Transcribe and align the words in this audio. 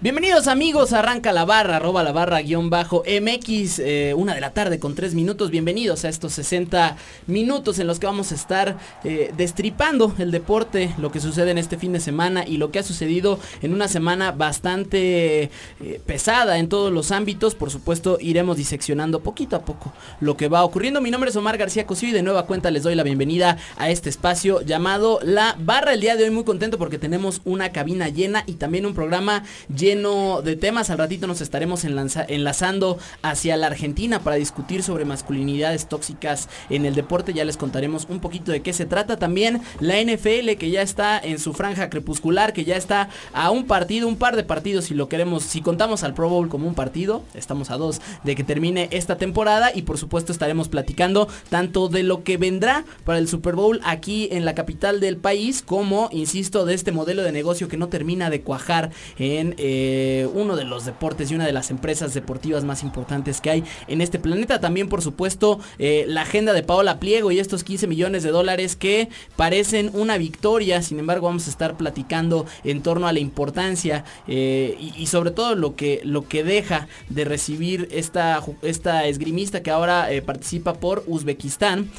Bienvenidos 0.00 0.46
amigos, 0.46 0.92
arranca 0.92 1.32
la 1.32 1.44
barra, 1.44 1.74
arroba 1.74 2.04
la 2.04 2.12
barra 2.12 2.40
guion 2.40 2.70
bajo 2.70 3.02
MX, 3.02 3.80
eh, 3.80 4.14
una 4.16 4.32
de 4.32 4.40
la 4.40 4.52
tarde 4.52 4.78
con 4.78 4.94
tres 4.94 5.12
minutos. 5.12 5.50
Bienvenidos 5.50 6.04
a 6.04 6.08
estos 6.08 6.34
60 6.34 6.96
minutos 7.26 7.80
en 7.80 7.88
los 7.88 7.98
que 7.98 8.06
vamos 8.06 8.30
a 8.30 8.36
estar 8.36 8.78
eh, 9.02 9.32
destripando 9.36 10.14
el 10.18 10.30
deporte, 10.30 10.94
lo 10.98 11.10
que 11.10 11.18
sucede 11.18 11.50
en 11.50 11.58
este 11.58 11.78
fin 11.78 11.92
de 11.92 11.98
semana 11.98 12.46
y 12.46 12.58
lo 12.58 12.70
que 12.70 12.78
ha 12.78 12.84
sucedido 12.84 13.40
en 13.60 13.74
una 13.74 13.88
semana 13.88 14.30
bastante 14.30 15.50
eh, 15.80 16.00
pesada 16.06 16.60
en 16.60 16.68
todos 16.68 16.92
los 16.92 17.10
ámbitos. 17.10 17.56
Por 17.56 17.72
supuesto, 17.72 18.18
iremos 18.20 18.56
diseccionando 18.56 19.18
poquito 19.18 19.56
a 19.56 19.64
poco 19.64 19.92
lo 20.20 20.36
que 20.36 20.46
va 20.46 20.62
ocurriendo. 20.62 21.00
Mi 21.00 21.10
nombre 21.10 21.30
es 21.30 21.36
Omar 21.36 21.58
García 21.58 21.88
Cosío 21.88 22.10
y 22.10 22.12
de 22.12 22.22
nueva 22.22 22.46
cuenta 22.46 22.70
les 22.70 22.84
doy 22.84 22.94
la 22.94 23.02
bienvenida 23.02 23.58
a 23.76 23.90
este 23.90 24.10
espacio 24.10 24.60
llamado 24.60 25.18
La 25.24 25.56
Barra. 25.58 25.94
El 25.94 26.00
día 26.00 26.14
de 26.14 26.22
hoy 26.22 26.30
muy 26.30 26.44
contento 26.44 26.78
porque 26.78 26.98
tenemos 26.98 27.40
una 27.44 27.72
cabina 27.72 28.08
llena 28.08 28.44
y 28.46 28.52
también 28.52 28.86
un 28.86 28.94
programa 28.94 29.42
lleno 29.74 29.87
lleno 29.88 30.42
de 30.42 30.56
temas. 30.56 30.90
Al 30.90 30.98
ratito 30.98 31.26
nos 31.26 31.40
estaremos 31.40 31.84
enlazando 31.84 32.98
hacia 33.22 33.56
la 33.56 33.68
Argentina 33.68 34.20
para 34.20 34.36
discutir 34.36 34.82
sobre 34.82 35.04
masculinidades 35.04 35.88
tóxicas 35.88 36.48
en 36.68 36.84
el 36.84 36.94
deporte. 36.94 37.32
Ya 37.32 37.44
les 37.44 37.56
contaremos 37.56 38.06
un 38.10 38.20
poquito 38.20 38.52
de 38.52 38.60
qué 38.60 38.72
se 38.72 38.84
trata. 38.84 39.16
También 39.16 39.62
la 39.80 40.00
NFL 40.00 40.56
que 40.58 40.70
ya 40.70 40.82
está 40.82 41.18
en 41.18 41.38
su 41.38 41.54
franja 41.54 41.88
crepuscular, 41.88 42.52
que 42.52 42.64
ya 42.64 42.76
está 42.76 43.08
a 43.32 43.50
un 43.50 43.66
partido, 43.66 44.08
un 44.08 44.16
par 44.16 44.36
de 44.36 44.44
partidos 44.44 44.86
si 44.86 44.94
lo 44.94 45.08
queremos, 45.08 45.42
si 45.42 45.62
contamos 45.62 46.02
al 46.02 46.14
Pro 46.14 46.28
Bowl 46.28 46.48
como 46.48 46.68
un 46.68 46.74
partido. 46.74 47.22
Estamos 47.34 47.70
a 47.70 47.78
dos 47.78 48.02
de 48.24 48.34
que 48.34 48.44
termine 48.44 48.88
esta 48.90 49.16
temporada 49.16 49.70
y 49.74 49.82
por 49.82 49.96
supuesto 49.96 50.32
estaremos 50.32 50.68
platicando 50.68 51.28
tanto 51.48 51.88
de 51.88 52.02
lo 52.02 52.24
que 52.24 52.36
vendrá 52.36 52.84
para 53.04 53.18
el 53.18 53.28
Super 53.28 53.54
Bowl 53.54 53.80
aquí 53.84 54.28
en 54.32 54.44
la 54.44 54.54
capital 54.54 55.00
del 55.00 55.16
país 55.16 55.62
como, 55.62 56.10
insisto, 56.12 56.66
de 56.66 56.74
este 56.74 56.92
modelo 56.92 57.22
de 57.22 57.32
negocio 57.32 57.68
que 57.68 57.78
no 57.78 57.88
termina 57.88 58.28
de 58.28 58.42
cuajar 58.42 58.90
en... 59.18 59.54
Eh, 59.56 59.77
eh, 59.80 60.26
uno 60.34 60.56
de 60.56 60.64
los 60.64 60.84
deportes 60.84 61.30
y 61.30 61.36
una 61.36 61.46
de 61.46 61.52
las 61.52 61.70
empresas 61.70 62.12
deportivas 62.12 62.64
más 62.64 62.82
importantes 62.82 63.40
que 63.40 63.50
hay 63.50 63.64
en 63.86 64.00
este 64.00 64.18
planeta. 64.18 64.60
También, 64.60 64.88
por 64.88 65.02
supuesto, 65.02 65.60
eh, 65.78 66.04
la 66.08 66.22
agenda 66.22 66.52
de 66.52 66.64
Paola 66.64 66.98
Pliego 66.98 67.30
y 67.30 67.38
estos 67.38 67.62
15 67.62 67.86
millones 67.86 68.24
de 68.24 68.30
dólares 68.30 68.74
que 68.74 69.08
parecen 69.36 69.90
una 69.94 70.18
victoria. 70.18 70.82
Sin 70.82 70.98
embargo, 70.98 71.28
vamos 71.28 71.46
a 71.46 71.50
estar 71.50 71.76
platicando 71.76 72.44
en 72.64 72.82
torno 72.82 73.06
a 73.06 73.12
la 73.12 73.20
importancia 73.20 74.04
eh, 74.26 74.76
y, 74.96 75.06
sobre 75.06 75.30
todo 75.30 75.54
lo 75.54 75.76
que, 75.76 76.00
lo 76.02 76.26
que 76.26 76.42
deja 76.42 76.88
de 77.08 77.24
recibir 77.24 77.88
esta, 77.92 78.42
esta 78.62 79.06
esgrimista 79.06 79.62
que 79.62 79.70
ahora 79.70 80.08
participa 80.26 80.74
por 80.74 81.04
Uzbekistán. 81.06 81.90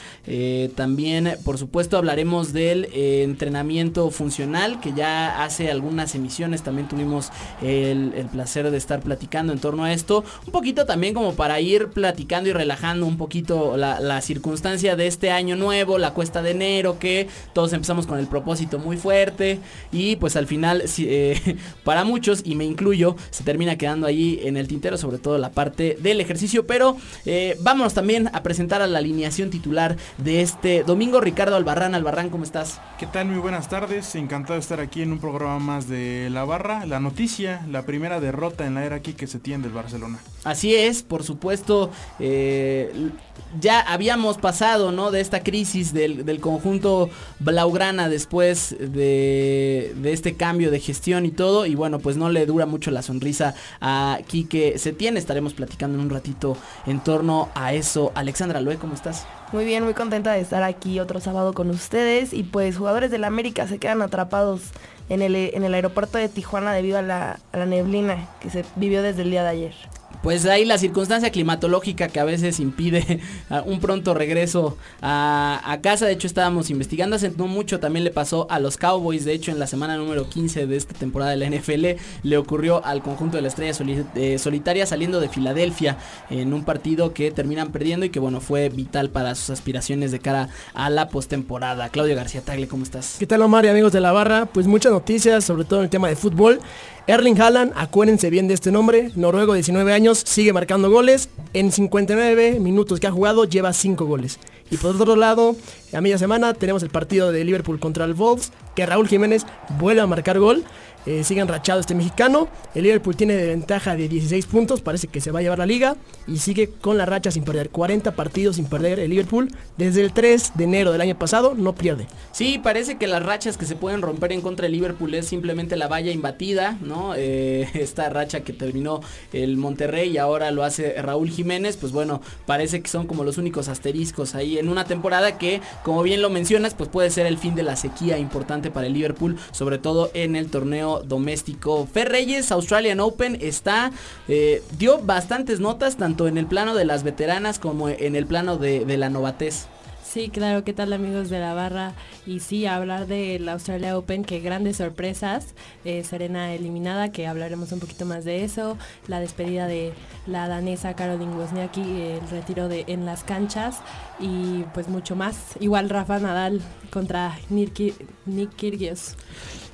también, 0.76 1.38
por 1.46 1.58
supuesto, 1.58 1.98
hablaremos 1.98 2.52
del 2.52 2.90
entrenamiento 2.94 4.12
funcional 4.12 4.82
que 4.82 4.94
ya 4.94 5.44
hace 5.44 5.72
algunas 5.72 6.14
emisiones 6.16 6.62
también 6.62 6.88
tuvimos 6.88 7.32
el, 7.70 8.28
placer 8.32 8.70
de 8.70 8.78
estar 8.78 9.00
platicando 9.02 9.54
en 9.54 9.60
torno 9.60 9.84
a 9.84 9.94
esto. 9.94 10.24
Un 10.46 10.52
poquito 10.52 10.86
también 10.86 11.14
como 11.14 11.34
para 11.34 11.60
ir 11.60 11.90
platicando 11.90 12.50
y 12.50 12.54
relajando 12.54 13.06
un 13.06 13.18
poquito 13.18 13.78
la, 13.78 14.20
circunstancia 14.22 14.96
de 14.96 15.08
este 15.08 15.32
año 15.32 15.56
nuevo, 15.56 15.98
la 15.98 16.14
cuesta 16.14 16.42
de 16.42 16.52
enero, 16.52 17.00
que 17.00 17.28
todos 17.54 17.72
empezamos 17.74 18.06
con 18.06 18.20
el 18.20 18.28
propósito 18.28 18.80
muy 18.80 18.98
fuerte 18.98 19.60
y 19.92 20.18
pues 20.18 20.36
al 20.36 20.46
final 20.46 20.84
eh, 20.98 21.58
para 21.84 22.04
muchos, 22.04 22.42
y 22.44 22.56
me 22.56 22.66
incluyo, 22.66 23.16
se 23.30 23.44
termina 23.44 23.78
quedando 23.78 24.08
ahí 24.08 24.40
en 24.44 24.58
el 24.58 24.68
tintero, 24.68 24.98
sobre 24.98 25.18
todo 25.18 25.38
la 25.38 25.52
parte 25.52 25.98
del 26.00 26.22
ejercicio. 26.22 26.68
Pero 26.68 26.98
eh, 27.26 27.58
vámonos 27.62 27.94
también 27.94 28.30
a 28.34 28.44
presentar 28.44 28.82
a 28.82 28.88
la 28.88 29.00
alineación 29.00 29.50
titular 29.50 29.96
de 30.18 30.42
este 30.42 30.84
domingo. 30.84 31.22
Ricardo 31.22 31.56
Albarrán, 31.56 31.96
Albarrán, 31.96 32.30
¿cómo 32.30 32.44
estás? 32.44 32.82
¿Qué 32.98 33.08
tal? 33.08 33.28
Muy 33.28 33.40
buenas 33.40 33.70
tardes, 33.70 34.16
encantado 34.16 34.56
de 34.56 34.60
estar 34.60 34.80
aquí 34.80 35.02
en 35.02 35.12
un 35.12 35.20
programa 35.20 35.60
más 35.60 35.88
de 35.88 36.30
La 36.30 36.44
Barra. 36.44 36.86
La 36.86 37.00
noticia 37.00 37.59
la 37.68 37.84
primera 37.84 38.20
derrota 38.20 38.66
en 38.66 38.76
la 38.76 38.86
era 38.86 38.96
aquí 38.98 39.14
que 39.14 39.28
se 39.28 39.40
tiene 39.40 39.64
del 39.64 39.74
Barcelona. 39.74 40.20
Así 40.44 40.76
es, 40.76 41.04
por 41.04 41.24
supuesto, 41.24 41.92
eh, 42.20 43.12
ya 43.60 43.80
habíamos 43.80 44.38
pasado, 44.38 44.92
¿no? 44.92 45.12
De 45.12 45.22
esta 45.22 45.44
crisis 45.44 45.94
del, 45.94 46.40
conjunto 46.40 47.10
Blaugrana 47.40 48.10
después 48.10 48.76
de, 48.80 49.94
este 50.04 50.36
cambio 50.36 50.72
de 50.72 50.80
gestión 50.80 51.26
y 51.26 51.32
todo. 51.32 51.66
Y 51.66 51.76
bueno, 51.76 52.00
pues 52.00 52.18
no 52.18 52.30
le 52.30 52.46
dura 52.46 52.66
mucho 52.66 52.92
la 52.92 53.02
sonrisa 53.02 53.56
a 53.82 54.20
Quique 54.28 54.76
tiene 54.98 55.20
Estaremos 55.20 55.54
platicando 55.54 55.98
en 55.98 56.06
un 56.06 56.10
ratito 56.10 56.58
en 56.86 57.00
torno 57.00 57.50
a 57.56 57.74
eso. 57.74 58.12
Alexandra 58.16 58.62
Loe, 58.62 58.78
¿cómo 58.78 58.94
estás? 58.94 59.26
Muy 59.52 59.66
bien, 59.66 59.84
muy 59.84 59.94
contenta 59.94 60.32
de 60.34 60.42
estar 60.42 60.64
aquí 60.64 61.00
otro 61.00 61.20
sábado 61.20 61.54
con 61.54 61.70
ustedes. 61.70 62.34
Y 62.34 62.44
pues 62.44 62.78
jugadores 62.78 63.12
del 63.12 63.24
América 63.24 63.68
se 63.68 63.80
quedan 63.80 64.02
atrapados 64.02 64.62
en 65.10 65.22
el, 65.22 65.36
en 65.36 65.64
el 65.64 65.74
aeropuerto 65.74 66.18
de 66.18 66.30
Tijuana 66.30 66.74
debido 66.74 66.98
a 66.98 67.02
la 67.02 67.66
neblina 67.66 68.30
que 68.40 68.50
se 68.50 68.66
vivió 68.76 69.02
desde 69.02 69.24
el 69.24 69.32
día 69.32 69.44
de 69.44 69.50
ayer 69.50 69.99
pues 70.22 70.46
ahí 70.46 70.66
la 70.66 70.78
circunstancia 70.78 71.32
climatológica 71.32 72.10
que 72.10 72.20
a 72.20 72.24
veces 72.24 72.60
impide 72.60 73.20
un 73.66 73.80
pronto 73.80 74.14
regreso 74.14 74.78
a, 75.02 75.78
casa. 75.82 76.06
De 76.06 76.14
hecho, 76.14 76.28
estábamos 76.28 76.70
investigando 76.70 77.16
hace 77.16 77.32
no 77.32 77.48
mucho. 77.48 77.80
También 77.80 78.04
le 78.04 78.12
pasó 78.12 78.48
a 78.50 78.60
los 78.60 78.78
Cowboys. 78.78 79.26
De 79.26 79.34
hecho, 79.34 79.52
en 79.52 79.60
la 79.60 79.68
semana 79.68 79.98
número 79.98 80.30
15 80.30 80.68
de 80.68 80.76
esta 80.76 80.94
temporada 80.94 81.32
de 81.32 81.38
la 81.38 81.50
NFL, 81.50 82.02
le 82.24 82.38
ocurrió 82.38 82.84
al 82.86 83.02
conjunto 83.02 83.38
de 83.38 83.44
la 83.44 83.48
estrella 83.48 83.74
eh, 84.16 84.38
solitaria 84.38 84.86
saliendo 84.86 85.20
de 85.20 85.30
Filadelfia 85.30 85.98
en 86.30 86.54
un 86.54 86.64
partido 86.64 87.14
que 87.14 87.32
terminan 87.32 87.72
perdiendo 87.72 88.06
y 88.06 88.10
que, 88.10 88.20
bueno, 88.20 88.42
fue 88.42 88.70
vital 88.70 89.10
para 89.10 89.36
sus 89.36 89.52
aspiraciones 89.52 90.12
de 90.12 90.20
cara 90.20 90.50
a 90.74 90.90
la 90.90 91.10
postemporada. 91.10 91.90
Claudio 91.90 92.16
García 92.16 92.42
Tagle, 92.42 92.68
¿cómo 92.68 92.84
estás? 92.84 93.16
¿Qué 93.20 93.28
tal, 93.28 93.42
Omar 93.42 93.66
y 93.66 93.70
amigos 93.70 93.94
de 93.94 94.02
la 94.02 94.12
barra? 94.12 94.46
Pues 94.46 94.68
muchas 94.68 94.92
noticias, 94.92 95.44
sobre 95.44 95.64
todo 95.64 95.80
en 95.80 95.86
el 95.86 95.90
tema 95.90 96.10
de 96.10 96.16
fútbol. 96.16 96.60
Erling 97.08 97.40
Haaland, 97.42 97.74
acuérdense 97.76 98.30
bien 98.30 98.48
de 98.48 98.54
este 98.54 98.72
nombre, 98.72 99.12
noruego 99.16 99.54
19 99.54 99.94
años, 99.94 100.22
sigue 100.26 100.54
marcando 100.54 100.92
goles. 100.92 101.30
En 101.54 101.72
59 101.72 102.60
minutos 102.60 103.00
que 103.00 103.08
ha 103.08 103.12
jugado 103.12 103.46
lleva 103.46 103.74
5 103.74 104.06
goles. 104.06 104.40
Y 104.70 104.78
por 104.78 104.96
otro 104.96 105.16
lado, 105.16 105.56
a 105.94 106.02
media 106.02 106.20
semana 106.20 106.54
tenemos 106.54 106.84
el 106.84 106.90
partido 106.90 107.32
de 107.32 107.44
Liverpool 107.44 107.80
contra 107.80 108.06
el 108.06 108.14
Wolves, 108.14 108.52
que 108.76 108.86
Raúl 108.86 109.08
Jiménez 109.08 109.46
vuelve 109.80 110.02
a 110.02 110.08
marcar 110.08 110.38
gol. 110.40 110.64
Eh, 111.06 111.24
sigue 111.24 111.42
enrachado 111.42 111.80
este 111.80 111.96
mexicano. 111.96 112.48
El 112.76 112.84
Liverpool 112.84 113.16
tiene 113.16 113.36
de 113.36 113.48
ventaja 113.48 113.96
de 113.96 114.08
16 114.08 114.46
puntos, 114.46 114.82
parece 114.82 115.08
que 115.08 115.22
se 115.22 115.32
va 115.32 115.40
a 115.40 115.42
llevar 115.42 115.60
la 115.60 115.66
liga 115.66 115.96
y 116.28 116.38
sigue 116.38 116.70
con 116.70 116.98
la 116.98 117.06
racha 117.06 117.32
sin 117.32 117.44
perder. 117.44 117.70
40 117.70 118.12
partidos 118.12 118.58
sin 118.58 118.66
perder 118.66 119.00
el 119.00 119.10
Liverpool. 119.10 119.50
Desde 119.78 120.02
el 120.02 120.12
3 120.14 120.54
de 120.56 120.64
enero 120.64 120.92
del 120.92 121.02
año 121.02 121.18
pasado 121.18 121.54
no 121.56 121.74
pierde. 121.74 122.08
Sí, 122.32 122.60
parece 122.62 122.98
que 122.98 123.08
las 123.08 123.24
rachas 123.24 123.58
que 123.58 123.66
se 123.66 123.76
pueden 123.76 124.02
romper 124.02 124.32
en 124.32 124.42
contra 124.42 124.64
del 124.64 124.74
Liverpool 124.74 125.14
es 125.14 125.28
simplemente 125.28 125.76
la 125.76 125.88
valla 125.88 126.12
imbatida, 126.12 126.78
¿no? 126.82 127.14
Eh, 127.16 127.70
esta 127.74 128.10
racha 128.10 128.42
que 128.42 128.54
terminó 128.54 129.02
el 129.34 129.58
Monterrey 129.58 130.10
y 130.10 130.18
ahora 130.18 130.52
lo 130.52 130.64
hace 130.64 131.02
Raúl 131.02 131.30
Jiménez, 131.30 131.78
pues 131.78 131.92
bueno, 131.92 132.22
parece 132.46 132.82
que 132.82 132.90
son 132.90 133.08
como 133.08 133.24
los 133.24 133.38
únicos 133.38 133.68
asteriscos 133.68 134.36
ahí 134.36 134.58
en 134.58 134.70
una 134.70 134.86
temporada 134.86 135.38
que, 135.38 135.62
como 135.84 136.04
bien 136.04 136.22
lo 136.22 136.30
mencionas, 136.30 136.74
pues 136.74 136.90
puede 136.90 137.10
ser 137.10 137.26
el 137.26 137.38
fin 137.38 137.56
de 137.56 137.64
la 137.64 137.76
sequía 137.76 138.18
importante 138.18 138.72
para 138.72 138.88
el 138.88 138.94
Liverpool, 138.94 139.38
sobre 139.52 139.78
todo 139.78 140.12
en 140.14 140.36
el 140.36 140.50
torneo 140.50 140.89
doméstico. 140.98 141.88
Fer 141.92 142.10
Reyes, 142.10 142.52
Australian 142.52 143.00
Open, 143.00 143.38
está, 143.40 143.92
eh, 144.28 144.64
dio 144.78 145.00
bastantes 145.00 145.60
notas 145.60 145.98
tanto 145.98 146.28
en 146.28 146.38
el 146.38 146.48
plano 146.48 146.76
de 146.76 146.86
las 146.86 147.04
veteranas 147.04 147.60
como 147.60 147.90
en 147.90 148.16
el 148.16 148.26
plano 148.26 148.58
de, 148.58 148.98
la 148.98 149.10
novatez. 149.10 149.68
Sí, 150.04 150.30
claro, 150.30 150.64
¿qué 150.64 150.74
tal 150.74 150.92
amigos 150.92 151.30
de 151.30 151.40
la 151.40 151.54
barra? 151.54 151.94
Y 152.26 152.40
sí, 152.40 152.66
hablar 152.66 153.06
del 153.06 153.48
Australia 153.48 153.96
Open, 153.96 154.24
que 154.24 154.40
grandes 154.40 154.78
sorpresas. 154.78 155.54
Eh, 155.86 156.04
Serena 156.04 156.52
eliminada, 156.52 157.12
que 157.12 157.28
hablaremos 157.28 157.72
un 157.72 157.80
poquito 157.80 158.06
más 158.06 158.26
de 158.26 158.44
eso. 158.44 158.76
La 159.08 159.20
despedida 159.20 159.68
de 159.68 159.94
la 160.26 160.48
danesa 160.48 160.96
Caroline 160.96 161.36
Wozniacki, 161.36 161.82
el 161.82 162.28
retiro 162.32 162.68
de 162.68 162.86
en 162.88 163.06
las 163.06 163.24
canchas 163.24 163.82
y 164.20 164.64
pues 164.74 164.88
mucho 164.88 165.16
más. 165.16 165.38
Igual 165.60 165.90
Rafa 165.90 166.18
Nadal 166.18 166.60
contra 166.90 167.38
Nick 167.50 168.56
Kyrgios. 168.56 169.16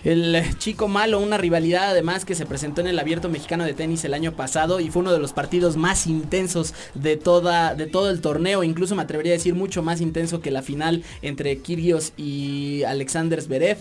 El 0.05 0.39
chico 0.59 0.87
malo, 0.87 1.19
una 1.19 1.39
rivalidad 1.39 1.89
además 1.89 2.25
que 2.25 2.35
se 2.35 2.45
presentó 2.45 2.79
en 2.79 2.85
el 2.85 2.99
Abierto 2.99 3.27
Mexicano 3.27 3.63
de 3.63 3.73
Tenis 3.73 4.05
el 4.05 4.13
año 4.13 4.33
pasado 4.33 4.79
y 4.79 4.91
fue 4.91 5.01
uno 5.01 5.11
de 5.11 5.17
los 5.17 5.33
partidos 5.33 5.77
más 5.77 6.05
intensos 6.05 6.75
de 6.93 7.17
toda 7.17 7.73
de 7.73 7.87
todo 7.87 8.11
el 8.11 8.21
torneo, 8.21 8.63
incluso 8.63 8.95
me 8.95 9.01
atrevería 9.01 9.31
a 9.31 9.37
decir 9.37 9.55
mucho 9.55 9.81
más 9.81 10.01
intenso 10.01 10.41
que 10.41 10.51
la 10.51 10.61
final 10.61 11.03
entre 11.23 11.57
Kyrgios 11.57 12.13
y 12.17 12.83
Alexander 12.83 13.41
Zverev, 13.41 13.79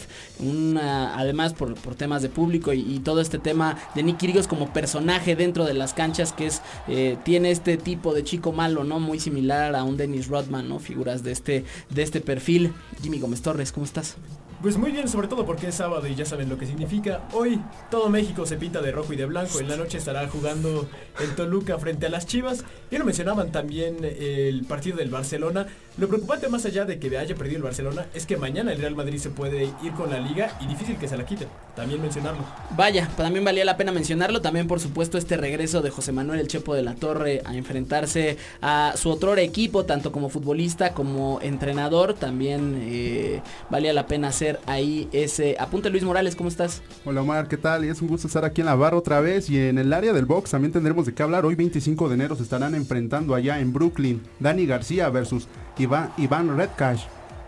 además 0.73 1.53
por, 1.53 1.75
por, 1.75 1.95
temas 1.95 2.23
de 2.23 2.31
público 2.31 2.73
y, 2.73 2.81
y, 2.81 3.01
todo 3.01 3.21
este 3.21 3.39
tema 3.39 3.77
de 3.95 4.03
Nick 4.03 4.17
Kyrgios 4.17 4.49
como 4.49 4.73
personaje 4.73 5.37
dentro 5.37 5.67
de 5.67 5.75
las 5.75 5.93
canchas 5.93 6.33
que 6.33 6.47
es 6.47 6.63
eh, 6.89 7.19
tiene 7.27 7.51
este 7.51 7.77
tipo 7.77 8.15
de 8.15 8.25
chico 8.25 8.51
malo, 8.51 8.83
¿no? 8.83 8.99
Muy 8.99 9.21
similar 9.21 9.77
a 9.77 9.85
un 9.85 9.99
Dennis 9.99 10.29
Rodman, 10.29 10.71
¿no? 10.71 10.79
Figuras 10.79 11.23
de 11.23 11.33
este 11.33 11.65
de 11.91 12.03
este 12.03 12.23
perfil. 12.23 12.73
Jimmy 13.03 13.19
Gómez 13.21 13.43
Torres, 13.43 13.73
¿cómo 13.73 13.85
estás? 13.85 14.17
Pues 14.65 14.79
muy 14.79 14.93
bien, 14.93 15.09
sobre 15.09 15.29
todo 15.29 15.45
porque 15.45 15.69
es 15.69 15.75
sábado 15.75 16.09
y 16.09 16.15
ya 16.15 16.25
saben 16.25 16.49
lo 16.49 16.57
que 16.57 16.65
significa. 16.65 17.21
Hoy 17.35 17.61
todo 17.91 18.09
México 18.09 18.47
se 18.47 18.57
pinta 18.57 18.81
de 18.81 18.93
rojo 18.93 19.13
y 19.13 19.17
de 19.17 19.27
blanco. 19.27 19.61
En 19.61 19.69
la 19.69 19.77
noche 19.77 19.99
estará 19.99 20.27
jugando 20.27 20.89
el 21.21 21.35
Toluca 21.35 21.79
frente 21.79 22.07
a 22.07 22.09
las 22.09 22.27
Chivas. 22.27 22.65
Y 22.91 22.97
lo 22.97 23.05
mencionaban 23.05 23.53
también 23.53 23.99
el 24.03 24.65
partido 24.65 24.97
del 24.97 25.11
Barcelona. 25.11 25.67
Lo 25.99 26.09
preocupante 26.09 26.49
más 26.49 26.65
allá 26.65 26.87
de 26.87 26.99
que 26.99 27.17
haya 27.17 27.35
perdido 27.35 27.59
el 27.59 27.63
Barcelona 27.63 28.07
es 28.15 28.25
que 28.25 28.39
mañana 28.39 28.73
el 28.73 28.81
Real 28.81 28.97
Madrid 28.97 29.19
se 29.19 29.29
puede 29.29 29.71
ir 29.83 29.93
con 29.93 30.11
la 30.11 30.19
liga 30.19 30.57
y 30.63 30.67
difícil 30.67 30.97
que 30.97 31.09
se 31.09 31.19
la 31.19 31.27
quiten. 31.27 31.49
También 31.77 32.01
mencionarlo. 32.01 32.43
Vaya, 32.71 33.09
también 33.19 33.45
valía 33.45 33.67
la 33.67 33.77
pena 33.77 33.93
mencionarlo. 33.93 34.41
También 34.41 34.67
por 34.67 34.81
supuesto 34.81 35.19
este 35.19 35.37
regreso 35.37 35.83
de 35.83 35.91
José 35.91 36.13
Manuel 36.13 36.41
El 36.41 36.49
Chepo 36.49 36.75
de 36.75 36.83
la 36.83 36.95
Torre 36.95 37.43
a 37.45 37.55
enfrentarse 37.55 38.39
a 38.63 38.95
su 38.97 39.11
otro 39.11 39.37
equipo, 39.37 39.85
tanto 39.85 40.11
como 40.11 40.31
futbolista 40.31 40.95
como 40.95 41.39
entrenador. 41.43 42.15
También 42.15 42.79
eh, 42.81 43.43
valía 43.69 43.93
la 43.93 44.07
pena 44.07 44.29
hacer 44.29 44.54
ahí 44.67 45.09
ese 45.13 45.57
apunte. 45.59 45.91
Luis 45.91 46.05
Morales, 46.05 46.37
¿cómo 46.37 46.49
estás? 46.49 46.83
Hola 47.05 47.23
Omar, 47.23 47.49
¿qué 47.49 47.57
tal? 47.57 47.85
Es 47.85 48.01
un 48.03 48.09
gusto 48.09 48.27
estar 48.27 48.45
aquí 48.45 48.61
en 48.61 48.67
la 48.67 48.75
barra 48.75 48.97
otra 48.97 49.21
vez 49.21 49.51
y 49.51 49.59
en 49.59 49.79
el 49.79 49.93
área 49.93 50.13
del 50.13 50.25
box 50.25 50.51
también 50.51 50.73
tendremos 50.73 51.07
de 51.07 51.15
qué 51.15 51.23
hablar. 51.23 51.45
Hoy 51.45 51.55
25 51.55 52.09
de 52.09 52.15
enero 52.15 52.37
se 52.37 52.43
estarán 52.43 52.75
enfrentando 52.75 53.35
allá 53.35 53.61
en 53.61 53.73
Brooklyn 53.73 54.23
Dani 54.41 54.67
García 54.67 55.09
versus 55.09 55.49
Iván, 55.79 56.13
Iván 56.17 56.57
Redcash. 56.57 57.05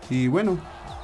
Y 0.09 0.27
bueno, 0.27 0.57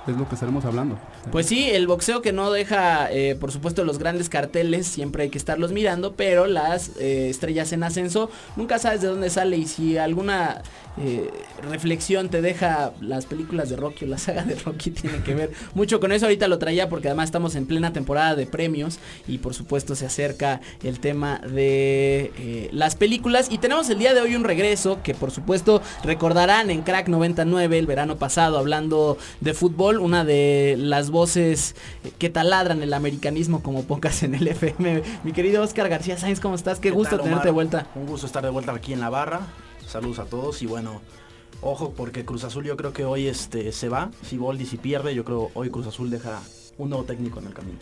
es 0.07 0.15
lo 0.17 0.27
que 0.27 0.35
estaremos 0.35 0.65
hablando. 0.65 0.97
Pues 1.31 1.47
sí, 1.47 1.69
el 1.69 1.87
boxeo 1.87 2.21
que 2.21 2.33
no 2.33 2.51
deja, 2.51 3.11
eh, 3.11 3.35
por 3.39 3.51
supuesto, 3.51 3.85
los 3.85 3.97
grandes 3.97 4.29
carteles, 4.29 4.85
siempre 4.87 5.23
hay 5.23 5.29
que 5.29 5.37
estarlos 5.37 5.71
mirando, 5.71 6.13
pero 6.13 6.45
las 6.47 6.91
eh, 6.99 7.29
estrellas 7.29 7.71
en 7.71 7.83
ascenso, 7.83 8.29
nunca 8.55 8.77
sabes 8.77 9.01
de 9.01 9.07
dónde 9.07 9.29
sale 9.29 9.57
y 9.57 9.65
si 9.65 9.97
alguna 9.97 10.61
eh, 10.97 11.31
reflexión 11.67 12.29
te 12.29 12.41
deja 12.41 12.91
las 13.01 13.25
películas 13.25 13.69
de 13.69 13.77
Rocky 13.77 14.05
o 14.05 14.07
la 14.09 14.19
saga 14.19 14.43
de 14.43 14.55
Rocky 14.55 14.91
tiene 14.91 15.23
que 15.23 15.33
ver 15.33 15.51
mucho 15.73 15.99
con 15.99 16.11
eso. 16.11 16.25
Ahorita 16.25 16.47
lo 16.47 16.59
traía 16.59 16.89
porque 16.89 17.07
además 17.07 17.25
estamos 17.25 17.55
en 17.55 17.65
plena 17.65 17.93
temporada 17.93 18.35
de 18.35 18.45
premios 18.45 18.99
y 19.27 19.37
por 19.37 19.53
supuesto 19.53 19.95
se 19.95 20.05
acerca 20.05 20.61
el 20.83 20.99
tema 20.99 21.39
de 21.39 22.69
las 22.73 22.95
películas 22.95 23.47
y 23.49 23.57
tenemos 23.57 23.89
el 23.89 23.97
día 23.97 24.13
de 24.13 24.21
hoy 24.21 24.35
un 24.35 24.43
regreso 24.43 24.99
que 25.03 25.15
por 25.15 25.31
supuesto 25.31 25.81
recordarán 26.03 26.69
en 26.69 26.81
Crack 26.83 27.07
99 27.07 27.79
el 27.79 27.87
verano 27.87 28.17
pasado 28.17 28.57
hablando 28.57 29.17
de 29.41 29.53
fútbol, 29.53 29.99
una 29.99 30.25
de 30.25 30.75
las 30.77 31.09
voces 31.13 31.75
que 32.19 32.29
taladran 32.29 32.83
el 32.83 32.93
americanismo 32.93 33.63
como 33.63 33.83
pocas 33.83 34.23
en 34.23 34.35
el 34.35 34.45
FM. 34.45 35.01
Mi 35.23 35.31
querido 35.31 35.63
Oscar 35.63 35.87
García 35.87 36.17
Sainz, 36.17 36.41
¿cómo 36.41 36.55
estás? 36.55 36.81
Qué, 36.81 36.91
gusto 36.91 37.15
tal, 37.15 37.23
tenerte 37.23 37.47
de 37.47 37.51
vuelta. 37.51 37.87
Un 37.95 38.05
gusto 38.05 38.27
estar 38.27 38.43
de 38.43 38.49
vuelta 38.49 38.73
aquí 38.73 38.91
en 38.91 38.99
la 38.99 39.09
barra. 39.09 39.47
Saludos 39.87 40.19
a 40.19 40.25
todos 40.25 40.61
y 40.61 40.65
bueno, 40.65 41.01
ojo 41.61 41.93
porque 41.95 42.25
Cruz 42.25 42.43
Azul 42.43 42.65
yo 42.65 42.75
creo 42.75 42.91
que 42.91 43.05
hoy 43.05 43.27
este 43.27 43.71
se 43.71 43.87
va. 43.87 44.11
Si 44.27 44.37
Boldi 44.37 44.65
si 44.65 44.75
pierde, 44.75 45.15
yo 45.15 45.23
creo 45.23 45.51
hoy 45.53 45.69
Cruz 45.69 45.87
Azul 45.87 46.09
deja 46.09 46.41
un 46.77 46.89
nuevo 46.89 47.05
técnico 47.05 47.39
en 47.39 47.47
el 47.47 47.53
camino. 47.53 47.77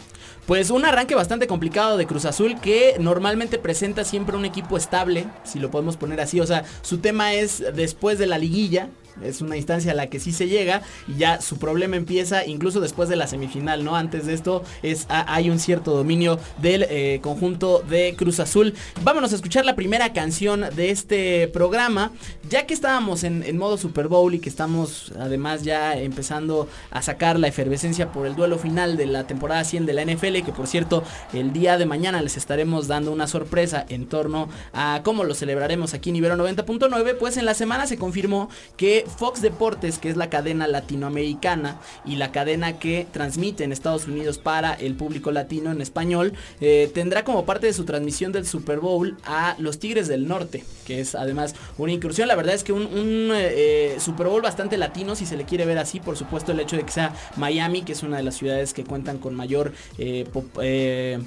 Pues 0.45 0.69
un 0.69 0.85
arranque 0.85 1.15
bastante 1.15 1.47
complicado 1.47 1.97
de 1.97 2.05
Cruz 2.05 2.25
Azul 2.25 2.59
que 2.59 2.95
normalmente 2.99 3.57
presenta 3.57 4.03
siempre 4.03 4.35
un 4.35 4.45
equipo 4.45 4.77
estable, 4.77 5.27
si 5.43 5.59
lo 5.59 5.71
podemos 5.71 5.97
poner 5.97 6.19
así. 6.19 6.39
O 6.39 6.45
sea, 6.47 6.65
su 6.81 6.97
tema 6.97 7.33
es 7.33 7.63
después 7.73 8.19
de 8.19 8.27
la 8.27 8.37
liguilla, 8.37 8.89
es 9.23 9.41
una 9.41 9.57
instancia 9.57 9.91
a 9.91 9.95
la 9.95 10.07
que 10.07 10.19
sí 10.19 10.31
se 10.31 10.47
llega 10.47 10.81
y 11.07 11.17
ya 11.17 11.41
su 11.41 11.57
problema 11.57 11.95
empieza 11.95 12.45
incluso 12.45 12.79
después 12.79 13.09
de 13.09 13.15
la 13.15 13.27
semifinal, 13.27 13.83
¿no? 13.83 13.95
Antes 13.95 14.25
de 14.25 14.33
esto 14.33 14.63
es 14.83 15.05
hay 15.09 15.49
un 15.49 15.59
cierto 15.59 15.95
dominio 15.95 16.39
del 16.61 16.83
eh, 16.89 17.19
conjunto 17.21 17.83
de 17.87 18.15
Cruz 18.17 18.39
Azul. 18.39 18.73
Vámonos 19.03 19.31
a 19.31 19.35
escuchar 19.35 19.65
la 19.65 19.75
primera 19.75 20.13
canción 20.13 20.65
de 20.75 20.89
este 20.89 21.47
programa, 21.47 22.11
ya 22.49 22.65
que 22.65 22.73
estábamos 22.73 23.23
en, 23.23 23.43
en, 23.43 23.57
modo 23.57 23.77
Super 23.77 24.07
Bowl 24.07 24.33
y 24.33 24.39
que 24.39 24.49
estamos 24.49 25.13
además 25.19 25.63
ya 25.63 25.97
empezando 25.97 26.67
a 26.89 27.01
sacar 27.01 27.39
la 27.39 27.47
efervescencia 27.47 28.11
por 28.11 28.25
el 28.25 28.35
duelo 28.35 28.57
final 28.57 28.97
de 28.97 29.05
la 29.05 29.27
temporada 29.27 29.63
100 29.63 29.85
de 29.85 29.93
la 29.93 30.05
NFL, 30.05 30.43
que 30.43 30.51
por 30.55 30.67
cierto 30.67 31.03
el 31.33 31.53
día 31.53 31.77
de 31.77 31.85
mañana 31.85 32.21
les 32.21 32.37
estaremos 32.37 32.87
dando 32.87 33.11
una 33.11 33.27
sorpresa 33.27 33.85
en 33.89 34.07
torno 34.07 34.49
a 34.73 35.01
cómo 35.03 35.23
lo 35.23 35.35
celebraremos 35.35 35.93
aquí 35.93 36.09
en 36.09 36.17
Ibero 36.17 36.35
90.9, 36.35 37.17
pues 37.17 37.37
en 37.37 37.45
la 37.45 37.53
semana 37.53 37.87
se 37.87 37.97
confirmó 37.97 38.49
que 38.77 39.00
Fox 39.05 39.41
Deportes, 39.41 39.99
que 39.99 40.09
es 40.09 40.17
la 40.17 40.29
cadena 40.29 40.67
latinoamericana 40.67 41.79
y 42.05 42.15
la 42.15 42.31
cadena 42.31 42.79
que 42.79 43.07
transmite 43.11 43.63
en 43.63 43.71
Estados 43.71 44.07
Unidos 44.07 44.37
para 44.37 44.73
el 44.73 44.95
público 44.95 45.31
latino 45.31 45.71
en 45.71 45.81
español, 45.81 46.33
eh, 46.59 46.89
tendrá 46.93 47.23
como 47.23 47.45
parte 47.45 47.67
de 47.67 47.73
su 47.73 47.85
transmisión 47.85 48.31
del 48.31 48.45
Super 48.45 48.79
Bowl 48.79 49.17
a 49.25 49.55
los 49.57 49.79
Tigres 49.79 50.07
del 50.07 50.27
Norte, 50.27 50.63
que 50.85 50.99
es 50.99 51.15
además 51.15 51.55
una 51.77 51.91
incursión. 51.91 52.27
La 52.27 52.35
verdad 52.35 52.55
es 52.55 52.63
que 52.63 52.73
un, 52.73 52.83
un 52.85 53.31
eh, 53.33 53.97
Super 53.99 54.27
Bowl 54.27 54.41
bastante 54.41 54.77
latino, 54.77 55.15
si 55.15 55.25
se 55.25 55.37
le 55.37 55.45
quiere 55.45 55.65
ver 55.65 55.77
así, 55.77 55.99
por 55.99 56.17
supuesto 56.17 56.51
el 56.51 56.59
hecho 56.59 56.75
de 56.75 56.83
que 56.83 56.91
sea 56.91 57.13
Miami, 57.37 57.83
que 57.83 57.93
es 57.93 58.03
una 58.03 58.17
de 58.17 58.23
las 58.23 58.35
ciudades 58.35 58.73
que 58.73 58.83
cuentan 58.83 59.17
con 59.17 59.35
mayor 59.35 59.73
eh, 59.97 60.25
po 60.31 60.43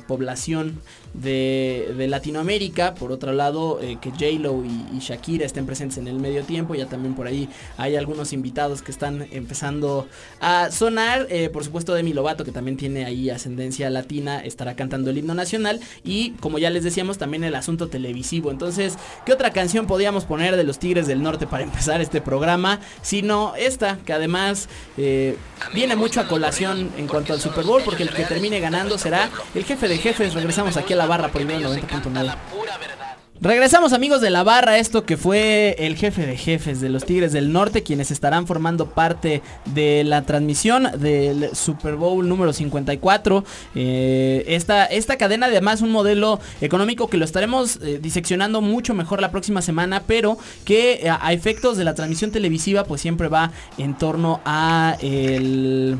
población 0.06 0.80
de, 1.14 1.94
de, 1.96 2.08
Latinoamérica. 2.08 2.94
Por 2.94 3.12
otro 3.12 3.32
lado, 3.32 3.78
que 4.00 4.10
J-Lo 4.10 4.64
y, 4.64 4.96
y 4.96 4.98
Shakira 4.98 5.46
estén 5.46 5.66
presentes 5.66 5.98
en 5.98 6.08
el 6.08 6.18
medio 6.18 6.42
tiempo, 6.44 6.74
ya 6.74 6.86
también 6.86 7.14
por 7.14 7.26
ahí 7.26 7.48
hay 7.76 7.96
algunos 7.96 8.32
invitados 8.32 8.82
que 8.82 8.90
están 8.90 9.26
empezando 9.30 10.08
a 10.40 10.70
sonar. 10.70 11.26
Eh, 11.30 11.48
por 11.50 11.64
supuesto, 11.64 11.94
Demi 11.94 12.12
Lovato, 12.12 12.44
que 12.44 12.52
también 12.52 12.76
tiene 12.76 13.04
ahí 13.04 13.30
ascendencia 13.30 13.90
latina, 13.90 14.40
estará 14.40 14.74
cantando 14.74 15.10
el 15.10 15.18
himno 15.18 15.34
nacional. 15.34 15.80
Y 16.04 16.32
como 16.40 16.58
ya 16.58 16.70
les 16.70 16.84
decíamos, 16.84 17.18
también 17.18 17.44
el 17.44 17.54
asunto 17.54 17.88
televisivo. 17.88 18.50
Entonces, 18.50 18.96
¿qué 19.24 19.32
otra 19.32 19.52
canción 19.52 19.86
podíamos 19.86 20.24
poner 20.24 20.56
de 20.56 20.64
los 20.64 20.78
Tigres 20.78 21.06
del 21.06 21.22
Norte 21.22 21.46
para 21.46 21.64
empezar 21.64 22.00
este 22.00 22.20
programa? 22.20 22.80
Sino 23.02 23.54
esta, 23.56 23.98
que 24.04 24.12
además 24.12 24.68
eh, 24.96 25.36
viene 25.72 25.96
mucho 25.96 26.20
a 26.20 26.28
colación 26.28 26.90
en 26.96 27.06
cuanto 27.06 27.32
al 27.32 27.40
Super 27.40 27.64
Bowl, 27.64 27.82
porque 27.84 28.02
el 28.02 28.10
que 28.10 28.24
termine 28.24 28.60
ganando 28.60 28.98
será 28.98 29.30
el 29.54 29.64
jefe 29.64 29.88
de 29.88 29.98
jefes. 29.98 30.34
Regresamos 30.34 30.76
aquí 30.76 30.92
a 30.92 30.96
la 30.96 31.06
barra 31.06 31.28
por 31.28 31.40
el 31.40 31.48
90.9. 31.48 33.03
Regresamos 33.40 33.92
amigos 33.92 34.20
de 34.20 34.30
la 34.30 34.44
barra, 34.44 34.78
esto 34.78 35.04
que 35.04 35.16
fue 35.16 35.74
el 35.78 35.96
jefe 35.96 36.24
de 36.24 36.36
jefes 36.36 36.80
de 36.80 36.88
los 36.88 37.04
Tigres 37.04 37.32
del 37.32 37.52
Norte, 37.52 37.82
quienes 37.82 38.12
estarán 38.12 38.46
formando 38.46 38.90
parte 38.90 39.42
de 39.66 40.04
la 40.04 40.22
transmisión 40.22 40.88
del 40.98 41.50
Super 41.54 41.96
Bowl 41.96 42.26
número 42.28 42.52
54. 42.52 43.44
Eh, 43.74 44.44
esta, 44.46 44.86
esta 44.86 45.16
cadena 45.16 45.46
además 45.46 45.82
un 45.82 45.90
modelo 45.90 46.38
económico 46.60 47.08
que 47.08 47.16
lo 47.16 47.24
estaremos 47.24 47.80
eh, 47.82 47.98
diseccionando 48.00 48.60
mucho 48.60 48.94
mejor 48.94 49.20
la 49.20 49.32
próxima 49.32 49.62
semana, 49.62 50.04
pero 50.06 50.38
que 50.64 51.00
eh, 51.02 51.10
a 51.10 51.32
efectos 51.32 51.76
de 51.76 51.84
la 51.84 51.94
transmisión 51.94 52.30
televisiva 52.30 52.84
pues 52.84 53.00
siempre 53.00 53.26
va 53.26 53.50
en 53.78 53.98
torno 53.98 54.40
a 54.44 54.96
el 55.00 55.98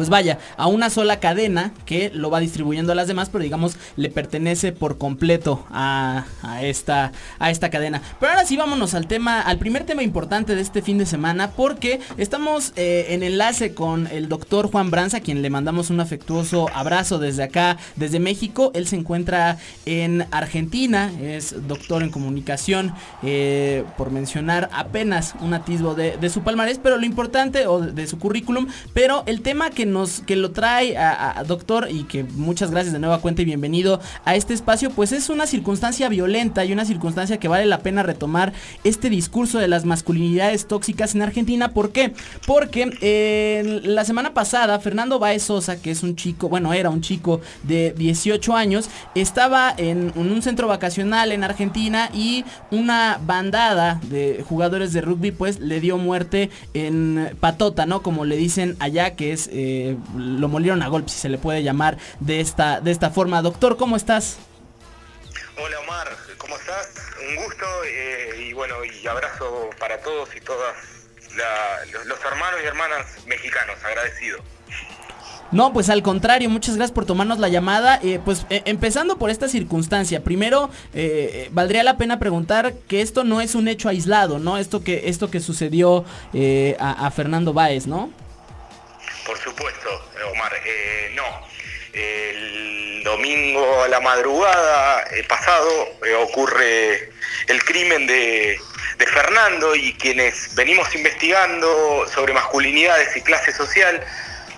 pues 0.00 0.08
vaya, 0.08 0.38
a 0.56 0.66
una 0.66 0.88
sola 0.88 1.20
cadena 1.20 1.74
que 1.84 2.10
lo 2.14 2.30
va 2.30 2.40
distribuyendo 2.40 2.92
a 2.92 2.94
las 2.94 3.06
demás, 3.06 3.28
pero 3.28 3.44
digamos 3.44 3.76
le 3.96 4.08
pertenece 4.08 4.72
por 4.72 4.96
completo 4.96 5.66
a, 5.70 6.24
esta, 6.62 7.12
a 7.38 7.50
esta 7.50 7.68
cadena. 7.68 8.00
Pero 8.18 8.32
ahora 8.32 8.46
sí 8.46 8.56
vámonos 8.56 8.94
al 8.94 9.06
tema, 9.06 9.42
al 9.42 9.58
primer 9.58 9.84
tema 9.84 10.02
importante 10.02 10.56
de 10.56 10.62
este 10.62 10.80
fin 10.80 10.96
de 10.96 11.04
semana, 11.04 11.50
porque 11.50 12.00
estamos 12.16 12.72
eh, 12.76 13.08
en 13.10 13.22
enlace 13.22 13.74
con 13.74 14.06
el 14.06 14.30
doctor 14.30 14.70
Juan 14.70 14.90
Branza, 14.90 15.18
a 15.18 15.20
quien 15.20 15.42
le 15.42 15.50
mandamos 15.50 15.90
un 15.90 16.00
afectuoso 16.00 16.70
abrazo 16.72 17.18
desde 17.18 17.42
acá, 17.42 17.76
desde 17.96 18.20
México. 18.20 18.70
Él 18.72 18.86
se 18.86 18.96
encuentra 18.96 19.58
en 19.84 20.26
Argentina, 20.30 21.12
es 21.20 21.68
doctor 21.68 22.02
en 22.02 22.08
comunicación, 22.08 22.94
eh, 23.22 23.84
por 23.98 24.12
mencionar 24.12 24.70
apenas 24.72 25.34
un 25.42 25.52
atisbo 25.52 25.94
de, 25.94 26.30
su 26.30 26.40
palmarés, 26.40 26.78
pero 26.78 26.96
lo 26.96 27.04
importante, 27.04 27.66
o 27.66 27.80
de, 27.80 27.92
de 27.92 28.06
su 28.06 28.18
currículum, 28.18 28.66
pero 28.94 29.24
el 29.26 29.42
tema 29.42 29.68
que 29.68 29.89
nos 29.92 30.20
que 30.20 30.36
lo 30.36 30.52
trae 30.52 30.96
a, 30.96 31.42
doctor 31.46 31.88
y 31.90 32.04
que 32.04 32.24
muchas 32.24 32.70
gracias 32.70 32.92
de 32.92 32.98
nueva 32.98 33.20
cuenta 33.20 33.42
y 33.42 33.44
bienvenido 33.44 34.00
a 34.24 34.34
este 34.34 34.54
espacio, 34.54 34.90
pues 34.90 35.12
es 35.12 35.28
una 35.28 35.46
circunstancia 35.46 36.08
violenta 36.08 36.64
y 36.64 36.72
una 36.72 36.84
circunstancia 36.84 37.38
que 37.38 37.48
vale 37.48 37.66
la 37.66 37.80
pena 37.80 38.02
retomar 38.02 38.52
este 38.84 39.10
discurso 39.10 39.58
de 39.58 39.68
las 39.68 39.84
masculinidades 39.84 40.66
tóxicas 40.66 41.14
en 41.14 41.22
Argentina. 41.22 41.72
¿Por 41.72 41.92
qué? 41.92 42.12
Porque 42.46 42.90
eh, 43.00 43.80
la 43.84 44.04
semana 44.04 44.34
pasada 44.34 44.78
Fernando 44.78 45.18
Baez 45.18 45.42
Sosa, 45.44 45.80
que 45.80 45.90
es 45.90 46.02
un 46.02 46.16
chico, 46.16 46.48
bueno, 46.48 46.72
era 46.72 46.90
un 46.90 47.00
chico 47.00 47.40
de 47.62 47.94
18 47.96 48.54
años, 48.54 48.90
estaba 49.14 49.74
en, 49.76 50.12
un 50.16 50.42
centro 50.42 50.68
vacacional 50.68 51.32
en 51.32 51.44
Argentina 51.44 52.10
y 52.14 52.44
una 52.70 53.20
bandada 53.24 54.00
de 54.10 54.44
jugadores 54.48 54.92
de 54.92 55.00
rugby 55.00 55.30
pues 55.32 55.60
le 55.60 55.80
dio 55.80 55.98
muerte 55.98 56.50
en 56.74 57.36
patota, 57.40 57.86
¿no? 57.86 58.02
Como 58.02 58.24
le 58.24 58.36
dicen 58.36 58.76
allá, 58.78 59.14
que 59.16 59.32
es, 59.32 59.48
eh, 59.52 59.69
lo 60.16 60.48
molieron 60.48 60.82
a 60.82 60.88
golpe, 60.88 61.10
si 61.10 61.18
se 61.18 61.28
le 61.28 61.38
puede 61.38 61.62
llamar 61.62 61.98
de 62.20 62.40
esta, 62.40 62.80
de 62.80 62.90
esta 62.90 63.10
forma. 63.10 63.42
Doctor, 63.42 63.76
¿cómo 63.76 63.96
estás? 63.96 64.38
Hola 65.62 65.80
Omar, 65.80 66.08
¿cómo 66.38 66.56
estás? 66.56 66.88
Un 67.28 67.44
gusto 67.44 67.66
eh, 67.86 68.46
y 68.48 68.52
bueno, 68.52 68.76
y 68.84 69.06
abrazo 69.06 69.70
para 69.78 70.00
todos 70.00 70.34
y 70.34 70.40
todas 70.40 70.74
los 72.06 72.24
hermanos 72.24 72.60
y 72.62 72.66
hermanas 72.66 73.06
mexicanos, 73.26 73.76
agradecido. 73.84 74.42
No, 75.52 75.72
pues 75.72 75.90
al 75.90 76.02
contrario, 76.02 76.48
muchas 76.48 76.76
gracias 76.76 76.94
por 76.94 77.06
tomarnos 77.06 77.38
la 77.38 77.48
llamada. 77.48 77.98
Eh, 78.02 78.20
pues 78.24 78.46
eh, 78.50 78.62
empezando 78.66 79.18
por 79.18 79.30
esta 79.30 79.48
circunstancia, 79.48 80.22
primero 80.22 80.70
eh, 80.94 81.48
valdría 81.52 81.82
la 81.82 81.96
pena 81.96 82.18
preguntar 82.18 82.74
que 82.86 83.02
esto 83.02 83.24
no 83.24 83.40
es 83.40 83.54
un 83.54 83.66
hecho 83.66 83.88
aislado, 83.88 84.38
¿no? 84.38 84.58
Esto 84.58 84.84
que, 84.84 85.08
esto 85.08 85.30
que 85.30 85.40
sucedió 85.40 86.04
a, 86.78 87.10
Fernando 87.10 87.52
Báez, 87.52 87.86
¿no? 87.86 88.10
Por 89.24 89.38
supuesto, 89.38 90.10
Omar, 90.32 90.52
no. 91.14 91.48
El 91.92 93.02
domingo 93.02 93.82
a 93.82 93.88
la 93.88 94.00
madrugada 94.00 95.04
pasado 95.28 95.96
ocurre 96.20 97.10
el 97.48 97.64
crimen 97.64 98.06
de, 98.06 98.58
de 98.98 99.06
Fernando 99.06 99.74
y 99.74 99.94
quienes 99.94 100.54
venimos 100.54 100.94
investigando 100.94 102.06
sobre 102.14 102.32
masculinidades 102.32 103.16
y 103.16 103.22
clase 103.22 103.52
social 103.52 104.04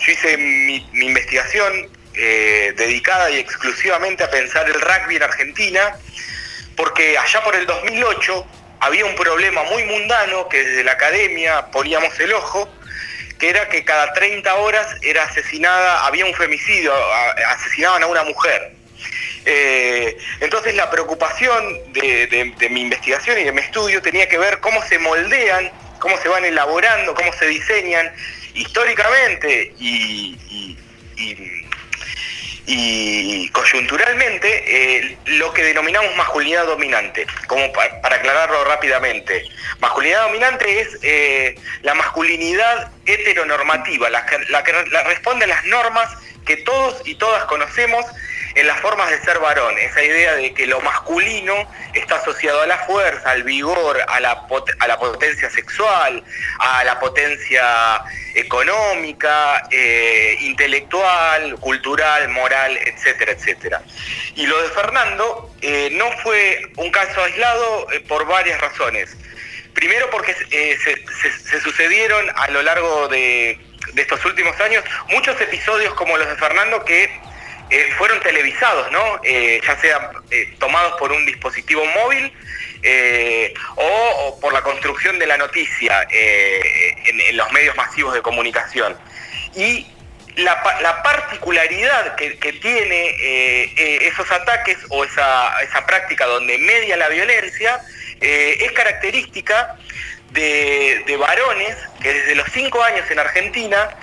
yo 0.05 0.13
hice 0.13 0.37
mi, 0.37 0.77
investigación 0.93 1.89
eh, 2.15 2.75
dedicada 2.77 3.31
y 3.31 3.39
exclusivamente 3.39 4.25
a 4.25 4.31
pensar 4.31 4.67
el 4.67 4.81
rugby 4.81 5.17
en 5.17 5.23
Argentina, 5.23 5.97
porque 6.77 7.17
allá 7.17 7.43
por 7.43 7.55
el 7.55 7.67
2008 7.67 8.47
había 8.81 9.05
un 9.05 9.15
problema 9.15 9.63
muy 9.65 9.85
mundano 9.85 10.49
que 10.49 10.65
desde 10.65 10.85
la 10.85 10.93
academia 10.93 11.67
poníamos 11.71 12.19
el 12.19 12.33
ojo, 12.33 12.69
que 13.43 13.51
era 13.51 13.69
que 13.69 13.85
cada 13.85 14.13
30 14.13 14.55
horas 14.55 14.87
era 15.03 15.25
asesinada, 15.25 16.07
había 16.07 16.25
un 16.25 16.33
femicidio, 16.33 16.93
asesinaban 17.49 18.01
a 18.05 18.07
una 18.07 18.23
mujer. 18.23 18.71
Eh, 19.45 20.17
entonces 20.39 20.77
la 20.77 20.89
preocupación 20.89 21.93
de, 21.93 22.55
mi 22.71 22.83
investigación 22.83 23.41
y 23.41 23.43
de 23.43 23.51
mi 23.51 23.61
estudio 23.61 24.01
tenía 24.01 24.29
que 24.29 24.39
ver 24.39 24.61
cómo 24.61 24.81
se 24.83 24.97
moldean, 25.01 25.73
cómo 25.99 26.17
se 26.19 26.29
van 26.29 26.45
elaborando, 26.45 27.17
cómo 27.17 27.33
se 27.33 27.49
diseñan 27.49 28.13
históricamente 28.55 29.75
y, 29.77 30.79
coyunturalmente 33.53 34.49
eh, 34.67 35.19
lo 35.27 35.53
que 35.53 35.65
denominamos 35.65 36.15
masculinidad 36.17 36.67
dominante, 36.67 37.27
como 37.47 37.73
para, 37.73 38.17
aclararlo 38.17 38.65
rápidamente. 38.65 39.45
Masculinidad 39.81 40.23
dominante 40.23 40.81
es 40.81 40.99
eh, 41.03 41.55
la 41.83 41.95
masculinidad 41.95 42.91
heteronormativa, 43.07 44.11
la 44.11 44.25
la 44.51 44.63
que 44.63 44.73
responde 44.73 45.45
a 45.45 45.49
las 45.49 45.65
normas 45.67 46.09
que 46.45 46.57
todos 46.59 47.03
y 47.05 47.15
todas 47.15 47.45
conocemos 47.45 48.05
en 48.55 48.67
las 48.67 48.81
formas 48.81 49.11
de 49.11 49.21
ser 49.21 49.39
varón, 49.39 49.77
esa 49.79 50.03
idea 50.03 50.35
de 50.35 50.53
que 50.53 50.67
lo 50.67 50.81
masculino 50.81 51.55
está 51.95 52.17
asociado 52.17 52.63
a 52.63 52.67
la 52.67 52.79
fuerza, 52.79 53.31
al 53.31 53.43
vigor, 53.43 53.99
a 54.07 54.21
la, 54.21 54.47
a 54.79 54.89
la 54.89 54.99
potencia 54.99 55.51
sexual, 55.51 56.23
a 56.59 56.85
la 56.85 57.01
potencia 57.01 58.03
económica, 58.35 59.67
eh, 59.71 60.37
intelectual, 60.41 61.57
cultural, 61.61 62.29
moral, 62.29 62.77
etcétera, 62.79 63.33
etcétera. 63.33 63.83
Y 64.35 64.47
lo 64.47 64.61
de 64.63 64.69
Fernando 64.71 65.51
eh, 65.61 65.91
no 65.93 66.11
fue 66.23 66.63
un 66.77 66.91
caso 66.91 67.23
aislado 67.23 67.91
eh, 67.93 68.01
por 68.01 68.27
varias 68.27 68.61
razones. 68.61 69.17
Primero 69.75 70.11
porque 70.11 70.35
se, 70.35 71.61
sucedieron 71.61 72.31
a 72.35 72.51
lo 72.51 72.63
largo 72.63 73.09
de, 73.09 73.59
de 73.95 74.03
estos 74.03 74.23
últimos 74.27 74.59
años 74.61 74.85
muchos 75.09 75.41
episodios 75.41 75.95
como 75.95 76.17
los 76.19 76.29
de 76.29 76.37
Fernando 76.37 76.85
que 76.85 77.11
eh, 77.75 77.91
fueron 77.97 78.21
televisados, 78.21 78.93
¿no? 78.93 79.19
Eh, 79.25 79.59
ya 79.67 79.81
sean 79.81 80.11
eh, 80.31 80.55
tomados 80.59 80.93
por 80.99 81.11
un 81.11 81.25
dispositivo 81.25 81.83
móvil 81.87 82.31
o, 83.77 84.39
por 84.43 84.53
la 84.53 84.61
construcción 84.61 85.19
de 85.19 85.27
la 85.27 85.39
noticia 85.39 86.07
en, 86.11 87.35
los 87.35 87.51
medios 87.51 87.75
masivos 87.75 88.13
de 88.13 88.21
comunicación. 88.21 88.95
Y 89.55 89.87
la, 90.37 91.03
particularidad 91.03 92.15
que, 92.17 92.53
tiene 92.61 94.07
esos 94.07 94.31
ataques 94.31 94.77
o 94.91 95.05
esa, 95.05 95.63
esa, 95.63 95.87
práctica 95.87 96.27
donde 96.27 96.59
media 96.59 96.99
la 96.99 97.09
violencia 97.09 97.81
es 98.21 98.73
característica 98.73 99.79
de, 100.33 101.05
de 101.07 101.17
varones 101.17 101.77
que 102.03 102.13
desde 102.13 102.35
los 102.35 102.49
cinco 102.53 102.83
años 102.83 103.11
en 103.11 103.19
Argentina 103.19 103.97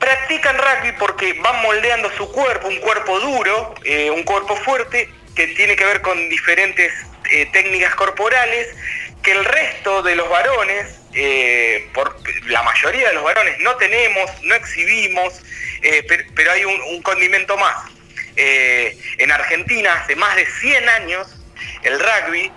practican 0.00 0.56
rugby 0.56 0.92
porque 0.98 1.34
van 1.34 1.62
moldeando 1.62 2.10
su 2.16 2.32
cuerpo, 2.32 2.66
un 2.66 2.78
cuerpo 2.78 3.20
duro, 3.20 3.74
eh, 3.84 4.10
un 4.10 4.24
cuerpo 4.24 4.56
fuerte, 4.56 5.08
que 5.36 5.46
tiene 5.48 5.76
que 5.76 5.84
ver 5.84 6.00
con 6.00 6.28
diferentes 6.28 6.92
eh, 7.30 7.46
técnicas 7.52 7.94
corporales, 7.94 8.66
que 9.22 9.32
el 9.32 9.44
resto 9.44 10.02
de 10.02 10.16
los 10.16 10.28
varones, 10.28 10.98
eh, 11.12 11.88
por, 11.92 12.16
la 12.46 12.62
mayoría 12.62 13.08
de 13.08 13.14
los 13.14 13.22
varones 13.22 13.58
no 13.60 13.76
tenemos, 13.76 14.30
no 14.42 14.54
exhibimos, 14.54 15.40
pero, 16.34 16.52
hay 16.52 16.64
un, 16.64 17.02
condimento 17.02 17.56
más. 17.56 17.76
en 18.36 19.30
Argentina 19.30 19.94
hace 19.94 20.16
más 20.16 20.34
de 20.36 20.46
100 20.46 20.88
años 20.88 21.26
el 21.82 21.98
rugby 21.98 22.50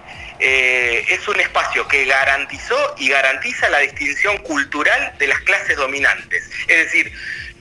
es 0.45 1.27
un 1.27 1.39
espacio 1.39 1.87
que 1.87 2.05
garantizó 2.05 2.95
y 2.97 3.09
garantiza 3.09 3.69
la 3.69 3.79
distinción 3.79 4.37
cultural 4.39 5.13
de 5.17 5.27
las 5.27 5.39
clases 5.41 5.77
dominantes. 5.77 6.49
Es 6.67 6.85
decir, 6.85 7.11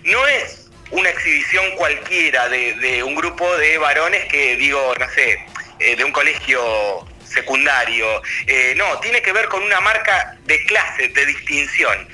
no 0.04 0.26
es 0.26 0.62
una 0.92 1.08
exhibición 1.08 1.64
cualquiera 1.76 2.48
de, 2.48 3.02
un 3.02 3.14
grupo 3.14 3.56
de 3.56 3.78
varones 3.78 4.24
que 4.26 4.56
digo, 4.56 4.94
no 4.98 5.08
sé, 5.10 5.44
eh, 5.78 5.96
de 5.96 6.04
un 6.04 6.12
colegio 6.12 7.06
secundario. 7.24 8.22
Eh, 8.46 8.74
no, 8.76 9.00
tiene 9.00 9.22
que 9.22 9.32
ver 9.32 9.46
con 9.46 9.62
una 9.62 9.80
marca 9.80 10.36
de 10.44 10.62
clase, 10.66 11.08
de 11.08 11.26
distinción, 11.26 12.08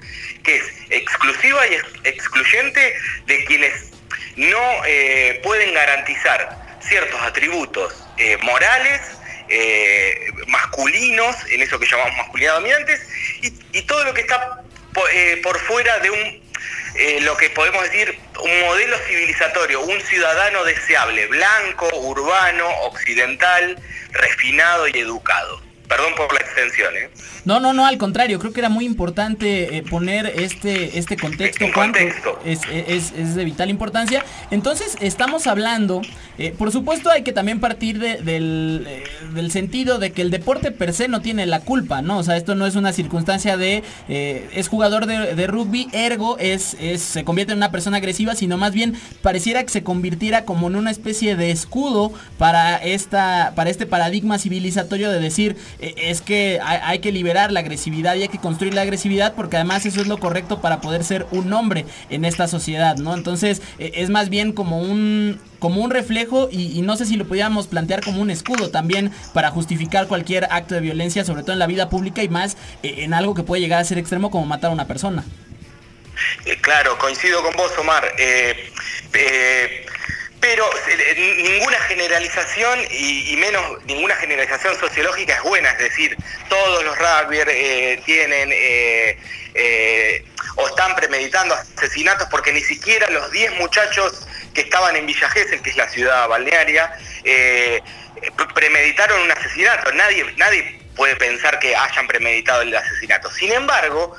que 0.45 0.57
es 0.57 0.65
exclusiva 0.91 1.67
y 1.67 1.75
excluyente 2.05 2.95
de 3.27 3.45
quienes 3.45 3.91
no 4.37 4.85
eh, 4.87 5.41
pueden 5.43 5.75
garantizar 5.75 6.79
ciertos 6.81 7.21
atributos 7.21 8.05
morales, 8.43 9.01
masculinos, 10.47 11.37
en 11.51 11.63
eso 11.63 11.79
que 11.79 11.87
llamamos 11.87 12.17
masculinidad 12.19 12.55
dominantes, 12.55 13.01
y, 13.43 13.83
todo 13.83 14.05
lo 14.05 14.13
que 14.13 14.21
está 14.23 14.63
por 15.43 15.59
fuera 15.61 15.99
de 16.01 16.11
un 16.11 16.49
eh, 16.95 17.21
lo 17.21 17.37
que 17.37 17.49
podemos 17.51 17.83
decir 17.85 18.19
un 18.43 18.61
modelo 18.63 18.97
civilizatorio, 19.07 19.81
un 19.83 20.01
ciudadano 20.01 20.65
deseable, 20.65 21.27
blanco, 21.27 21.89
urbano, 21.95 22.69
occidental, 22.83 23.81
refinado 24.11 24.89
y 24.89 24.99
educado. 24.99 25.63
Perdón 25.89 26.13
por 26.17 26.33
la 26.33 26.41
extensión, 26.41 26.95
¿eh? 26.97 27.09
No, 27.45 27.61
no, 27.61 27.73
no, 27.73 27.87
al 27.87 27.97
contrario, 27.97 28.39
creo 28.39 28.53
que 28.53 28.61
era 28.61 28.69
muy 28.69 28.85
importante 28.85 29.79
eh, 29.79 29.83
poner 29.83 30.27
este, 30.27 30.99
este 30.99 31.17
contexto, 31.17 31.65
contexto. 31.73 32.39
Es, 32.45 32.61
es, 32.71 33.35
de 33.35 33.45
vital 33.45 33.71
importancia. 33.71 34.23
Entonces, 34.51 34.99
estamos 35.01 35.47
hablando, 35.47 36.03
eh, 36.37 36.55
por 36.57 36.71
supuesto 36.73 37.11
hay 37.11 37.23
que 37.23 37.33
también 37.33 37.59
partir 37.59 37.99
de, 38.01 38.19
del, 38.19 38.85
eh, 38.87 39.05
del, 39.33 39.51
sentido 39.51 39.99
de 39.99 40.13
que 40.13 40.21
el 40.21 40.31
deporte 40.31 40.73
per 40.73 40.93
se 40.93 41.09
no 41.09 41.23
tiene 41.23 41.47
la 41.47 41.61
culpa, 41.61 42.03
¿no? 42.03 42.19
O 42.19 42.23
sea, 42.23 42.37
esto 42.37 42.55
no 42.55 42.67
es 42.67 42.77
una 42.77 42.93
circunstancia 42.93 43.57
de, 43.57 43.83
es 44.09 44.69
jugador 44.69 45.07
de, 45.07 45.35
de, 45.35 45.47
rugby, 45.47 45.89
ergo 45.93 46.37
es, 46.39 46.77
es, 46.81 47.01
se 47.01 47.25
convierte 47.25 47.55
en 47.55 47.61
una 47.61 47.71
persona 47.71 47.97
agresiva, 47.97 48.35
sino 48.35 48.59
más 48.59 48.73
bien 48.73 48.95
pareciera 49.23 49.63
que 49.63 49.71
se 49.71 49.83
convirtiera 49.83 50.45
como 50.45 50.69
en 50.69 50.77
una 50.77 50.91
especie 50.91 51.35
de 51.35 51.51
escudo 51.51 52.13
para, 52.37 52.77
esta, 52.77 53.53
para 53.55 53.71
este 53.71 53.87
paradigma 53.87 54.39
civilizatorio 54.39 55.11
de 55.11 55.21
decir, 55.21 55.57
es 55.81 56.21
que 56.21 56.61
hay, 56.63 56.99
que 56.99 57.13
liberar 57.13 57.53
la 57.53 57.61
agresividad 57.61 58.17
y 58.17 58.23
hay 58.23 58.29
que 58.29 58.39
construir 58.39 58.75
la 58.75 58.83
agresividad 58.83 59.35
porque 59.35 59.57
además 59.57 59.87
eso 59.87 60.01
es 60.01 60.07
lo 60.07 60.19
correcto 60.19 60.61
para 60.61 60.81
poder 60.81 61.05
ser 61.05 61.27
un 61.31 61.53
hombre 61.53 61.85
en 62.11 62.25
esta 62.25 62.49
sociedad, 62.49 62.97
¿no? 62.97 63.15
Entonces 63.15 63.63
e, 63.79 63.93
es 63.97 64.11
más 64.11 64.29
bien 64.29 64.53
como 64.53 64.81
un 64.81 65.41
como 65.59 65.83
un 65.83 65.91
reflejo 65.91 66.49
y, 66.51 66.81
no 66.83 66.97
sé 66.97 67.05
si 67.05 67.17
lo 67.17 67.27
pudiéramos 67.27 67.67
plantear 67.67 68.01
como 68.03 68.23
un 68.23 68.31
escudo 68.31 68.71
también 68.71 69.13
para 69.35 69.51
justificar 69.51 70.07
cualquier 70.07 70.45
acto 70.51 70.77
de 70.77 70.81
violencia, 70.81 71.25
sobre 71.25 71.43
todo 71.43 71.53
en 71.53 71.59
la 71.59 71.67
vida 71.67 71.89
pública 71.89 72.23
y 72.23 72.29
más 72.29 72.57
e, 72.83 73.05
en 73.05 73.15
algo 73.15 73.35
que 73.35 73.43
puede 73.43 73.61
llegar 73.61 73.81
a 73.81 73.85
ser 73.85 73.99
extremo 73.99 74.31
como 74.31 74.47
matar 74.47 74.71
a 74.71 74.75
una 74.75 74.87
persona. 74.87 75.25
Eh, 76.45 76.57
claro, 76.61 76.97
coincido 76.99 77.43
con 77.43 77.53
vos, 77.55 77.73
Omar. 77.79 78.05
Eh, 78.19 78.73
eh, 79.15 79.87
pero 80.41 80.69
eh, 80.89 81.37
ninguna 81.43 81.79
generalización 81.81 82.79
y, 82.91 83.37
menos 83.37 83.85
ninguna 83.85 84.15
generalización 84.17 84.79
sociológica 84.79 85.35
es 85.35 85.43
buena, 85.43 85.71
es 85.73 85.79
decir, 85.79 86.17
todos 86.49 86.85
los 86.85 86.97
rugby 86.99 87.39
eh, 87.47 88.01
tienen 88.05 88.51
eh, 88.53 89.19
eh, 89.55 90.25
o 90.57 90.67
están 90.69 90.95
premeditando 90.97 91.55
asesinatos 91.55 92.29
porque 92.31 92.53
ni 92.53 92.61
siquiera 92.63 93.09
los 93.11 93.31
10 93.33 93.55
muchachos 93.59 94.27
que 94.55 94.63
estaban 94.63 94.97
en 94.97 95.07
Villa 95.07 95.29
Gesell, 95.31 95.63
que 95.63 95.71
es 95.71 95.77
la 95.77 95.89
ciudad 95.89 96.29
balnearia, 96.29 96.93
eh, 97.25 97.81
pre- 98.37 98.47
premeditaron 98.55 99.21
un 99.21 99.31
asesinato. 99.31 99.93
Nadie, 99.93 100.25
nadie 100.37 100.81
puede 100.97 101.15
pensar 101.17 101.59
que 101.61 101.77
hayan 101.77 102.07
premeditado 102.09 102.63
el 102.63 102.75
asesinato. 102.75 103.31
Sin 103.31 103.53
embargo, 103.53 104.17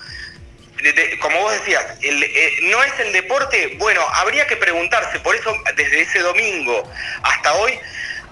como 1.21 1.39
vos 1.41 1.53
decías, 1.53 1.85
eh, 2.01 2.57
no 2.63 2.83
es 2.83 2.99
el 2.99 3.11
deporte, 3.13 3.73
bueno, 3.77 4.01
habría 4.13 4.47
que 4.47 4.55
preguntarse, 4.57 5.19
por 5.19 5.35
eso 5.35 5.55
desde 5.75 6.01
ese 6.01 6.19
domingo 6.19 6.89
hasta 7.23 7.53
hoy, 7.53 7.79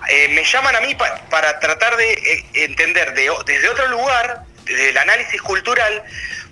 eh, 0.09 0.29
me 0.29 0.43
llaman 0.43 0.75
a 0.75 0.81
mí 0.81 0.95
pa- 0.95 1.21
para 1.29 1.59
tratar 1.59 1.97
de 1.97 2.13
eh, 2.13 2.45
entender 2.53 3.13
de 3.13 3.29
desde 3.45 3.69
otro 3.69 3.87
lugar, 3.87 4.43
desde 4.63 4.89
el 4.89 4.97
análisis 4.97 5.41
cultural, 5.41 6.03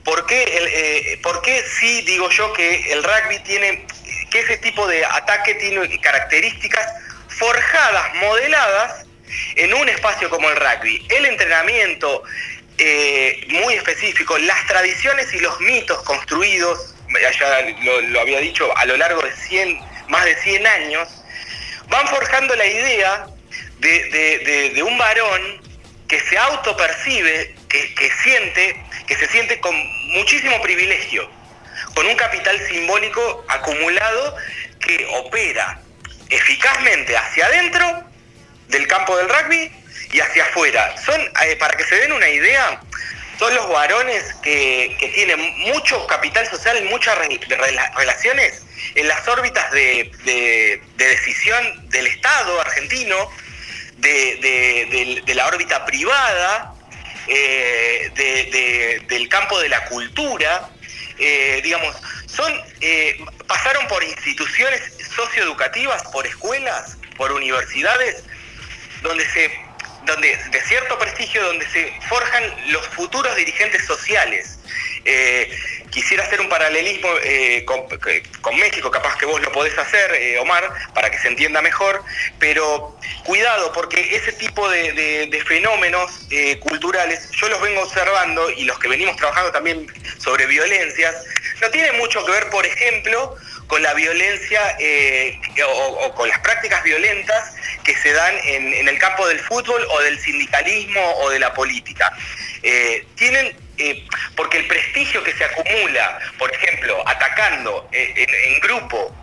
por 0.03 0.25
qué, 0.27 1.19
por 1.23 1.41
qué 1.41 1.63
sí 1.79 2.01
digo 2.01 2.29
yo 2.29 2.53
que 2.53 2.91
el 2.93 3.03
rugby 3.03 3.39
tiene, 3.39 3.87
que 4.29 4.39
ese 4.39 4.57
tipo 4.57 4.87
de 4.87 5.03
ataque 5.03 5.55
tiene 5.55 5.99
características 5.99 6.87
forjadas, 7.27 8.13
modeladas 8.15 9.05
en 9.55 9.73
un 9.73 9.89
espacio 9.89 10.29
como 10.29 10.49
el 10.49 10.55
rugby. 10.57 11.05
El 11.09 11.25
entrenamiento 11.25 12.23
eh, 12.77 13.45
muy 13.49 13.73
específico, 13.75 14.37
las 14.37 14.65
tradiciones 14.67 15.33
y 15.33 15.39
los 15.39 15.59
mitos 15.61 16.01
construidos, 16.03 16.95
ya 17.39 17.61
lo, 18.09 18.19
había 18.21 18.39
dicho, 18.39 18.75
a 18.77 18.85
lo 18.85 18.97
largo 18.97 19.21
de 19.21 19.31
100, 19.35 19.79
más 20.09 20.25
de 20.25 20.35
100 20.41 20.67
años, 20.67 21.07
van 21.87 22.07
forjando 22.07 22.55
la 22.55 22.65
idea 22.65 23.27
de, 23.79 24.03
de- 24.09 24.37
de- 24.39 24.69
de 24.71 24.83
un 24.83 24.97
varón 24.97 25.61
que 26.07 26.19
se 26.21 26.37
autopercibe, 26.37 27.55
que, 27.69 27.93
que 27.95 28.11
siente, 28.23 28.83
que 29.07 29.15
se 29.15 29.27
siente 29.27 29.59
con 29.59 29.75
muchísimo 30.13 30.61
privilegio, 30.61 31.29
con 31.93 32.05
un 32.05 32.15
capital 32.15 32.59
simbólico 32.67 33.45
acumulado 33.47 34.35
que 34.79 35.05
opera 35.11 35.79
eficazmente 36.29 37.15
hacia 37.15 37.45
adentro 37.45 38.03
del 38.67 38.87
campo 38.87 39.15
del 39.17 39.29
rugby 39.29 39.71
y 40.15 40.19
hacia 40.21 40.45
afuera. 40.45 40.95
Son, 41.05 41.19
eh, 41.45 41.55
para 41.57 41.75
que 41.75 41.83
se 41.83 41.95
den 41.97 42.13
una 42.13 42.29
idea, 42.29 42.79
son 43.37 43.53
los 43.53 43.67
varones 43.67 44.23
que, 44.41 44.95
que 44.97 45.09
tienen 45.09 45.39
mucho 45.59 46.07
capital 46.07 46.47
social, 46.49 46.81
muchas 46.85 47.19
de 47.27 47.57
rela- 47.57 47.93
relaciones 47.97 48.63
en 48.95 49.07
las 49.09 49.27
órbitas 49.27 49.69
de, 49.71 50.09
de- 50.23 50.81
de 50.95 51.05
decisión 51.07 51.89
del 51.89 52.07
Estado 52.07 52.61
argentino, 52.61 53.29
de, 53.97 55.21
de- 55.25 55.33
la 55.35 55.47
órbita 55.47 55.85
privada, 55.85 56.73
eh, 57.27 58.09
de- 58.15 58.43
de- 58.55 59.01
del 59.07 59.27
campo 59.27 59.59
de 59.59 59.67
la 59.67 59.83
cultura, 59.85 60.69
eh, 61.19 61.59
digamos, 61.61 61.93
son, 62.27 62.53
pasaron 63.47 63.85
por 63.87 64.01
instituciones 64.03 64.81
socioeducativas, 65.13 66.03
por 66.03 66.25
escuelas, 66.25 66.97
por 67.17 67.31
universidades, 67.33 68.23
donde 69.01 69.25
se, 69.31 69.51
donde 70.05 70.37
de 70.51 70.61
cierto 70.61 70.97
prestigio, 70.99 71.43
donde 71.43 71.67
se 71.69 71.91
forjan 72.07 72.43
los 72.71 72.85
futuros 72.89 73.35
dirigentes 73.35 73.85
sociales. 73.85 74.59
Eh, 75.05 75.55
quisiera 75.91 76.23
hacer 76.23 76.41
un 76.41 76.49
paralelismo 76.49 77.07
eh, 77.23 77.63
con, 77.65 78.57
México, 78.57 78.89
capaz 78.91 79.15
que 79.17 79.25
vos 79.25 79.39
lo 79.41 79.51
podés 79.51 79.77
hacer, 79.77 80.11
eh, 80.15 80.39
Omar, 80.39 80.69
para 80.93 81.09
que 81.11 81.17
se 81.19 81.27
entienda 81.27 81.61
mejor, 81.61 82.03
pero 82.39 82.97
cuidado, 83.23 83.71
porque 83.71 84.15
ese 84.15 84.33
tipo 84.33 84.67
de, 84.69 84.91
de- 84.93 85.27
de 85.27 85.41
fenómenos 85.45 86.27
eh, 86.31 86.57
culturales, 86.59 87.29
yo 87.31 87.47
los 87.49 87.61
vengo 87.61 87.83
observando 87.83 88.49
y 88.49 88.63
los 88.63 88.77
que 88.79 88.87
venimos 88.87 89.15
trabajando 89.15 89.51
también 89.51 89.87
sobre 90.17 90.47
violencias, 90.47 91.15
no 91.61 91.69
tienen 91.69 91.97
mucho 91.97 92.25
que 92.25 92.31
ver, 92.31 92.49
por 92.49 92.65
ejemplo, 92.65 93.35
con 93.67 93.81
la 93.81 93.93
violencia 93.93 94.75
eh, 94.79 95.39
o, 95.65 96.13
con 96.13 96.29
las 96.29 96.39
prácticas 96.39 96.83
violentas 96.83 97.55
que 97.83 97.95
se 97.95 98.13
dan 98.13 98.33
en, 98.43 98.87
el 98.87 98.97
campo 98.99 99.27
del 99.27 99.39
fútbol 99.39 99.85
o 99.89 100.01
del 100.01 100.19
sindicalismo 100.19 101.01
o 101.21 101.29
de 101.29 101.39
la 101.39 101.53
política. 101.53 102.11
Eh, 102.63 103.05
tienen, 103.15 103.55
eh, 103.77 104.05
porque 104.35 104.57
el 104.57 104.67
prestigio 104.67 105.23
que 105.23 105.33
se 105.33 105.45
acumula, 105.45 106.19
por 106.37 106.51
ejemplo, 106.53 107.03
atacando 107.07 107.87
en 107.91 108.59
grupo 108.59 109.13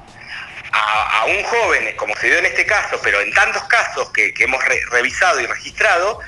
a, 0.72 1.24
un 1.26 1.42
joven, 1.44 1.94
como 1.96 2.14
se 2.16 2.26
dio 2.28 2.38
en 2.38 2.46
este 2.46 2.64
caso, 2.66 2.98
pero 3.02 3.20
en 3.20 3.32
tantos 3.32 3.62
casos 3.64 4.10
que, 4.12 4.32
hemos 4.44 4.64
re- 4.64 4.80
revisado 4.90 5.40
y 5.40 5.46
registrado, 5.46 6.20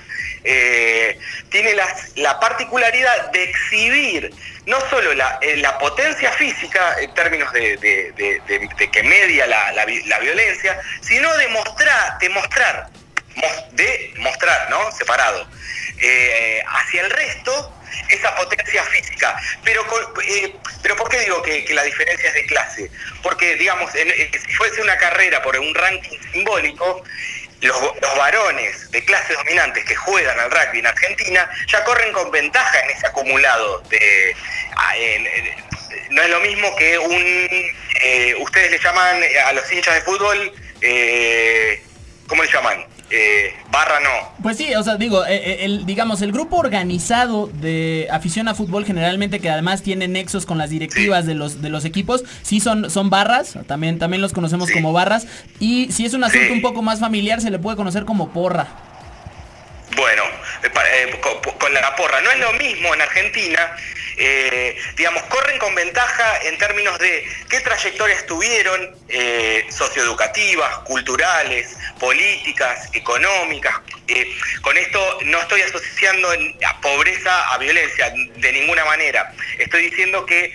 eh, 0.44 1.18
tiene 1.50 1.74
la 2.16 2.38
particularidad 2.38 3.30
de 3.32 3.44
exhibir 3.44 4.30
no 4.66 4.78
solo 4.88 5.14
la, 5.14 5.38
eh, 5.40 5.56
potencia 5.78 6.30
física 6.32 6.96
en 7.00 7.12
términos 7.14 7.52
de, 7.52 7.78
que 8.92 9.02
media 9.02 9.46
la, 9.46 9.72
la 9.72 9.84
vi- 9.84 10.02
la 10.04 10.18
violencia, 10.18 10.78
sino 11.00 11.34
de 11.36 11.48
mostrar, 11.48 12.18
de 12.18 12.28
mostrar, 12.30 12.88
mos- 13.36 13.64
de 13.72 14.14
mostrar, 14.18 14.70
¿no? 14.70 14.90
Separado, 14.92 15.46
eh, 16.00 16.62
hacia 16.66 17.02
el 17.02 17.10
resto 17.10 17.72
esa 18.08 18.34
potencia 18.36 18.82
física. 18.84 19.36
Pero, 19.62 19.82
eh, 20.22 20.54
pero 20.82 20.96
¿por 20.96 21.08
qué 21.08 21.20
digo 21.20 21.42
que, 21.42 21.64
la 21.74 21.82
diferencia 21.82 22.28
es 22.28 22.34
de 22.34 22.46
clase? 22.46 22.90
Porque, 23.22 23.56
digamos, 23.56 23.94
eh, 23.94 24.30
si 24.46 24.52
fuese 24.54 24.82
una 24.82 24.96
carrera 24.98 25.42
por 25.42 25.58
un 25.58 25.74
ranking 25.74 26.18
simbólico, 26.32 27.02
los, 27.60 27.80
los 27.80 28.16
varones 28.18 28.90
de 28.90 29.04
clases 29.04 29.36
dominantes 29.38 29.84
que 29.84 29.94
juegan 29.94 30.38
al 30.38 30.50
rugby 30.50 30.80
en 30.80 30.86
Argentina 30.86 31.48
ya 31.66 31.82
corren 31.84 32.12
con 32.12 32.30
ventaja 32.30 32.80
en 32.80 32.90
ese 32.90 33.06
acumulado. 33.06 33.80
De, 33.88 34.36
a- 34.76 34.96
en- 34.96 35.26
en- 35.26 35.64
no 36.10 36.22
es 36.22 36.28
lo 36.28 36.40
mismo 36.40 36.74
que 36.76 36.98
un... 36.98 37.72
eh, 38.02 38.34
ustedes 38.38 38.70
le 38.72 38.78
llaman 38.78 39.22
a 39.46 39.52
los 39.54 39.72
hinchas 39.72 39.94
de 39.94 40.02
fútbol, 40.02 40.52
¿cómo 42.26 42.42
le 42.42 42.52
llaman? 42.52 42.84
Eh, 43.16 43.52
barra 43.70 44.00
no. 44.00 44.42
Pues 44.42 44.56
sí, 44.56 44.74
o 44.74 44.82
sea, 44.82 44.96
digo, 44.96 45.24
eh, 45.24 45.34
eh, 45.36 45.58
el, 45.64 45.86
digamos, 45.86 46.20
el 46.22 46.32
grupo 46.32 46.56
organizado 46.56 47.46
de 47.46 48.08
afición 48.10 48.48
a 48.48 48.54
fútbol 48.54 48.84
generalmente 48.84 49.38
que 49.38 49.50
además 49.50 49.82
tiene 49.82 50.08
nexos 50.08 50.46
con 50.46 50.58
las 50.58 50.70
directivas 50.70 51.24
de 51.24 51.34
los 51.34 51.62
de 51.62 51.70
los 51.70 51.84
equipos, 51.84 52.24
sí 52.42 52.58
son 52.58 52.90
son 52.90 53.10
barras, 53.10 53.56
también 53.66 53.98
también 53.98 54.20
los 54.20 54.32
conocemos 54.32 54.70
como 54.70 54.92
barras 54.92 55.26
y 55.60 55.92
si 55.92 56.04
es 56.04 56.14
un 56.14 56.24
asunto 56.24 56.52
un 56.52 56.62
poco 56.62 56.82
más 56.82 56.98
familiar 56.98 57.40
se 57.40 57.50
le 57.50 57.58
puede 57.58 57.76
conocer 57.76 58.04
como 58.04 58.30
porra. 58.30 58.66
Bueno, 59.96 60.24
eh, 60.62 60.70
eh, 60.92 61.20
con, 61.20 61.74
la 61.74 61.96
porra. 61.96 62.20
No 62.20 62.30
es 62.30 62.38
lo 62.38 62.52
mismo 62.54 62.94
en 62.94 63.00
Argentina, 63.00 63.76
eh, 64.16 64.76
digamos, 64.96 65.22
corren 65.24 65.58
con 65.58 65.74
ventaja 65.74 66.40
en 66.44 66.58
términos 66.58 66.98
de 66.98 67.26
qué 67.48 67.60
trayectorias 67.60 68.26
tuvieron, 68.26 68.94
socioeducativas, 69.70 70.78
culturales, 70.78 71.76
políticas, 71.98 72.88
económicas. 72.92 73.74
Con 74.62 74.76
esto 74.76 75.18
no 75.24 75.40
estoy 75.40 75.62
asociando 75.62 76.28
pobreza 76.82 77.52
a 77.52 77.58
violencia 77.58 78.12
de 78.36 78.52
ninguna 78.52 78.84
manera. 78.84 79.32
Estoy 79.58 79.90
diciendo 79.90 80.26
que 80.26 80.52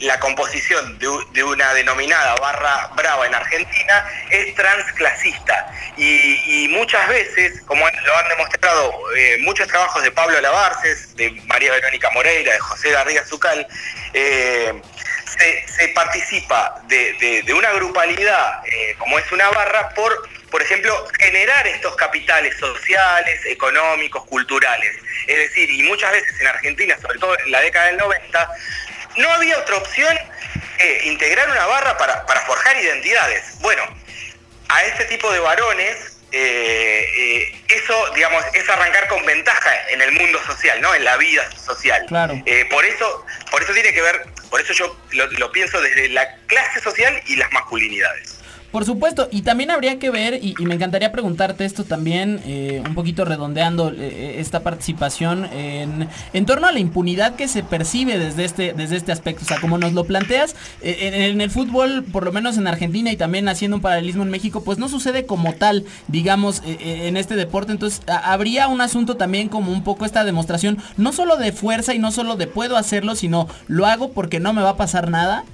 la 0.00 0.18
composición 0.18 0.98
de, 0.98 1.44
una 1.44 1.74
denominada 1.74 2.34
barra 2.36 2.90
brava 2.96 3.26
en 3.26 3.34
Argentina 3.34 4.04
es 4.30 4.54
transclasista 4.54 5.72
y, 5.98 6.68
muchas 6.70 7.08
veces, 7.08 7.60
como 7.66 7.84
lo 7.86 8.16
han 8.16 8.28
demostrado 8.38 8.92
eh, 9.16 9.38
muchos 9.40 9.66
trabajos 9.66 10.02
de 10.02 10.12
Pablo 10.12 10.40
Lavarces, 10.40 11.16
de 11.16 11.30
María 11.46 11.72
Verónica 11.72 12.08
Moreira, 12.10 12.52
de 12.52 12.58
José 12.60 12.92
Garriga 12.92 13.24
Zucal, 13.24 13.66
eh, 14.14 14.80
se, 15.26 15.88
participa 15.88 16.80
de 16.88 17.52
una 17.52 17.72
grupalidad 17.72 18.60
eh, 18.66 18.94
como 18.98 19.18
es 19.18 19.30
una 19.32 19.48
barra 19.50 19.88
por, 19.90 20.28
por 20.50 20.62
ejemplo, 20.62 21.06
generar 21.18 21.66
estos 21.66 21.96
capitales 21.96 22.56
sociales, 22.58 23.40
económicos, 23.46 24.24
culturales. 24.26 24.96
Es 25.26 25.36
decir, 25.36 25.70
y 25.70 25.82
muchas 25.82 26.12
veces 26.12 26.40
en 26.40 26.46
Argentina, 26.46 26.96
sobre 27.00 27.18
todo 27.18 27.36
en 27.40 27.50
la 27.50 27.60
década 27.60 27.86
del 27.86 27.96
90, 27.96 28.50
no 29.16 29.30
había 29.32 29.58
otra 29.58 29.76
opción 29.76 30.16
que 30.78 31.00
integrar 31.04 31.50
una 31.50 31.66
barra 31.66 31.98
para, 31.98 32.24
para 32.26 32.40
forjar 32.42 32.76
identidades. 32.76 33.58
Bueno, 33.60 33.82
a 34.68 34.84
este 34.84 35.04
tipo 35.06 35.30
de 35.32 35.40
varones, 35.40 36.07
eh, 36.32 37.06
eh, 37.16 37.62
eso, 37.68 37.94
digamos, 38.14 38.44
es 38.54 38.68
arrancar 38.68 39.08
con 39.08 39.24
ventaja 39.24 39.70
en 39.90 40.02
el 40.02 40.12
mundo 40.12 40.40
social, 40.44 40.80
¿no? 40.80 40.94
En 40.94 41.04
la 41.04 41.16
vida 41.16 41.50
social. 41.52 42.04
Claro. 42.06 42.40
Eh, 42.44 42.66
por 42.70 42.84
eso, 42.84 43.24
por 43.50 43.62
eso 43.62 43.72
tiene 43.72 43.92
que 43.92 44.02
ver, 44.02 44.26
por 44.50 44.60
eso 44.60 44.72
yo 44.72 45.00
lo, 45.12 45.26
lo 45.26 45.52
pienso 45.52 45.80
desde 45.80 46.08
la 46.10 46.36
clase 46.46 46.80
social 46.80 47.20
y 47.26 47.36
las 47.36 47.50
masculinidades. 47.52 48.37
Por 48.70 48.84
supuesto, 48.84 49.28
y 49.30 49.42
también 49.42 49.70
habría 49.70 49.98
que 49.98 50.10
ver, 50.10 50.40
y, 50.42 50.54
me 50.64 50.74
encantaría 50.74 51.10
preguntarte 51.10 51.64
esto 51.64 51.84
también, 51.84 52.40
eh, 52.44 52.82
un 52.86 52.94
poquito 52.94 53.24
redondeando 53.24 53.90
eh, 53.92 54.36
esta 54.38 54.60
participación 54.60 55.46
en, 55.52 56.46
torno 56.46 56.66
a 56.66 56.72
la 56.72 56.78
impunidad 56.78 57.34
que 57.34 57.48
se 57.48 57.62
percibe 57.62 58.18
desde 58.18 58.44
este, 58.44 58.74
desde 58.74 58.96
este 58.96 59.12
aspecto. 59.12 59.44
O 59.44 59.48
sea, 59.48 59.60
como 59.60 59.78
nos 59.78 59.92
lo 59.92 60.04
planteas, 60.04 60.54
eh, 60.82 61.28
en, 61.30 61.40
el 61.40 61.50
fútbol, 61.50 62.04
por 62.04 62.24
lo 62.24 62.32
menos 62.32 62.58
en 62.58 62.66
Argentina 62.66 63.10
y 63.10 63.16
también 63.16 63.48
haciendo 63.48 63.76
un 63.76 63.82
paralelismo 63.82 64.22
en 64.22 64.30
México, 64.30 64.62
pues 64.62 64.78
no 64.78 64.88
sucede 64.88 65.26
como 65.26 65.54
tal, 65.54 65.84
digamos, 66.06 66.60
eh, 66.64 66.78
eh, 66.80 67.08
en 67.08 67.16
este 67.16 67.36
deporte. 67.36 67.72
Entonces, 67.72 68.02
habría 68.06 68.68
un 68.68 68.80
asunto 68.80 69.16
también 69.16 69.48
como 69.48 69.72
un 69.72 69.82
poco 69.82 70.04
esta 70.04 70.24
demostración, 70.24 70.78
no 70.96 71.12
solo 71.12 71.36
de 71.36 71.52
fuerza 71.52 71.94
y 71.94 71.98
no 71.98 72.12
solo 72.12 72.36
de 72.36 72.46
puedo 72.46 72.76
hacerlo, 72.76 73.14
sino 73.14 73.48
lo 73.66 73.86
hago 73.86 74.12
porque 74.12 74.40
no 74.40 74.52
me 74.52 74.62
va 74.62 74.70
a 74.70 74.76
pasar 74.76 75.10
nada. 75.10 75.44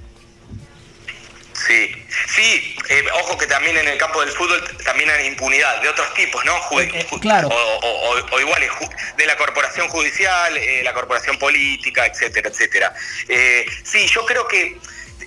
Sí, 1.55 1.95
sí, 2.35 2.75
eh, 2.89 3.03
ojo 3.13 3.37
que 3.37 3.47
también 3.47 3.77
en 3.77 3.87
el 3.87 3.97
campo 3.97 4.19
del 4.19 4.29
fútbol 4.31 4.61
también 4.83 5.09
hay 5.09 5.25
impunidad 5.27 5.81
de 5.81 5.87
otros 5.89 6.13
tipos, 6.13 6.43
¿no? 6.43 6.53
Ju- 6.63 6.81
Eh, 6.93 7.05
ju- 7.09 7.19
claro. 7.21 7.47
O, 7.47 7.53
o- 7.53 8.11
o- 8.19 8.39
ju- 8.39 9.15
de 9.15 9.25
la 9.25 9.37
corporación 9.37 9.87
judicial, 9.87 10.57
eh, 10.57 10.81
la 10.83 10.93
corporación 10.93 11.37
política, 11.39 12.05
etcétera, 12.05 12.49
etcétera. 12.49 12.93
Eh, 13.29 13.65
sí, 13.83 14.05
yo 14.07 14.25
creo 14.25 14.47
que 14.47 14.77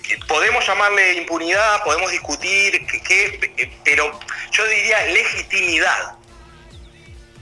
eh, 0.09 0.19
podemos 0.27 0.65
llamarle 0.67 1.13
impunidad, 1.13 1.83
podemos 1.83 2.11
discutir, 2.11 2.85
que, 2.85 3.01
que- 3.01 3.53
eh, 3.57 3.71
pero 3.83 4.19
yo 4.51 4.65
diría 4.67 5.03
legitimidad. 5.07 6.13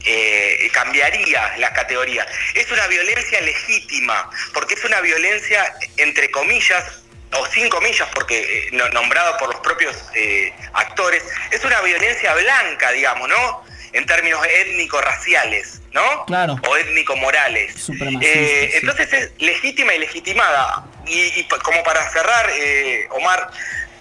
Eh, 0.06 0.69
cambiaría 0.71 1.58
la 1.58 1.73
categoría. 1.73 2.26
Es 2.54 2.71
una 2.71 2.88
violencia 2.88 3.41
legítima, 3.41 4.30
porque 4.54 4.76
es 4.76 4.84
una 4.86 5.02
violencia, 5.02 5.76
entre 5.97 6.32
comillas, 6.32 7.02
o 7.33 7.45
sin 7.47 7.69
comillas, 7.69 8.07
porque 8.13 8.39
eh, 8.39 8.69
no- 8.71 8.89
nombrado 8.89 9.37
por 9.37 9.51
los 9.51 9.59
propios 9.61 9.95
eh, 10.15 10.53
actores, 10.73 11.23
es 11.51 11.63
una 11.65 11.81
violencia 11.81 12.33
blanca, 12.35 12.91
digamos, 12.91 13.27
¿no? 13.29 13.65
En 13.93 14.05
términos 14.05 14.45
étnico-raciales, 14.45 15.81
¿no? 15.91 16.25
Claro. 16.25 16.55
O 16.67 16.77
étnico-morales. 16.77 17.89
Eh, 18.21 18.69
sí. 18.71 18.77
Entonces 18.81 19.11
es 19.13 19.31
legítima 19.39 19.93
y 19.95 19.99
legitimada. 19.99 20.85
Y, 21.05 21.39
y 21.39 21.43
como 21.63 21.83
para 21.83 22.09
cerrar, 22.11 22.49
eh, 22.53 23.07
Omar, 23.11 23.49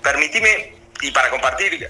permitime, 0.02 0.74
y 1.02 1.10
para 1.10 1.30
compartir 1.30 1.88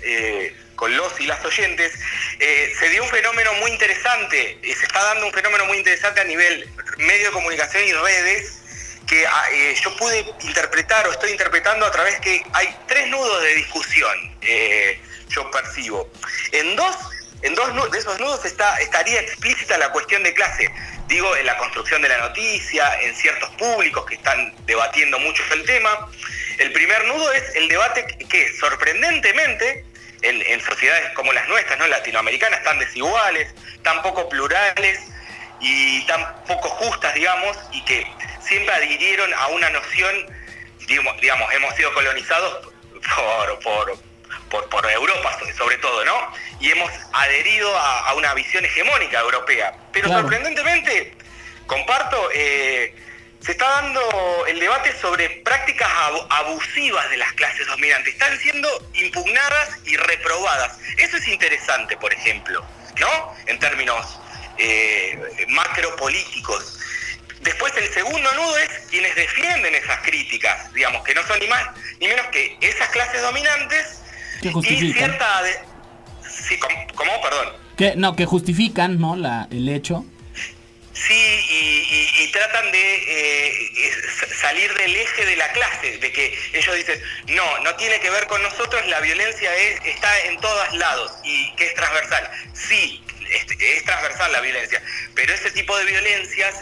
con 0.75 0.94
los 0.96 1.18
y 1.20 1.27
las 1.27 1.42
oyentes, 1.44 1.92
se 2.38 2.90
dio 2.90 3.03
un 3.03 3.09
fenómeno 3.09 3.53
muy 3.55 3.70
interesante, 3.70 4.59
eh, 4.62 4.75
se 4.75 4.85
está 4.85 5.03
dando 5.05 5.27
un 5.27 5.33
fenómeno 5.33 5.64
muy 5.66 5.79
interesante 5.79 6.20
a 6.20 6.25
nivel 6.25 6.68
medio 6.99 7.27
de 7.29 7.33
comunicación 7.33 7.83
y 7.85 7.92
redes, 7.92 8.59
que 9.07 9.27
ah, 9.27 9.45
eh, 9.53 9.75
yo 9.83 9.97
pude 9.97 10.27
interpretar 10.40 11.07
o 11.07 11.12
estoy 11.12 11.31
interpretando 11.31 11.87
a 11.87 11.90
través 11.90 12.21
que 12.21 12.42
hay 12.53 12.77
tres 12.87 13.09
nudos 13.09 13.42
de 13.42 13.55
discusión, 13.55 14.37
eh, 14.42 15.01
yo 15.29 15.51
percibo. 15.51 16.11
En 16.53 16.77
dos, 16.77 16.97
en 17.42 17.55
dos 17.55 17.90
de 17.90 17.99
esos 17.99 18.19
nudos 18.19 18.45
está, 18.45 18.77
estaría 18.79 19.21
explícita 19.21 19.79
la 19.79 19.90
cuestión 19.90 20.23
de 20.23 20.35
clase. 20.35 20.71
Digo, 21.07 21.37
en 21.37 21.47
la 21.47 21.57
construcción 21.57 22.03
de 22.03 22.09
la 22.09 22.19
noticia, 22.19 23.01
en 23.01 23.14
ciertos 23.14 23.49
públicos 23.51 24.05
que 24.07 24.16
están 24.16 24.53
debatiendo 24.66 25.19
mucho 25.21 25.42
el 25.53 25.64
tema. 25.64 26.09
El 26.59 26.73
primer 26.73 27.05
nudo 27.05 27.33
es 27.33 27.55
el 27.55 27.69
debate 27.69 28.07
que, 28.29 28.53
sorprendentemente, 28.59 29.85
en, 30.23 30.42
en 30.42 30.61
sociedades 30.61 31.12
como 31.12 31.33
las 31.33 31.47
nuestras, 31.49 31.79
¿no? 31.79 31.87
latinoamericanas, 31.87 32.64
tan 32.64 32.79
desiguales, 32.81 33.55
tan 33.83 34.03
poco 34.03 34.29
plurales 34.29 34.99
y 35.61 36.05
tan 36.07 36.42
poco 36.47 36.69
justas, 36.69 37.14
digamos, 37.14 37.57
y 37.73 37.83
que 37.85 38.07
siempre 38.40 38.75
adhirieron 38.75 39.33
a 39.35 39.47
una 39.49 39.71
noción, 39.71 40.14
digamos, 40.87 41.21
digamos, 41.21 41.53
hemos 41.55 41.75
sido 41.75 41.92
colonizados 41.95 42.69
por, 43.14 43.59
por, 43.61 43.99
por, 44.51 44.69
por 44.69 44.90
Europa 44.90 45.38
so- 45.38 45.57
sobre 45.57 45.79
todo, 45.79 46.05
¿no? 46.05 46.33
Y 46.61 46.71
hemos 46.71 46.90
adherido 47.12 47.77
a, 47.79 48.09
a 48.11 48.14
una 48.14 48.35
visión 48.35 48.64
hegemónica 48.64 49.21
europea. 49.21 49.75
Pero 49.92 50.07
Claro. 50.09 50.23
sorprendentemente, 50.23 51.14
comparto, 51.66 52.31
eh, 52.35 52.95
se 53.40 53.53
está 53.53 53.69
dando 53.69 54.45
el 54.47 54.59
debate 54.59 54.92
sobre 55.01 55.29
prácticas 55.45 55.88
abu- 55.88 56.27
abusivas 56.31 57.09
de 57.11 57.16
las 57.19 57.33
clases 57.35 57.66
dominantes. 57.66 58.12
Están 58.14 58.38
siendo 58.40 58.69
impugnadas 58.95 59.79
y 59.85 59.97
reprobadas. 59.97 60.79
Eso 60.99 61.16
es 61.16 61.29
interesante, 61.29 61.97
por 61.97 62.12
ejemplo, 62.12 62.64
¿no? 62.99 63.35
En 63.47 63.59
términos 63.59 64.19
eh, 64.59 65.19
macropolíticos. 65.49 66.79
Después 67.40 67.73
el 67.77 67.92
segundo 67.92 68.33
nudo 68.35 68.59
es 68.59 68.69
quienes 68.90 69.14
defienden 69.14 69.75
esas 69.75 70.01
críticas, 70.01 70.73
digamos, 70.73 71.05
que 71.05 71.14
no 71.14 71.25
son 71.27 71.38
ni 71.38 71.47
más 71.47 71.64
ni 72.01 72.09
menos 72.09 72.27
que 72.29 72.57
esas 72.61 72.88
clases 72.90 73.23
dominantes 73.23 74.01
Que 74.42 74.49
y 74.49 74.53
justifican. 74.53 74.92
cierta... 75.11 75.42
de- 75.42 75.59
Sí, 76.49 76.59
¿cómo? 76.59 77.21
Perdón. 77.23 77.53
Que, 77.79 77.95
no, 77.97 78.14
que 78.16 78.25
justifican, 78.27 78.99
¿no? 79.01 79.16
La, 79.16 79.49
el 79.51 79.69
hecho. 79.69 80.05
Sí, 80.92 81.12
y, 81.14 81.55
y- 82.19 82.23
y 82.25 82.33
tratan 82.33 82.73
de 82.73 82.95
eh, 83.07 83.71
salir 84.40 84.73
del 84.75 84.97
eje 84.97 85.25
de 85.27 85.37
la 85.37 85.51
clase, 85.53 85.99
de 85.99 86.12
que 86.12 86.37
ellos 86.53 86.75
dicen, 86.75 87.01
no, 87.29 87.59
no 87.61 87.75
tiene 87.77 88.01
que 88.01 88.11
ver 88.11 88.27
con 88.27 88.42
nosotros, 88.42 88.85
la 88.87 89.01
violencia 89.01 89.55
es, 89.57 89.81
está 89.85 90.21
en 90.23 90.38
todos 90.40 90.73
lados 90.75 91.12
y 91.23 91.55
que 91.57 91.66
es 91.66 91.75
transversal. 91.75 92.31
Sí, 92.55 93.03
es, 93.31 93.85
transversal 93.85 94.33
la 94.33 94.41
violencia, 94.41 94.83
pero 95.15 95.33
ese 95.35 95.51
tipo 95.51 95.77
de 95.79 95.85
violencias 95.85 96.55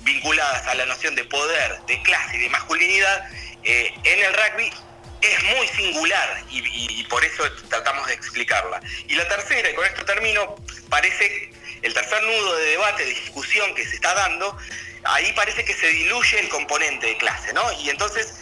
vinculadas 0.00 0.66
a 0.66 0.74
la 0.74 0.86
noción 0.86 1.14
de 1.14 1.24
poder, 1.24 1.78
de 1.86 2.00
clase 2.02 2.36
y 2.36 2.40
de 2.40 2.50
masculinidad, 2.50 3.30
eh, 3.64 3.92
en 4.04 4.24
el 4.24 4.32
rugby 4.32 4.70
es 5.20 5.42
muy 5.56 5.66
singular 5.68 6.42
y- 6.50 7.00
y 7.00 7.04
por 7.04 7.24
eso 7.24 7.50
tratamos 7.68 8.06
de 8.06 8.14
explicarla. 8.14 8.80
Y 9.08 9.14
la 9.16 9.26
tercera, 9.28 9.68
y 9.68 9.74
con 9.74 9.84
esto 9.84 10.04
termino, 10.04 10.54
parece 10.88 11.50
el 11.82 11.92
tercer 11.92 12.22
nudo 12.22 12.56
de 12.56 12.64
debate, 12.70 13.04
de 13.04 13.10
discusión 13.10 13.74
que 13.74 13.84
se 13.86 13.96
está 13.96 14.14
dando, 14.14 14.56
ahí 15.04 15.32
parece 15.34 15.64
que 15.64 15.74
se 15.74 15.88
diluye 15.88 16.40
el 16.40 16.48
componente 16.48 17.06
de 17.06 17.16
clase, 17.18 17.52
¿no? 17.52 17.72
Y 17.80 17.90
entonces 17.90 18.32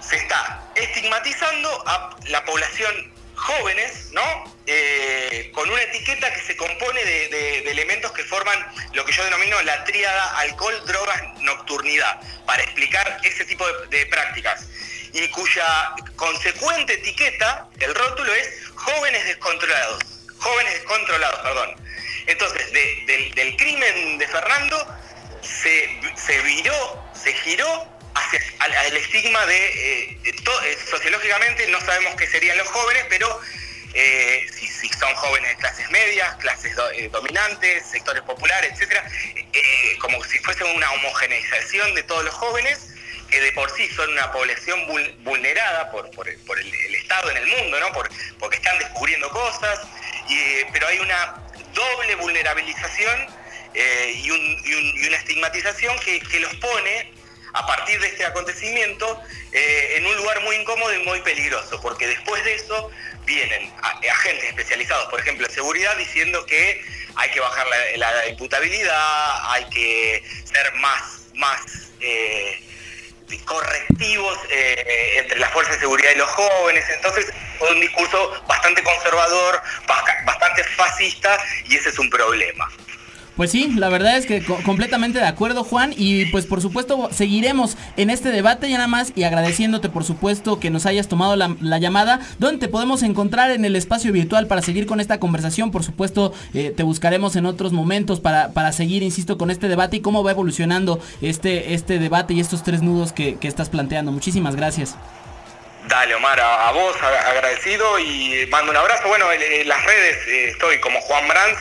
se 0.00 0.16
está 0.16 0.62
estigmatizando 0.76 1.82
a 1.86 2.16
la 2.26 2.44
población 2.44 3.12
jóvenes, 3.40 4.10
¿no? 4.12 4.22
Eh, 4.66 5.50
con 5.54 5.68
una 5.68 5.82
etiqueta 5.82 6.32
que 6.32 6.40
se 6.42 6.56
compone 6.56 7.02
de, 7.04 7.28
de- 7.28 7.70
elementos 7.70 8.12
que 8.12 8.22
forman 8.24 8.58
lo 8.92 9.04
que 9.04 9.12
yo 9.12 9.24
denomino 9.24 9.60
la 9.62 9.82
tríada 9.84 10.38
alcohol, 10.38 10.74
drogas, 10.86 11.22
nocturnidad, 11.40 12.20
para 12.46 12.62
explicar 12.62 13.18
ese 13.24 13.44
tipo 13.44 13.66
de, 13.88 14.06
prácticas. 14.06 14.66
Y 15.12 15.26
cuya 15.28 15.92
consecuente 16.16 16.94
etiqueta, 16.94 17.68
el 17.80 17.94
rótulo 17.94 18.32
es 18.34 18.48
jóvenes 18.74 19.24
descontrolados, 19.24 20.02
jóvenes 20.38 20.74
descontrolados, 20.74 21.40
perdón. 21.40 21.76
Entonces, 22.26 22.72
de- 22.72 23.04
del, 23.06 23.34
del 23.34 23.56
crimen 23.56 24.18
de 24.18 24.28
Fernando 24.28 24.86
se, 25.42 26.00
se 26.16 26.40
viró, 26.42 27.04
se 27.14 27.32
giró 27.32 27.88
hacia 28.14 28.40
al, 28.58 28.96
estigma 28.96 29.44
de, 29.46 29.66
eh, 30.12 30.18
eh, 30.24 30.76
sociológicamente 30.90 31.66
no 31.68 31.80
sabemos 31.80 32.14
qué 32.16 32.26
serían 32.26 32.56
los 32.58 32.68
jóvenes, 32.68 33.04
pero 33.08 33.40
eh, 33.94 34.46
si, 34.54 34.88
son 34.88 35.14
jóvenes 35.14 35.50
de 35.50 35.56
clases 35.56 35.90
medias, 35.90 36.34
clases 36.36 36.74
do- 36.76 36.90
dominantes, 37.10 37.84
sectores 37.90 38.22
populares, 38.22 38.72
etcétera, 38.74 39.04
como 40.00 40.22
si 40.24 40.38
fuese 40.40 40.62
una 40.64 40.90
homogeneización 40.92 41.94
de 41.94 42.02
todos 42.02 42.24
los 42.24 42.34
jóvenes 42.34 42.78
que 43.30 43.40
de 43.40 43.52
por 43.52 43.70
sí 43.70 43.88
son 43.88 44.10
una 44.10 44.30
población 44.32 44.80
vul- 44.88 45.14
vulnerada 45.22 45.90
por, 45.90 46.08
el, 46.28 46.94
Estado 46.94 47.30
en 47.30 47.36
el 47.38 47.46
mundo, 47.46 47.80
¿no? 47.80 47.92
Por- 47.92 48.10
porque 48.38 48.56
están 48.56 48.78
descubriendo 48.78 49.28
cosas, 49.30 49.80
y, 50.28 50.64
pero 50.72 50.86
hay 50.86 50.98
una 50.98 51.36
doble 51.72 52.14
vulnerabilización 52.16 53.26
y, 54.14 54.30
un- 54.30 54.62
y 54.64 54.74
un- 54.74 55.02
y 55.04 55.06
una 55.08 55.16
estigmatización 55.16 55.98
que 56.00 56.40
los 56.40 56.54
pone 56.56 57.12
a 57.52 57.66
partir 57.66 58.00
de 58.00 58.08
este 58.08 58.24
acontecimiento 58.24 59.22
eh, 59.52 59.94
en 59.96 60.06
un 60.06 60.16
lugar 60.16 60.40
muy 60.42 60.56
incómodo 60.56 60.94
y 60.94 61.04
muy 61.04 61.20
peligroso, 61.20 61.80
porque 61.80 62.06
después 62.06 62.44
de 62.44 62.54
eso 62.54 62.90
vienen 63.24 63.72
agentes 64.10 64.44
especializados, 64.44 65.06
por 65.10 65.20
ejemplo, 65.20 65.46
en 65.46 65.52
seguridad, 65.52 65.96
diciendo 65.96 66.44
que 66.46 66.84
hay 67.16 67.30
que 67.30 67.40
bajar 67.40 67.66
la, 67.96 68.12
la 68.12 68.26
imputabilidad, 68.28 69.52
hay 69.52 69.64
que 69.70 70.24
ser 70.44 70.72
más, 70.74 71.26
más 71.34 71.60
eh, 72.00 72.62
correctivos 73.44 74.38
eh, 74.50 75.14
entre 75.18 75.38
las 75.38 75.50
fuerzas 75.52 75.74
de 75.74 75.80
seguridad 75.80 76.10
y 76.14 76.18
los 76.18 76.28
jóvenes. 76.30 76.84
Entonces, 76.90 77.26
un 77.60 77.80
discurso 77.80 78.42
bastante 78.48 78.82
conservador, 78.82 79.62
bastante 80.24 80.64
fascista, 80.64 81.38
y 81.66 81.76
ese 81.76 81.90
es 81.90 81.98
un 81.98 82.10
problema. 82.10 82.70
Pues 83.36 83.50
sí, 83.52 83.72
la 83.76 83.88
verdad 83.88 84.18
es 84.18 84.26
que 84.26 84.44
co- 84.44 84.58
completamente 84.64 85.18
de 85.18 85.24
acuerdo, 85.26 85.64
Juan. 85.64 85.94
Y 85.96 86.26
pues 86.26 86.44
por 86.44 86.60
supuesto 86.60 87.08
seguiremos 87.10 87.76
en 87.96 88.10
este 88.10 88.30
debate 88.30 88.68
ya 88.68 88.76
nada 88.76 88.88
más 88.88 89.12
y 89.14 89.22
agradeciéndote 89.22 89.88
por 89.88 90.04
supuesto 90.04 90.60
que 90.60 90.68
nos 90.68 90.84
hayas 90.84 91.08
tomado 91.08 91.36
la, 91.36 91.56
la 91.60 91.78
llamada. 91.78 92.20
¿Dónde 92.38 92.58
te 92.58 92.68
podemos 92.68 93.02
encontrar 93.02 93.50
en 93.50 93.64
el 93.64 93.76
espacio 93.76 94.12
virtual 94.12 94.46
para 94.46 94.60
seguir 94.60 94.84
con 94.84 95.00
esta 95.00 95.18
conversación? 95.20 95.70
Por 95.70 95.84
supuesto, 95.84 96.34
eh, 96.52 96.74
te 96.76 96.82
buscaremos 96.82 97.34
en 97.36 97.46
otros 97.46 97.72
momentos 97.72 98.20
para, 98.20 98.52
para 98.52 98.72
seguir, 98.72 99.02
insisto, 99.02 99.38
con 99.38 99.50
este 99.50 99.68
debate 99.68 99.96
y 99.96 100.00
cómo 100.00 100.22
va 100.22 100.32
evolucionando 100.32 101.00
este, 101.22 101.72
este 101.72 101.98
debate 101.98 102.34
y 102.34 102.40
estos 102.40 102.62
tres 102.62 102.82
nudos 102.82 103.12
que, 103.12 103.36
que 103.36 103.48
estás 103.48 103.70
planteando. 103.70 104.12
Muchísimas 104.12 104.54
gracias. 104.54 104.96
Dale, 105.88 106.14
Omar, 106.14 106.38
a, 106.38 106.70
vos 106.72 106.94
agradecido 107.26 107.98
y 107.98 108.46
mando 108.50 108.70
un 108.70 108.76
abrazo. 108.76 109.08
Bueno, 109.08 109.24
en, 109.32 109.66
las 109.66 109.82
redes 109.82 110.16
eh, 110.28 110.50
estoy 110.50 110.78
como 110.80 111.00
Juan 111.00 111.26
Brands, 111.26 111.58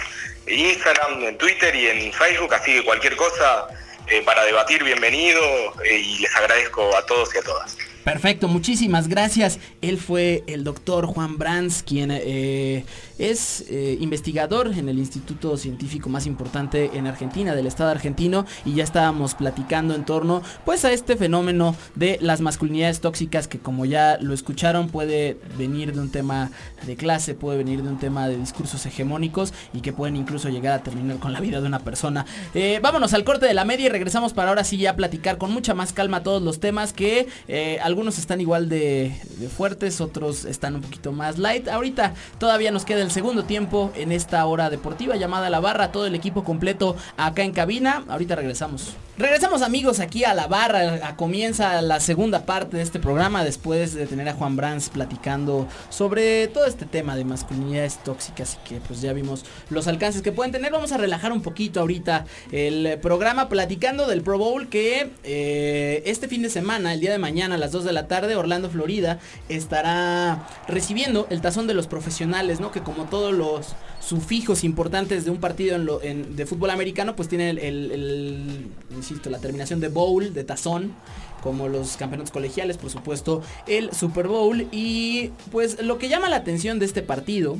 Instagram, 0.49 1.23
en 1.23 1.37
Twitter 1.37 1.75
y 1.75 1.87
en 1.87 2.13
Facebook, 2.13 2.53
así 2.53 2.73
que 2.73 2.83
cualquier 2.83 3.15
cosa 3.15 3.67
eh, 4.07 4.23
para 4.25 4.43
debatir, 4.43 4.83
bienvenido 4.83 5.41
eh, 5.83 5.99
y 5.99 6.19
les 6.19 6.35
agradezco 6.35 6.95
a 6.95 7.05
todos 7.05 7.33
y 7.35 7.37
a 7.37 7.41
todas. 7.41 7.77
Perfecto, 8.03 8.47
muchísimas 8.47 9.07
gracias. 9.07 9.59
Él 9.81 9.99
fue 9.99 10.43
el 10.47 10.63
doctor 10.63 11.05
Juan 11.05 11.37
Brands, 11.37 11.83
quien 11.83 12.09
eh, 12.11 12.85
es 13.19 13.65
eh, 13.69 13.97
investigador 13.99 14.73
en 14.75 14.89
el 14.89 14.97
instituto 14.97 15.57
científico 15.57 16.09
más 16.09 16.25
importante 16.25 16.91
en 16.93 17.05
Argentina, 17.05 17.53
del 17.53 17.67
Estado 17.67 17.91
argentino, 17.91 18.45
y 18.65 18.73
ya 18.73 18.83
estábamos 18.83 19.35
platicando 19.35 19.93
en 19.93 20.05
torno 20.05 20.41
pues 20.65 20.85
a 20.85 20.91
este 20.91 21.15
fenómeno 21.15 21.75
de 21.95 22.17
las 22.21 22.41
masculinidades 22.41 23.01
tóxicas 23.01 23.47
que 23.47 23.59
como 23.59 23.85
ya 23.85 24.17
lo 24.21 24.33
escucharon 24.33 24.89
puede 24.89 25.37
venir 25.57 25.93
de 25.93 25.99
un 25.99 26.09
tema 26.09 26.49
de 26.85 26.95
clase, 26.95 27.33
puede 27.33 27.57
venir 27.57 27.83
de 27.83 27.89
un 27.89 27.99
tema 27.99 28.27
de 28.27 28.37
discursos 28.37 28.85
hegemónicos 28.85 29.53
y 29.73 29.81
que 29.81 29.93
pueden 29.93 30.15
incluso 30.15 30.49
llegar 30.49 30.73
a 30.73 30.83
terminar 30.83 31.17
con 31.17 31.33
la 31.33 31.39
vida 31.39 31.61
de 31.61 31.67
una 31.67 31.79
persona. 31.79 32.25
Eh, 32.53 32.79
vámonos 32.81 33.13
al 33.13 33.23
corte 33.23 33.45
de 33.45 33.53
la 33.53 33.65
media 33.65 33.87
y 33.87 33.89
regresamos 33.89 34.33
para 34.33 34.49
ahora 34.49 34.63
sí 34.63 34.77
ya 34.77 34.95
platicar 34.95 35.37
con 35.37 35.51
mucha 35.51 35.73
más 35.73 35.93
calma 35.93 36.23
todos 36.23 36.41
los 36.41 36.59
temas 36.59 36.93
que 36.93 37.27
eh, 37.47 37.79
algunos 37.83 38.17
están 38.17 38.41
igual 38.41 38.69
de, 38.69 39.13
de 39.28 39.28
fuertes, 39.47 40.01
otros 40.01 40.45
están 40.45 40.75
un 40.75 40.81
poquito 40.81 41.11
más 41.11 41.37
light. 41.37 41.67
Ahorita 41.67 42.13
todavía 42.39 42.71
nos 42.71 42.85
queda 42.85 43.01
el 43.01 43.11
segundo 43.11 43.43
tiempo 43.43 43.91
en 43.95 44.11
esta 44.11 44.45
hora 44.45 44.69
deportiva 44.69 45.15
llamada 45.15 45.49
La 45.49 45.59
Barra, 45.59 45.91
todo 45.91 46.05
el 46.05 46.15
equipo 46.15 46.43
completo 46.43 46.95
acá 47.17 47.43
en 47.43 47.51
cabina. 47.51 48.03
Ahorita 48.09 48.35
regresamos. 48.35 48.95
Regresamos 49.19 49.63
amigos 49.63 49.99
aquí 49.99 50.23
a 50.23 50.33
La 50.33 50.47
Barra, 50.47 51.05
a- 51.05 51.17
comienza 51.17 51.81
la 51.81 51.99
segunda 51.99 52.45
parte 52.45 52.77
de 52.77 52.83
este 52.83 52.99
programa 53.01 53.43
después 53.43 53.93
de 53.93 54.07
tener 54.07 54.29
a 54.29 54.33
Juan 54.33 54.55
Brands 54.55 54.87
platicando 54.87 55.67
sobre 55.89 56.47
todo 56.47 56.65
este 56.65 56.85
tema 56.85 57.17
de 57.17 57.25
masculinidades 57.25 57.97
tóxicas 58.01 58.57
y 58.63 58.69
que 58.69 58.75
pues 58.79 59.01
ya 59.01 59.11
vimos 59.11 59.43
los 59.69 59.89
alcances 59.89 60.21
que 60.21 60.31
pueden 60.31 60.53
tener. 60.53 60.71
Vamos 60.71 60.93
a 60.93 60.97
relajar 60.97 61.33
un 61.33 61.41
poquito 61.41 61.81
ahorita 61.81 62.23
el 62.53 62.97
programa 63.01 63.49
platicando 63.49 64.07
del 64.07 64.21
Pro 64.21 64.37
Bowl 64.37 64.69
que 64.69 65.11
eh, 65.25 66.01
este 66.05 66.29
fin 66.29 66.41
de 66.41 66.49
semana, 66.49 66.93
el 66.93 67.01
día 67.01 67.11
de 67.11 67.17
mañana 67.19 67.55
a 67.55 67.57
las 67.57 67.73
2 67.73 67.83
de 67.83 67.91
la 67.91 68.07
tarde, 68.07 68.37
Orlando, 68.37 68.69
Florida, 68.69 69.19
estará 69.49 70.47
recibiendo 70.69 71.27
el 71.29 71.41
tazón 71.41 71.67
de 71.67 71.73
los 71.73 71.87
profesionales, 71.87 72.61
¿no? 72.61 72.71
Que 72.71 72.79
como 72.83 73.03
todos 73.03 73.33
los 73.33 73.75
sufijos 73.99 74.63
importantes 74.63 75.25
de 75.25 75.31
un 75.31 75.37
partido 75.37 75.99
de 75.99 76.45
fútbol 76.45 76.69
americano, 76.69 77.15
pues 77.15 77.27
tiene 77.27 77.49
el, 77.49 78.71
insisto, 78.91 79.29
la 79.29 79.39
terminación 79.39 79.79
de 79.79 79.89
bowl, 79.89 80.33
de 80.33 80.43
tazón, 80.43 80.93
como 81.41 81.67
los 81.67 81.97
campeonatos 81.97 82.31
colegiales, 82.31 82.77
por 82.77 82.89
supuesto, 82.89 83.41
el 83.67 83.93
Super 83.93 84.27
Bowl. 84.27 84.67
Y 84.71 85.31
pues 85.51 85.81
lo 85.81 85.97
que 85.97 86.09
llama 86.09 86.29
la 86.29 86.37
atención 86.37 86.79
de 86.79 86.85
este 86.85 87.01
partido 87.01 87.57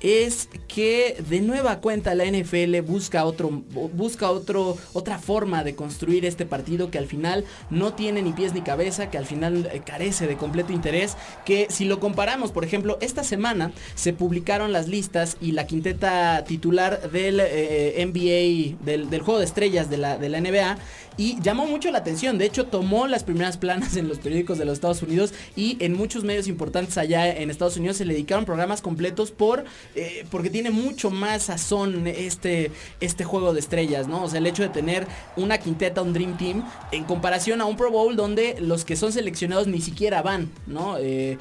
es 0.00 0.48
que 0.68 1.16
de 1.28 1.40
nueva 1.40 1.80
cuenta 1.80 2.14
la 2.14 2.24
NFL 2.24 2.80
busca 2.80 3.24
otro 3.24 3.50
busca 3.50 4.30
otro 4.30 4.76
otra 4.92 5.18
forma 5.18 5.64
de 5.64 5.74
construir 5.74 6.24
este 6.24 6.46
partido 6.46 6.90
que 6.90 6.98
al 6.98 7.06
final 7.06 7.44
no 7.70 7.94
tiene 7.94 8.22
ni 8.22 8.32
pies 8.32 8.52
ni 8.52 8.62
cabeza, 8.62 9.10
que 9.10 9.18
al 9.18 9.26
final 9.26 9.68
eh, 9.72 9.82
carece 9.84 10.26
de 10.26 10.36
completo 10.36 10.72
interés, 10.72 11.16
que 11.44 11.66
si 11.70 11.84
lo 11.84 12.00
comparamos, 12.00 12.52
por 12.52 12.64
ejemplo, 12.64 12.98
esta 13.00 13.24
semana 13.24 13.72
se 13.94 14.12
publicaron 14.12 14.72
las 14.72 14.88
listas 14.88 15.36
y 15.40 15.52
la 15.52 15.66
quinteta 15.66 16.44
titular 16.44 17.10
del 17.10 17.40
eh, 17.40 18.04
NBA 18.06 18.84
del, 18.84 19.20
juego 19.20 19.38
de 19.38 19.46
estrellas 19.46 19.88
de 19.90 19.96
la 19.96 20.18
de 20.18 20.28
la 20.28 20.40
NBA 20.40 20.78
y 21.16 21.40
llamó 21.40 21.66
mucho 21.66 21.90
la 21.90 21.98
atención. 21.98 22.38
De 22.38 22.44
hecho, 22.44 22.66
tomó 22.66 23.06
las 23.16 23.24
primeras 23.24 23.56
planas 23.56 23.96
en 23.96 24.08
los 24.08 24.18
periódicos 24.18 24.58
de 24.58 24.66
los 24.66 24.74
Estados 24.74 25.02
Unidos 25.02 25.32
y 25.56 25.78
en 25.80 25.94
muchos 25.94 26.22
medios 26.22 26.48
importantes 26.48 26.98
allá 26.98 27.34
en 27.34 27.48
Estados 27.48 27.78
Unidos 27.78 27.96
se 27.96 28.04
le 28.04 28.12
dedicaron 28.12 28.44
programas 28.44 28.82
completos 28.82 29.30
por 29.30 29.64
eh, 29.94 30.26
porque 30.30 30.50
tiene 30.50 30.68
mucho 30.68 31.10
más 31.10 31.44
sazón 31.44 32.06
este 32.06 32.70
este 33.00 33.24
juego 33.24 33.54
de 33.54 33.60
estrellas, 33.60 34.06
¿no? 34.06 34.24
O 34.24 34.28
sea, 34.28 34.38
el 34.38 34.46
hecho 34.46 34.62
de 34.62 34.68
tener 34.68 35.06
una 35.34 35.56
quinteta, 35.56 36.02
un 36.02 36.12
Dream 36.12 36.36
Team, 36.36 36.62
en 36.92 37.04
comparación 37.04 37.62
a 37.62 37.64
un 37.64 37.78
Pro 37.78 37.90
Bowl 37.90 38.16
donde 38.16 38.56
los 38.60 38.84
que 38.84 38.96
son 38.96 39.12
seleccionados 39.12 39.66
ni 39.66 39.80
siquiera 39.80 40.20
van, 40.20 40.50
¿no? 40.66 40.98
Eh, 40.98 41.38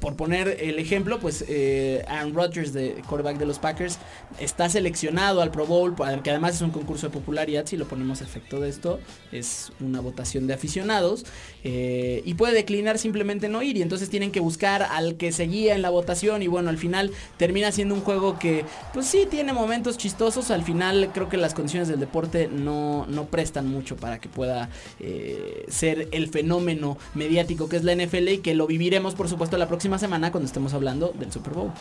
por 0.00 0.16
poner 0.16 0.56
el 0.60 0.78
ejemplo, 0.78 1.20
pues 1.20 1.44
eh, 1.48 2.04
Aaron 2.08 2.34
Rodgers, 2.34 2.72
de 2.72 3.02
quarterback 3.06 3.38
de 3.38 3.46
los 3.46 3.58
Packers, 3.58 3.98
está 4.38 4.68
seleccionado 4.68 5.42
al 5.42 5.50
Pro 5.50 5.66
Bowl, 5.66 5.94
que 6.22 6.30
además 6.30 6.56
es 6.56 6.62
un 6.62 6.70
concurso 6.70 7.08
de 7.08 7.12
popularidad, 7.12 7.66
si 7.66 7.76
lo 7.76 7.86
ponemos 7.86 8.22
a 8.22 8.24
efecto 8.24 8.60
de 8.60 8.68
esto, 8.68 8.98
es 9.30 9.72
una 9.80 10.00
votación 10.00 10.46
de 10.46 10.54
aficionados, 10.54 11.26
eh, 11.64 12.22
y 12.24 12.34
puede 12.34 12.54
declinar 12.54 12.98
simplemente 12.98 13.48
no 13.48 13.62
ir, 13.62 13.76
y 13.76 13.82
entonces 13.82 14.08
tienen 14.08 14.32
que 14.32 14.40
buscar 14.40 14.82
al 14.82 15.16
que 15.16 15.32
seguía 15.32 15.74
en 15.74 15.82
la 15.82 15.90
votación, 15.90 16.42
y 16.42 16.46
bueno, 16.46 16.70
al 16.70 16.78
final 16.78 17.12
termina 17.36 17.70
siendo 17.70 17.94
un 17.94 18.00
juego 18.00 18.38
que, 18.38 18.64
pues 18.94 19.06
sí, 19.06 19.26
tiene 19.30 19.52
momentos 19.52 19.98
chistosos, 19.98 20.50
al 20.50 20.62
final 20.62 21.10
creo 21.12 21.28
que 21.28 21.36
las 21.36 21.52
condiciones 21.54 21.88
del 21.88 22.00
deporte 22.00 22.48
no, 22.48 23.06
no 23.06 23.26
prestan 23.26 23.68
mucho 23.68 23.96
para 23.96 24.18
que 24.18 24.28
pueda 24.28 24.70
eh, 24.98 25.66
ser 25.68 26.08
el 26.12 26.28
fenómeno 26.28 26.96
mediático 27.14 27.68
que 27.68 27.76
es 27.76 27.84
la 27.84 27.94
NFL 27.94 28.28
y 28.28 28.38
que 28.38 28.54
lo 28.54 28.66
viviremos 28.66 29.14
por 29.14 29.28
supuesto 29.28 29.58
la 29.58 29.68
próxima 29.68 29.89
semana 29.98 30.30
cuando 30.30 30.46
estemos 30.46 30.74
hablando 30.74 31.12
del 31.18 31.32
Super 31.32 31.54
Bowl. 31.54 31.72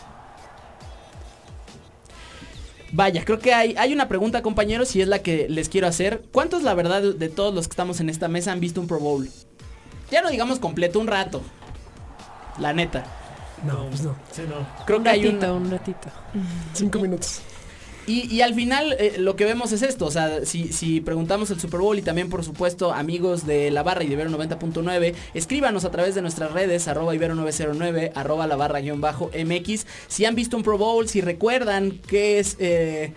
Vaya, 2.92 3.24
creo 3.24 3.40
que 3.40 3.54
hay, 3.54 3.76
hay 3.78 3.94
una 3.94 4.08
pregunta 4.08 4.42
compañeros 4.42 4.96
y 4.96 5.02
es 5.02 5.08
la 5.08 5.20
que 5.20 5.48
les 5.48 5.70
quiero 5.70 5.88
hacer. 5.88 6.24
¿Cuántos 6.32 6.64
la 6.64 6.74
verdad 6.74 7.02
de 7.02 7.30
todos 7.30 7.54
los 7.54 7.68
que 7.68 7.74
estamos 7.74 8.00
en 8.00 8.10
esta 8.10 8.28
mesa 8.28 8.52
han 8.52 8.60
visto 8.60 8.82
un 8.82 8.88
Pro 8.88 9.00
Bowl? 9.00 9.30
Ya 10.10 10.22
no 10.22 10.30
digamos 10.30 10.60
completo, 10.60 11.00
un 11.00 11.08
rato. 11.08 11.42
La 12.58 12.74
neta. 12.74 13.06
No, 13.64 13.86
pues 13.88 14.02
no. 14.02 14.16
Sí, 14.32 14.42
no. 14.50 14.86
Creo 14.86 14.98
un 14.98 15.04
que 15.04 15.10
hay 15.10 15.24
ratito, 15.24 15.56
un... 15.56 15.64
un 15.64 15.72
ratito. 15.72 16.10
Cinco 16.74 17.00
minutos. 17.00 17.42
Y, 18.10 18.42
al 18.42 18.56
final 18.56 18.96
eh, 18.98 19.18
lo 19.20 19.36
que 19.36 19.46
vemos 19.46 19.72
es 19.72 19.84
esto, 19.84 20.08
o 20.08 20.12
sea, 20.12 20.44
si, 20.44 20.74
si 20.74 21.00
preguntamos 21.00 21.52
el 21.52 21.60
Super 21.60 21.80
Bowl 21.80 22.00
y 22.00 22.02
también 22.02 22.28
por 22.28 22.44
supuesto 22.44 22.92
amigos 22.92 23.46
de 23.46 23.70
la 23.70 23.84
barra 23.84 24.04
y 24.04 24.08
de 24.08 24.14
Ibero 24.14 24.32
90.9, 24.32 25.14
escríbanos 25.36 25.86
a 25.86 25.92
través 25.92 26.16
de 26.16 26.24
nuestras 26.24 26.52
redes, 26.52 26.88
arroba 26.88 27.14
Ibero 27.14 27.36
909, 27.36 28.12
arroba 28.16 28.48
la 28.48 28.56
barra 28.56 28.80
guion 28.80 29.00
bajo 29.00 29.30
MX, 29.38 29.86
si 30.08 30.26
han 30.26 30.34
visto 30.34 30.58
un 30.58 30.64
Pro 30.64 30.80
Bowl, 30.80 31.08
si 31.08 31.22
recuerdan 31.22 32.00
qué 32.08 32.40
es... 32.40 32.58
eh, 32.60 33.14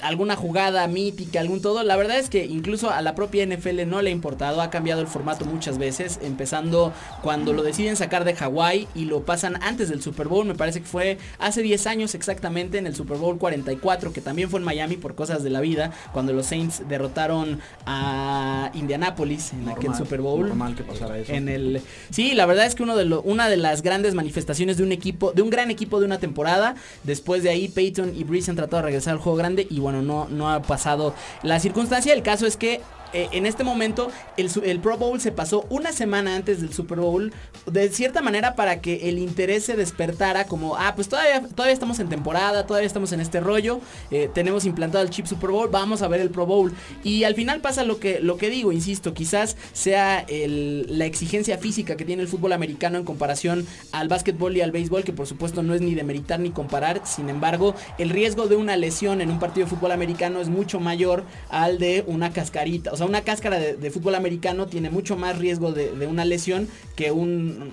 alguna 0.00 0.34
jugada 0.36 0.86
mítica, 0.88 1.40
algún 1.40 1.60
todo. 1.60 1.82
La 1.82 1.96
verdad 1.96 2.18
es 2.18 2.30
que 2.30 2.46
incluso 2.46 2.90
a 2.90 3.02
la 3.02 3.14
propia 3.14 3.44
NFL 3.46 3.86
no 3.86 4.00
le 4.00 4.10
ha 4.10 4.12
importado, 4.12 4.62
ha 4.62 4.70
cambiado 4.70 5.00
el 5.00 5.06
formato 5.08 5.44
muchas 5.44 5.76
veces, 5.78 6.18
empezando 6.22 6.92
cuando 7.22 7.52
lo 7.52 7.62
deciden 7.62 7.96
sacar 7.96 8.24
de 8.24 8.34
Hawái 8.34 8.88
y 8.94 9.04
lo 9.04 9.22
pasan 9.24 9.62
antes 9.62 9.88
del 9.90 10.00
Super 10.00 10.28
Bowl, 10.28 10.46
me 10.46 10.54
parece 10.54 10.80
que 10.80 10.86
fue 10.86 11.18
hace 11.38 11.62
10 11.62 11.86
años 11.86 12.14
exactamente 12.14 12.78
en 12.78 12.86
el 12.86 12.94
Super 12.96 13.18
Bowl 13.18 13.38
44, 13.38 14.12
que 14.12 14.20
también 14.20 14.48
fue 14.50 14.58
en 14.60 14.64
Miami 14.64 14.96
por 14.96 15.14
cosas 15.14 15.42
de 15.42 15.50
la 15.50 15.60
vida, 15.60 15.90
cuando 16.12 16.32
los 16.32 16.46
Saints 16.46 16.82
derrotaron 16.88 17.60
a 17.86 18.70
Indianapolis 18.74 19.52
en 19.52 19.68
aquel 19.68 19.94
Super 19.94 20.20
Bowl. 20.20 20.46
normal 20.48 20.74
que 20.76 20.84
pasara 20.84 21.18
eso. 21.18 21.32
En 21.32 21.48
el 21.48 21.82
Sí, 22.10 22.32
la 22.34 22.46
verdad 22.46 22.66
es 22.66 22.74
que 22.74 22.82
uno 22.82 22.96
de 22.96 23.04
lo- 23.04 23.22
una 23.22 23.48
de 23.48 23.56
las 23.56 23.82
grandes 23.82 24.14
manifestaciones 24.14 24.76
de 24.76 24.82
un 24.84 24.92
equipo, 24.92 25.32
de 25.32 25.42
un 25.42 25.50
gran 25.50 25.70
equipo 25.70 25.98
de 26.00 26.06
una 26.06 26.18
temporada. 26.18 26.74
Después 27.04 27.42
de 27.42 27.50
ahí, 27.50 27.68
Peyton 27.68 28.12
y 28.16 28.24
Breeze 28.24 28.50
han 28.50 28.56
tratado 28.56 28.78
de 28.78 28.86
regresar 28.86 29.14
al 29.14 29.18
juego 29.20 29.36
grande 29.36 29.57
y 29.68 29.80
bueno, 29.80 30.02
no, 30.02 30.26
no 30.28 30.50
ha 30.50 30.62
pasado 30.62 31.14
la 31.42 31.60
circunstancia. 31.60 32.12
El 32.12 32.22
caso 32.22 32.46
es 32.46 32.56
que 32.56 32.80
eh, 33.12 33.28
en 33.32 33.46
este 33.46 33.64
momento 33.64 34.10
el, 34.36 34.80
Pro 34.80 34.98
Bowl 34.98 35.20
se 35.20 35.32
pasó 35.32 35.66
una 35.70 35.92
semana 35.92 36.36
antes 36.36 36.60
del 36.60 36.72
Super 36.72 37.00
Bowl 37.00 37.32
de 37.66 37.88
cierta 37.90 38.20
manera 38.22 38.54
para 38.54 38.80
que 38.80 39.08
el 39.08 39.18
interés 39.18 39.64
se 39.64 39.76
despertara 39.76 40.44
como, 40.44 40.76
ah, 40.76 40.92
pues 40.94 41.08
todavía, 41.08 41.42
todavía 41.48 41.72
estamos 41.72 41.98
en 42.00 42.08
temporada, 42.08 42.66
todavía 42.66 42.86
estamos 42.86 43.12
en 43.12 43.20
este 43.20 43.40
rollo, 43.40 43.80
eh, 44.10 44.30
tenemos 44.32 44.64
implantado 44.64 45.04
el 45.04 45.10
chip 45.10 45.26
Super 45.26 45.50
Bowl, 45.50 45.68
vamos 45.68 46.02
a 46.02 46.08
ver 46.08 46.20
el 46.20 46.30
Pro 46.30 46.46
Bowl. 46.46 46.72
Y 47.02 47.24
al 47.24 47.34
final 47.34 47.60
pasa 47.60 47.84
lo 47.84 47.98
que, 47.98 48.20
lo 48.20 48.36
que 48.36 48.50
digo, 48.50 48.72
insisto, 48.72 49.14
quizás 49.14 49.56
sea 49.72 50.26
la 50.28 51.04
exigencia 51.04 51.58
física 51.58 51.96
que 51.96 52.04
tiene 52.04 52.22
el 52.22 52.28
fútbol 52.28 52.52
americano 52.52 52.98
en 52.98 53.04
comparación 53.04 53.66
al 53.92 54.08
básquetbol 54.08 54.56
y 54.56 54.60
al 54.60 54.72
béisbol, 54.72 55.04
que 55.04 55.12
por 55.12 55.26
supuesto 55.26 55.62
no 55.62 55.74
es 55.74 55.80
ni 55.80 55.94
de 55.94 56.04
meritar 56.04 56.40
ni 56.40 56.50
comparar, 56.50 57.02
sin 57.04 57.28
embargo, 57.28 57.74
el 57.98 58.10
riesgo 58.10 58.46
de 58.46 58.56
una 58.56 58.76
lesión 58.76 59.20
en 59.20 59.30
un 59.30 59.38
partido 59.38 59.66
de 59.66 59.70
fútbol 59.74 59.92
americano 59.92 60.40
es 60.40 60.48
mucho 60.48 60.80
mayor 60.80 61.24
al 61.48 61.78
de 61.78 62.04
una 62.06 62.32
cascarita. 62.32 62.92
Sea, 62.98 63.06
una 63.06 63.22
cáscara 63.22 63.58
de, 63.58 63.90
fútbol 63.90 64.14
americano 64.14 64.66
tiene 64.66 64.90
mucho 64.90 65.16
más 65.16 65.38
riesgo 65.38 65.72
de, 65.72 66.06
una 66.06 66.24
lesión 66.24 66.68
que 66.96 67.10
un, 67.12 67.72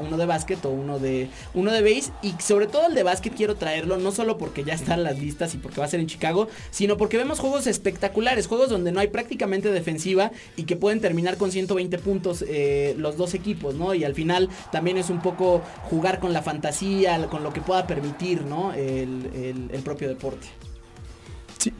uno 0.00 0.16
de 0.16 0.26
básquet 0.26 0.64
o 0.64 0.70
uno 0.70 0.98
de, 0.98 1.28
uno 1.54 1.72
de 1.72 1.80
base. 1.82 2.12
Y 2.22 2.34
sobre 2.40 2.66
todo 2.66 2.86
el 2.88 2.94
de 2.94 3.02
básquet 3.02 3.34
quiero 3.34 3.54
traerlo, 3.56 3.96
no 3.96 4.12
solo 4.12 4.36
porque 4.38 4.64
ya 4.64 4.74
están 4.74 5.02
las 5.04 5.18
listas 5.18 5.54
y 5.54 5.58
porque 5.58 5.80
va 5.80 5.86
a 5.86 5.88
ser 5.88 6.00
en 6.00 6.06
Chicago, 6.06 6.48
sino 6.70 6.96
porque 6.96 7.16
vemos 7.16 7.38
juegos 7.40 7.66
espectaculares, 7.66 8.46
juegos 8.46 8.68
donde 8.68 8.92
no 8.92 9.00
hay 9.00 9.08
prácticamente 9.08 9.70
defensiva 9.70 10.30
y 10.56 10.64
que 10.64 10.76
pueden 10.76 11.00
terminar 11.00 11.36
con 11.36 11.50
120 11.52 11.98
puntos 11.98 12.44
eh, 12.46 12.94
los 12.98 13.16
dos 13.16 13.34
equipos, 13.34 13.74
¿no? 13.74 13.94
Y 13.94 14.04
al 14.04 14.14
final 14.14 14.48
también 14.72 14.98
es 14.98 15.08
un 15.10 15.22
poco 15.22 15.62
jugar 15.84 16.20
con 16.20 16.32
la 16.32 16.42
fantasía, 16.42 17.24
con 17.28 17.42
lo 17.42 17.52
que 17.52 17.60
pueda 17.60 17.86
permitir, 17.86 18.42
¿no? 18.42 18.72
el- 18.74 19.70
el 19.72 19.80
propio 19.82 20.08
deporte. 20.08 20.46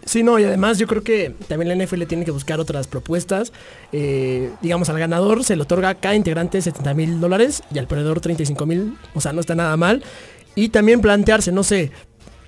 Sí, 0.05 0.23
no, 0.23 0.39
y 0.39 0.45
además 0.45 0.79
yo 0.79 0.87
creo 0.87 1.03
que 1.03 1.35
también 1.49 1.77
la 1.77 1.85
NFL 1.85 2.05
tiene 2.05 2.25
que 2.25 2.31
buscar 2.31 2.61
otras 2.61 2.87
propuestas. 2.87 3.53
Eh, 3.93 4.51
digamos, 4.63 4.89
al 4.89 4.99
ganador 4.99 5.45
se 5.45 5.57
le 5.57 5.63
otorga 5.63 5.91
a 5.91 5.95
cada 5.95 6.15
integrante 6.15 6.61
70 6.61 6.95
mil 6.95 7.21
dólares 7.21 7.63
y 7.73 7.79
al 7.79 7.87
perdedor 7.87 8.21
35 8.21 8.67
mil, 8.67 8.97
o 9.15 9.21
sea, 9.21 9.33
no 9.33 9.41
está 9.41 9.55
nada 9.55 9.77
mal. 9.77 10.03
Y 10.55 10.69
también 10.69 11.01
plantearse, 11.01 11.51
no 11.53 11.65
sé, 11.65 11.91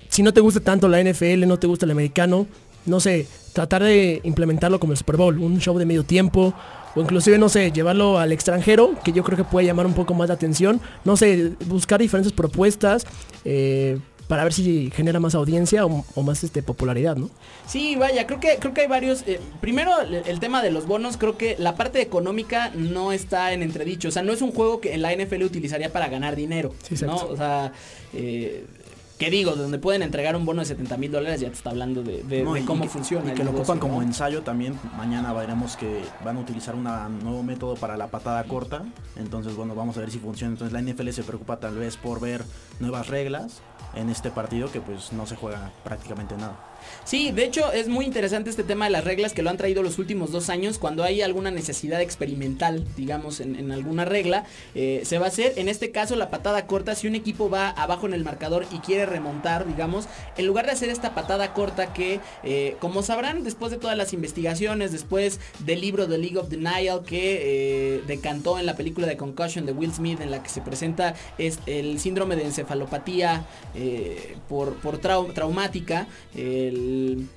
si 0.08 0.22
no 0.22 0.32
te 0.32 0.40
gusta 0.40 0.60
tanto 0.60 0.88
la 0.88 1.02
NFL, 1.02 1.46
no 1.46 1.58
te 1.58 1.66
gusta 1.66 1.84
el 1.84 1.90
americano, 1.90 2.46
no 2.84 3.00
sé, 3.00 3.26
tratar 3.52 3.82
de 3.82 4.20
implementarlo 4.22 4.78
como 4.78 4.92
el 4.92 4.98
Super 4.98 5.16
Bowl, 5.16 5.38
un 5.38 5.58
show 5.58 5.76
de 5.78 5.86
medio 5.86 6.04
tiempo, 6.04 6.54
o 6.94 7.00
inclusive, 7.00 7.36
no 7.36 7.48
sé, 7.48 7.72
llevarlo 7.72 8.18
al 8.18 8.32
extranjero, 8.32 8.94
que 9.04 9.12
yo 9.12 9.22
creo 9.24 9.36
que 9.36 9.44
puede 9.44 9.66
llamar 9.66 9.86
un 9.86 9.94
poco 9.94 10.14
más 10.14 10.28
la 10.28 10.34
atención, 10.34 10.80
no 11.04 11.16
sé, 11.16 11.52
buscar 11.66 12.00
diferentes 12.00 12.32
propuestas. 12.32 13.06
Eh, 13.44 13.98
para 14.28 14.42
ver 14.44 14.52
si 14.52 14.90
genera 14.90 15.20
más 15.20 15.34
audiencia 15.34 15.86
o, 15.86 16.04
o, 16.14 16.22
más 16.22 16.42
este 16.44 16.62
popularidad, 16.62 17.16
¿no? 17.16 17.30
Sí, 17.66 17.96
vaya, 17.96 18.26
creo 18.26 18.40
que 18.40 18.56
creo 18.58 18.74
que 18.74 18.82
hay 18.82 18.88
varios. 18.88 19.22
Eh, 19.26 19.40
primero, 19.60 20.00
el, 20.00 20.14
el, 20.14 20.40
tema 20.40 20.62
de 20.62 20.70
los 20.70 20.86
bonos, 20.86 21.16
creo 21.16 21.36
que 21.36 21.56
la 21.58 21.74
parte 21.76 22.00
económica 22.00 22.70
no 22.74 23.12
está 23.12 23.52
en 23.52 23.62
entredicho. 23.62 24.08
O 24.08 24.10
sea, 24.10 24.22
no 24.22 24.32
es 24.32 24.42
un 24.42 24.52
juego 24.52 24.80
que 24.80 24.94
en 24.94 25.02
la 25.02 25.14
NFL 25.14 25.42
utilizaría 25.44 25.92
para 25.92 26.08
ganar 26.08 26.34
dinero. 26.36 26.74
Sí, 26.82 26.96
¿no? 27.04 27.16
O 27.16 27.36
sea, 27.36 27.72
eh, 28.12 28.66
¿Qué 29.18 29.30
digo? 29.30 29.52
Donde 29.56 29.78
pueden 29.78 30.02
entregar 30.02 30.36
un 30.36 30.44
bono 30.44 30.60
de 30.60 30.66
70 30.66 30.98
mil 30.98 31.10
dólares 31.10 31.40
ya 31.40 31.48
te 31.48 31.54
está 31.54 31.70
hablando 31.70 32.02
de, 32.02 32.22
de, 32.24 32.42
No, 32.42 32.52
de 32.52 32.60
y- 32.60 32.64
cómo 32.64 32.84
y- 32.84 32.88
funciona. 32.88 33.30
Y 33.30 33.34
que 33.34 33.38
lo 33.38 33.52
negocio, 33.52 33.60
ocupan 33.62 33.78
como 33.78 34.02
ensayo 34.02 34.42
también. 34.42 34.78
Mañana 34.98 35.32
veremos 35.32 35.74
que 35.76 36.02
van 36.22 36.36
a 36.36 36.40
utilizar 36.40 36.74
un 36.74 36.82
nuevo 36.84 37.42
método 37.42 37.76
para 37.76 37.96
la 37.96 38.08
patada 38.08 38.44
corta. 38.44 38.82
Entonces, 39.16 39.56
bueno, 39.56 39.74
vamos 39.74 39.96
a 39.96 40.00
ver 40.00 40.10
si 40.10 40.18
funciona. 40.18 40.52
Entonces, 40.52 40.74
la 40.74 40.82
NFL 40.82 41.08
se 41.12 41.22
preocupa 41.22 41.58
tal 41.58 41.76
vez 41.78 41.96
por 41.96 42.20
ver 42.20 42.44
nuevas 42.78 43.06
reglas 43.08 43.62
en 43.94 44.10
este 44.10 44.30
partido 44.30 44.70
que 44.70 44.80
pues 44.80 45.12
no 45.12 45.26
se 45.26 45.36
juega 45.36 45.72
prácticamente 45.84 46.36
nada. 46.36 46.56
Sí, 47.04 47.30
de 47.30 47.44
hecho 47.44 47.72
es 47.72 47.88
muy 47.88 48.04
interesante 48.04 48.50
este 48.50 48.64
tema 48.64 48.86
de 48.86 48.90
las 48.90 49.04
reglas 49.04 49.32
que 49.32 49.42
lo 49.42 49.50
han 49.50 49.56
traído 49.56 49.82
los 49.82 49.98
últimos 49.98 50.32
dos 50.32 50.50
años. 50.50 50.78
Cuando 50.78 51.04
hay 51.04 51.22
alguna 51.22 51.50
necesidad 51.50 52.00
experimental, 52.00 52.84
digamos, 52.96 53.40
en, 53.40 53.70
alguna 53.70 54.04
regla, 54.04 54.44
eh, 54.74 55.02
se 55.04 55.18
va 55.18 55.26
a 55.26 55.28
hacer. 55.28 55.54
En 55.56 55.68
este 55.68 55.90
caso, 55.90 56.16
la 56.16 56.30
patada 56.30 56.66
corta, 56.66 56.94
si 56.94 57.06
un 57.06 57.14
equipo 57.14 57.48
va 57.50 57.70
abajo 57.70 58.06
en 58.06 58.14
el 58.14 58.24
marcador 58.24 58.66
y 58.72 58.78
quiere 58.78 59.06
remontar, 59.06 59.66
digamos, 59.66 60.08
en 60.36 60.46
lugar 60.46 60.66
de 60.66 60.72
hacer 60.72 60.88
esta 60.88 61.14
patada 61.14 61.52
corta 61.54 61.92
que, 61.92 62.20
eh, 62.42 62.76
como 62.80 63.02
sabrán, 63.02 63.44
después 63.44 63.70
de 63.70 63.78
todas 63.78 63.96
las 63.96 64.12
investigaciones, 64.12 64.92
después 64.92 65.40
del 65.60 65.80
libro 65.80 66.06
The 66.06 66.18
League 66.18 66.38
of 66.38 66.48
Denial 66.48 67.02
que 67.04 67.96
eh, 67.96 68.02
decantó 68.06 68.58
en 68.58 68.66
la 68.66 68.76
película 68.76 69.06
de 69.06 69.16
Concussion 69.16 69.66
de 69.66 69.72
Will 69.72 69.92
Smith, 69.92 70.20
en 70.20 70.30
la 70.30 70.42
que 70.42 70.48
se 70.48 70.60
presenta 70.60 71.14
es 71.38 71.58
el 71.66 71.98
síndrome 72.00 72.36
de 72.36 72.44
encefalopatía 72.44 73.44
eh, 73.76 74.36
por, 74.48 74.74
por 74.76 74.98
trau- 75.00 75.32
traumática, 75.32 76.06
el- 76.34 77.28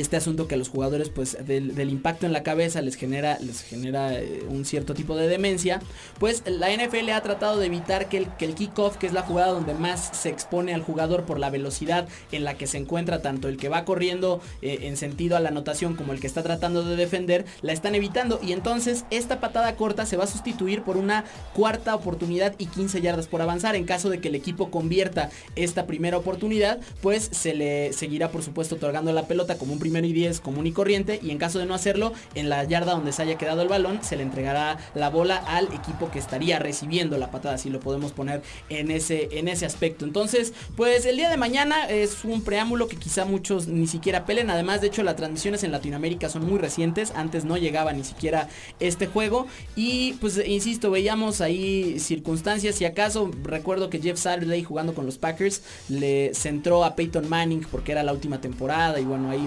este 0.00 0.16
asunto 0.16 0.48
que 0.48 0.54
a 0.54 0.58
los 0.58 0.68
jugadores 0.68 1.08
pues 1.10 1.36
del, 1.46 1.88
impacto 1.88 2.26
en 2.26 2.32
la 2.32 2.42
cabeza 2.42 2.82
les 2.82 2.96
genera 2.96 3.38
les 3.40 3.62
genera 3.62 4.14
eh, 4.14 4.42
un 4.48 4.64
cierto 4.64 4.94
tipo 4.94 5.16
de 5.16 5.28
demencia 5.28 5.80
pues 6.18 6.42
la 6.46 6.68
NFL 6.70 7.10
ha 7.10 7.22
tratado 7.22 7.58
de 7.58 7.66
evitar 7.66 8.08
que 8.08 8.18
el, 8.18 8.28
que 8.36 8.44
el 8.44 8.54
kickoff 8.54 8.96
que 8.96 9.06
es 9.06 9.12
la 9.12 9.22
jugada 9.22 9.52
donde 9.52 9.74
más 9.74 10.10
se 10.12 10.28
expone 10.28 10.74
al 10.74 10.82
jugador 10.82 11.24
por 11.24 11.38
la 11.38 11.50
velocidad 11.50 12.08
en 12.32 12.44
la 12.44 12.54
que 12.54 12.66
se 12.66 12.78
encuentra 12.78 13.22
tanto 13.22 13.48
el 13.48 13.56
que 13.56 13.68
va 13.68 13.84
corriendo 13.84 14.40
eh, 14.62 14.80
en 14.82 14.96
sentido 14.96 15.36
a 15.36 15.40
la 15.40 15.48
anotación 15.48 15.94
como 15.94 16.12
el 16.12 16.20
que 16.20 16.26
está 16.26 16.42
tratando 16.42 16.84
de 16.84 16.96
defender 16.96 17.44
la 17.62 17.72
están 17.72 17.94
evitando. 17.94 18.40
Y 18.42 18.52
entonces 18.52 19.04
esta 19.10 19.40
patada 19.40 19.76
corta 19.76 20.06
se 20.06 20.16
va 20.16 20.24
a 20.24 20.28
sustituir 20.28 20.82
por 20.82 20.96
una 20.96 21.24
cuarta 21.54 21.94
oportunidad 21.94 22.54
y 22.58 22.66
15 22.66 23.00
yardas 23.00 23.26
por 23.26 23.42
avanzar. 23.42 23.76
En 23.76 23.84
caso 23.84 24.10
de 24.10 24.20
que 24.20 24.28
el 24.28 24.34
equipo 24.34 24.70
convierta 24.70 25.30
esta 25.56 25.86
primera 25.86 26.18
oportunidad 26.18 26.78
pues 27.00 27.28
se 27.32 27.54
le 27.54 27.92
seguirá 27.92 28.30
por 28.30 28.42
supuesto 28.42 28.76
otorgando 28.76 29.12
la 29.12 29.26
pelota 29.26 29.58
como 29.58 29.72
un 29.72 29.78
primero 29.88 30.06
y 30.06 30.12
10 30.12 30.40
común 30.40 30.66
y 30.66 30.72
corriente 30.72 31.18
y 31.22 31.30
en 31.30 31.38
caso 31.38 31.58
de 31.58 31.64
no 31.64 31.72
hacerlo 31.72 32.12
en 32.34 32.50
la 32.50 32.62
yarda 32.64 32.92
donde 32.92 33.12
se 33.12 33.22
haya 33.22 33.38
quedado 33.38 33.62
el 33.62 33.68
balón 33.68 34.00
se 34.02 34.16
le 34.16 34.22
entregará 34.22 34.76
la 34.94 35.08
bola 35.08 35.36
al 35.36 35.64
equipo 35.72 36.10
que 36.10 36.18
estaría 36.18 36.58
recibiendo 36.58 37.16
la 37.16 37.30
patada 37.30 37.56
si 37.56 37.70
lo 37.70 37.80
podemos 37.80 38.12
poner 38.12 38.42
en 38.68 38.90
ese 38.90 39.30
en 39.38 39.48
ese 39.48 39.64
aspecto. 39.64 40.04
Entonces 40.04 40.52
pues 40.76 41.06
el 41.06 41.16
día 41.16 41.30
de 41.30 41.38
mañana 41.38 41.88
es 41.88 42.22
un 42.24 42.42
preámbulo 42.42 42.86
que 42.86 42.96
quizá 42.96 43.24
muchos 43.24 43.66
ni 43.66 43.86
siquiera 43.86 44.26
pelen. 44.26 44.50
Además 44.50 44.82
de 44.82 44.88
hecho 44.88 45.02
las 45.02 45.16
transmisiones 45.16 45.64
en 45.64 45.72
Latinoamérica 45.72 46.28
son 46.28 46.46
muy 46.46 46.58
recientes. 46.58 47.12
Antes 47.16 47.46
no 47.46 47.56
llegaba 47.56 47.94
ni 47.94 48.04
siquiera 48.04 48.48
este 48.78 49.06
juego. 49.06 49.46
Y 49.74 50.14
pues 50.20 50.38
insisto 50.46 50.90
veíamos 50.90 51.40
ahí 51.40 51.98
circunstancias. 51.98 52.74
Si 52.74 52.84
acaso 52.84 53.30
recuerdo 53.42 53.88
que 53.88 54.00
Jeff 54.00 54.18
Saturday 54.18 54.62
jugando 54.62 54.94
con 54.94 55.06
los 55.06 55.16
Packers 55.16 55.62
le 55.88 56.34
centró 56.34 56.84
a 56.84 56.94
Peyton 56.94 57.26
Manning 57.26 57.66
porque 57.70 57.92
era 57.92 58.02
la 58.02 58.12
última 58.12 58.40
temporada 58.40 59.00
y 59.00 59.04
bueno 59.04 59.30
hay 59.30 59.38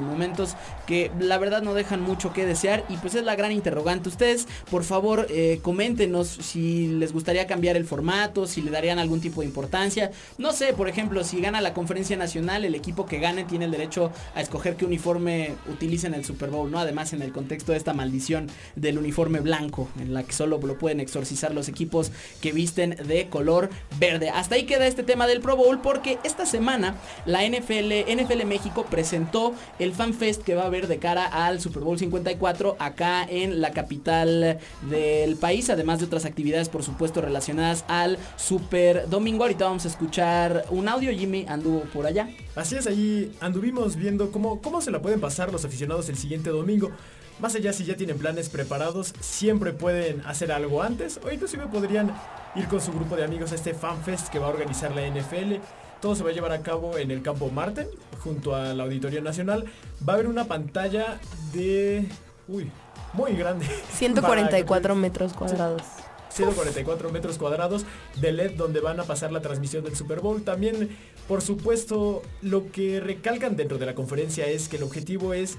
que 0.88 1.12
la 1.20 1.38
verdad 1.38 1.62
no 1.62 1.74
dejan 1.74 2.02
mucho 2.02 2.34
que 2.34 2.46
desear 2.46 2.84
y 2.90 2.98
pues 2.98 3.16
es 3.16 3.24
la 3.24 3.36
gran 3.36 3.52
interrogante. 3.52 4.10
Ustedes 4.10 4.48
por 4.70 4.84
favor 4.84 5.28
eh, 5.30 5.60
coméntenos 5.62 6.28
si 6.28 6.88
les 6.88 7.14
gustaría 7.14 7.48
cambiar 7.48 7.76
el 7.76 7.86
formato 7.86 8.48
si 8.48 8.62
le 8.62 8.72
darían 8.72 9.00
algún 9.00 9.22
tipo 9.22 9.42
de 9.42 9.48
importancia. 9.48 10.12
No 10.38 10.54
sé 10.54 10.74
por 10.74 10.88
ejemplo 10.88 11.24
si 11.24 11.42
gana 11.42 11.62
la 11.62 11.74
conferencia 11.74 12.18
nacional 12.18 12.66
el 12.66 12.76
equipo 12.76 13.06
que 13.06 13.20
gane 13.20 13.44
tiene 13.44 13.66
el 13.66 13.72
derecho 13.72 14.12
a 14.36 14.42
escoger 14.42 14.76
qué 14.76 14.86
uniforme 14.86 15.56
utilicen 15.72 16.14
en 16.14 16.20
el 16.20 16.26
Super 16.26 16.50
Bowl 16.50 16.70
no 16.70 16.80
además 16.80 17.14
en 17.14 17.22
el 17.22 17.32
contexto 17.32 17.72
de 17.72 17.78
esta 17.78 17.94
maldición 17.94 18.48
del 18.76 18.98
uniforme 18.98 19.40
blanco 19.40 19.90
en 20.00 20.14
la 20.14 20.24
que 20.24 20.34
solo 20.34 20.60
lo 20.60 20.78
pueden 20.78 21.00
exorcizar 21.00 21.54
los 21.54 21.68
equipos 21.68 22.12
que 22.42 22.52
visten 22.52 22.98
de 23.08 23.28
color 23.30 23.70
verde. 24.00 24.30
Hasta 24.30 24.56
ahí 24.56 24.66
queda 24.66 24.88
este 24.88 25.04
tema 25.04 25.28
del 25.28 25.42
Pro 25.42 25.56
Bowl 25.56 25.80
porque 25.82 26.20
esta 26.24 26.46
semana 26.46 26.96
la 27.26 27.48
NFL 27.48 27.92
NFL 28.10 28.46
México 28.46 28.86
presentó 28.90 29.54
el 29.80 29.94
FanFest 30.12 30.44
que 30.44 30.56
va 30.56 30.64
a 30.64 30.66
haber 30.66 30.88
de 30.88 30.98
cara 30.98 31.26
al 31.26 31.62
Super 31.62 31.84
Bowl 31.84 31.98
54 31.98 32.76
acá 32.80 33.24
en 33.24 33.62
la 33.62 33.72
capital 33.72 34.60
del 34.90 35.36
país, 35.38 35.70
además 35.70 36.00
de 36.00 36.06
otras 36.06 36.26
actividades 36.26 36.70
por 36.70 36.84
supuesto 36.84 37.22
relacionadas 37.22 37.86
al 37.88 38.18
Super 38.36 39.10
Domingo. 39.10 39.44
Ahorita 39.44 39.66
vamos 39.66 39.86
a 39.86 39.88
escuchar 39.88 40.66
un 40.70 40.88
audio, 40.88 41.12
Jimmy 41.12 41.46
anduvo 41.48 41.82
por 41.94 42.06
allá. 42.06 42.30
Así 42.56 42.76
es, 42.76 42.88
allí 42.88 43.32
anduvimos 43.40 43.96
viendo 43.96 44.32
cómo, 44.32 44.62
cómo 44.62 44.82
se 44.82 44.92
la 44.92 45.02
pueden 45.02 45.22
pasar 45.22 45.52
los 45.52 45.66
aficionados 45.66 46.10
el 46.10 46.18
siguiente 46.18 46.50
domingo. 46.50 46.92
Más 47.40 47.56
allá 47.56 47.74
si 47.74 47.86
ya 47.86 47.96
tienen 47.96 48.18
planes 48.18 48.50
preparados, 48.50 49.14
siempre 49.20 49.74
pueden 49.74 50.22
hacer 50.22 50.52
algo 50.52 50.84
antes 50.84 51.20
o 51.24 51.32
inclusive 51.32 51.66
podrían 51.68 52.14
ir 52.56 52.68
con 52.68 52.82
su 52.82 52.92
grupo 52.92 53.16
de 53.16 53.24
amigos 53.24 53.52
a 53.52 53.56
este 53.56 53.74
FanFest 53.74 54.28
que 54.28 54.40
va 54.40 54.48
a 54.48 54.50
organizar 54.50 54.94
la 54.94 55.08
NFL. 55.08 55.56
Todo 56.02 56.16
se 56.16 56.24
va 56.24 56.32
a 56.32 56.34
llevar 56.34 56.52
a 56.52 56.62
cabo 56.62 56.98
en 56.98 57.12
el 57.12 57.22
campo 57.22 57.50
Marte, 57.50 57.88
junto 58.24 58.56
al 58.56 58.80
Auditorio 58.82 59.22
Nacional. 59.22 59.66
Va 60.08 60.14
a 60.14 60.16
haber 60.16 60.28
una 60.28 60.46
pantalla 60.46 61.20
de... 61.54 62.08
Uy, 62.48 62.72
muy 63.14 63.34
grande. 63.34 63.66
144 63.94 64.96
metros 64.96 65.34
cuadrados. 65.34 65.84
144 66.30 67.12
metros 67.12 67.38
cuadrados 67.38 67.86
de 68.20 68.32
LED 68.32 68.54
donde 68.54 68.80
van 68.80 69.00
a 69.00 69.04
pasar 69.04 69.32
la 69.32 69.42
transmisión 69.42 69.84
del 69.84 69.96
Super 69.96 70.22
Bowl. 70.22 70.44
También, 70.44 70.98
por 71.28 71.42
supuesto, 71.42 72.22
lo 72.42 72.72
que 72.72 73.00
recalcan 73.00 73.56
dentro 73.56 73.78
de 73.78 73.86
la 73.86 73.96
conferencia 73.96 74.48
es 74.48 74.70
que 74.70 74.78
el 74.78 74.84
objetivo 74.84 75.34
es 75.34 75.58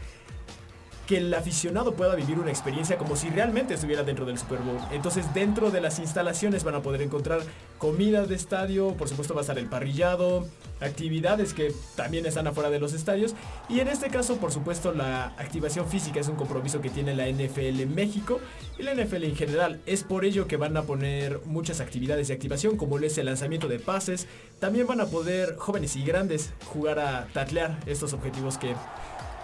que 1.07 1.19
el 1.19 1.35
aficionado 1.35 1.95
pueda 1.95 2.15
vivir 2.15 2.39
una 2.39 2.51
experiencia 2.51 2.97
como 2.97 3.17
si 3.17 3.29
realmente 3.29 3.75
estuviera 3.75 4.03
dentro 4.03 4.25
del 4.25 4.39
Super 4.39 4.61
Bowl. 4.61 4.79
Entonces 4.93 5.33
dentro 5.35 5.71
de 5.71 5.81
las 5.81 5.99
instalaciones 5.99 6.65
van 6.65 6.77
a 6.77 6.83
poder 6.83 7.03
encontrar 7.03 7.41
comida 7.79 8.25
de 8.27 8.35
estadio, 8.35 8.95
por 8.95 9.09
supuesto 9.09 9.35
va 9.35 9.41
a 9.41 9.43
estar 9.43 9.59
el 9.59 9.67
parrillado, 9.67 10.47
actividades 10.81 11.53
que 11.53 11.75
también 11.97 12.25
están 12.27 12.47
afuera 12.47 12.71
de 12.71 12.79
los 12.79 12.93
estadios 12.93 13.35
y 13.69 13.81
en 13.81 13.89
este 13.89 14.09
caso 14.09 14.37
por 14.37 14.53
supuesto 14.53 14.93
la 14.93 15.27
activación 15.39 15.89
física 15.89 16.21
es 16.21 16.29
un 16.29 16.37
compromiso 16.37 16.81
que 16.81 16.91
tiene 16.91 17.15
la 17.15 17.29
NFL 17.29 17.81
en 17.81 17.95
México 17.95 18.41
y 18.79 18.83
la 18.83 18.95
NFL 18.95 19.25
en 19.25 19.37
general. 19.37 19.81
Es 19.87 20.05
por 20.05 20.25
ello 20.25 20.47
que 20.47 20.57
van 20.57 20.77
a 20.77 20.83
poner 20.83 21.41
muchas 21.45 21.81
actividades 21.81 22.29
de 22.29 22.35
activación 22.35 22.77
como 22.77 22.99
es 23.05 23.19
el 23.19 23.27
lanzamiento 23.27 23.69
de 23.69 23.79
pases. 23.79 24.27
También 24.59 24.87
van 24.87 25.01
a 25.01 25.07
poder 25.07 25.57
jóvenes 25.57 25.97
y 25.97 26.05
grandes 26.05 26.53
jugar 26.67 26.99
a 26.99 27.27
taclear 27.33 27.79
estos 27.87 28.13
objetivos 28.13 28.59
que 28.59 28.75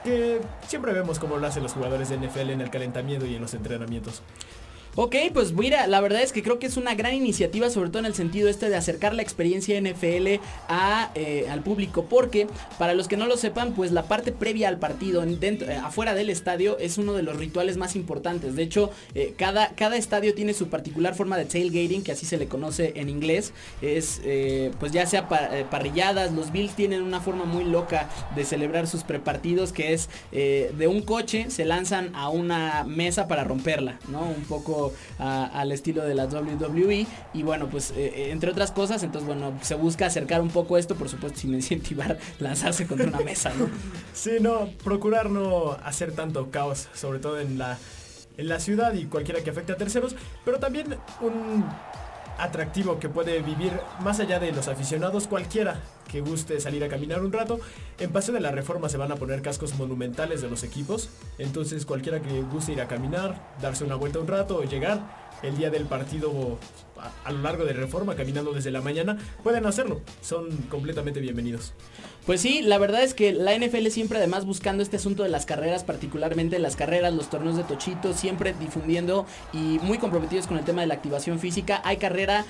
que 0.09 0.41
siempre 0.67 0.93
vemos 0.93 1.19
cómo 1.19 1.37
lo 1.37 1.47
hacen 1.47 1.63
los 1.63 1.73
jugadores 1.73 2.09
de 2.09 2.17
NFL 2.17 2.51
en 2.51 2.61
el 2.61 2.71
calentamiento 2.71 3.27
y 3.27 3.35
en 3.35 3.43
los 3.43 3.55
entrenamientos. 3.55 4.23
Ok, 5.01 5.15
pues 5.33 5.53
mira, 5.53 5.87
la 5.87 6.01
verdad 6.01 6.23
es 6.23 6.33
que 6.33 6.43
creo 6.43 6.59
que 6.59 6.67
es 6.67 6.77
una 6.77 6.97
gran 6.97 7.15
iniciativa, 7.15 7.71
sobre 7.71 7.89
todo 7.91 8.01
en 8.01 8.07
el 8.07 8.15
sentido 8.15 8.49
este 8.49 8.69
de 8.69 8.75
acercar 8.75 9.15
la 9.15 9.23
experiencia 9.23 9.81
NFL 9.81 10.41
eh, 11.15 11.47
al 11.49 11.63
público, 11.63 12.07
porque 12.07 12.49
para 12.81 12.95
los 12.95 13.07
que 13.07 13.17
no 13.17 13.27
lo 13.29 13.37
sepan, 13.37 13.75
pues 13.75 13.93
la 13.93 14.09
parte 14.09 14.33
previa 14.33 14.67
al 14.67 14.81
partido, 14.81 15.23
eh, 15.23 15.81
afuera 15.85 16.15
del 16.15 16.31
estadio, 16.31 16.79
es 16.81 16.99
uno 16.99 17.13
de 17.13 17.23
los 17.23 17.37
rituales 17.37 17.77
más 17.77 17.95
importantes. 17.95 18.57
De 18.57 18.65
hecho, 18.65 18.91
eh, 19.15 19.35
cada, 19.39 19.69
cada 19.77 19.97
estadio 19.97 20.35
tiene 20.35 20.53
su 20.53 20.67
particular 20.67 21.15
forma 21.15 21.37
de 21.37 21.45
tailgating, 21.45 22.03
que 22.03 22.11
así 22.11 22.27
se 22.27 22.37
le 22.37 22.49
conoce 22.49 22.95
en 22.97 23.09
inglés. 23.09 23.53
Es, 23.81 24.21
pues 24.81 24.91
ya 24.91 25.07
sea 25.07 25.29
pa- 25.29 25.49
parrilladas, 25.71 26.33
los 26.33 26.51
Bills 26.51 26.75
tienen 26.75 27.03
una 27.03 27.21
forma 27.21 27.45
muy 27.45 27.63
loca 27.63 28.09
de 28.35 28.45
celebrar 28.45 28.89
sus 28.89 29.05
prepartidos, 29.05 29.71
que 29.73 29.93
es 29.93 30.09
de 30.33 30.89
un 30.89 31.03
coche 31.03 31.51
se 31.51 31.65
lanzan 31.65 32.11
a 32.17 32.31
una 32.31 32.83
mesa 32.83 33.29
para 33.29 33.45
romperla, 33.45 34.01
¿no? 34.09 34.23
Un 34.23 34.43
poco 34.43 34.88
al 35.19 35.73
estilo 35.73 36.05
de 36.05 36.15
la 36.15 36.27
WWE. 36.27 37.07
Y 37.35 37.43
bueno, 37.43 37.69
pues 37.69 37.91
eh, 37.91 38.13
eh, 38.15 38.31
entre 38.31 38.51
otras 38.51 38.73
cosas, 38.73 39.03
entonces 39.03 39.27
bueno, 39.27 39.53
se 39.63 39.75
busca 39.75 40.07
acercar 40.07 40.41
un 40.41 40.51
poco 40.51 40.79
esto, 40.79 40.95
por 40.95 41.09
supuesto, 41.09 41.41
sin 41.41 41.55
incentivar 41.59 42.19
lanzarse 42.39 42.87
contra 42.87 43.09
una 43.09 43.21
mesa, 43.21 43.53
¿no? 43.59 43.69
Sí, 44.13 44.33
no, 44.41 44.69
procurar 44.85 45.31
no 45.31 45.77
hacer 45.85 46.13
tanto 46.13 46.51
caos, 46.51 46.89
sobre 46.95 47.19
todo 47.19 47.41
en 47.41 47.59
la, 47.59 47.79
en 48.37 48.49
la 48.49 48.61
ciudad 48.61 48.95
y 48.95 49.07
cualquiera 49.07 49.43
que 49.43 49.51
afecte 49.51 49.73
a 49.73 49.77
terceros, 49.77 50.15
pero 50.45 50.59
también 50.59 50.97
un 51.21 51.65
atractivo 52.39 52.99
que 52.99 53.09
puede 53.09 53.43
vivir 53.43 53.73
más 54.01 54.21
allá 54.21 54.39
de 54.39 54.53
los 54.53 54.69
aficionados, 54.69 55.27
cualquiera 55.27 55.81
que 56.09 56.21
guste 56.21 56.61
salir 56.61 56.83
a 56.83 56.89
caminar 56.89 57.23
un 57.23 57.33
rato. 57.33 57.61
En 57.99 58.11
Paseo 58.11 58.35
de 58.35 58.41
la 58.41 58.51
Reforma 58.51 58.89
se 58.89 58.97
van 58.97 59.13
a 59.13 59.17
poner 59.17 59.43
cascos 59.43 59.75
monumentales 59.77 60.43
de 60.43 60.49
los 60.49 60.65
equipos, 60.65 61.11
entonces 61.39 61.87
cualquiera 61.87 62.21
que 62.21 62.43
guste 62.43 62.73
ir 62.73 62.81
a 62.81 62.89
caminar, 62.89 63.55
darse 63.63 63.85
una 63.85 63.95
vuelta 63.95 64.19
un 64.19 64.27
rato 64.27 64.57
o 64.57 64.65
llegar 64.65 65.29
el 65.43 65.57
día 65.57 65.71
del 65.71 65.85
partido 65.85 66.59
a, 66.99 67.29
a 67.29 67.33
lo 67.33 67.43
largo 67.43 67.65
de 67.65 67.73
Reforma, 67.73 68.17
caminando 68.17 68.53
desde 68.53 68.73
la 68.73 68.81
mañana, 68.81 69.19
pueden 69.45 69.67
hacerlo, 69.67 70.01
son 70.21 70.49
completamente 70.69 71.21
bienvenidos. 71.21 71.75
Pues 72.29 72.43
sí, 72.43 72.61
la 72.61 72.77
verdad 72.77 73.03
es 73.03 73.15
que 73.15 73.33
la 73.33 73.57
NFL 73.57 73.87
siempre 73.87 74.19
además 74.19 74.45
buscando 74.45 74.83
este 74.83 74.97
asunto 74.97 75.23
de 75.23 75.31
las 75.31 75.47
carreras, 75.47 75.83
particularmente 75.83 76.59
las 76.59 76.77
carreras, 76.77 77.15
los 77.15 77.31
torneos 77.31 77.57
de 77.57 77.63
tochito, 77.65 78.13
siempre 78.13 78.55
difundiendo 78.61 79.25
y 79.55 79.79
muy 79.81 79.97
comprometidos 79.97 80.47
con 80.47 80.59
el 80.59 80.65
tema 80.67 80.83
de 80.83 80.89
la 80.89 80.95
activación 80.95 81.39
física. 81.39 81.81
Hay 81.85 81.97
carrera 81.97 82.45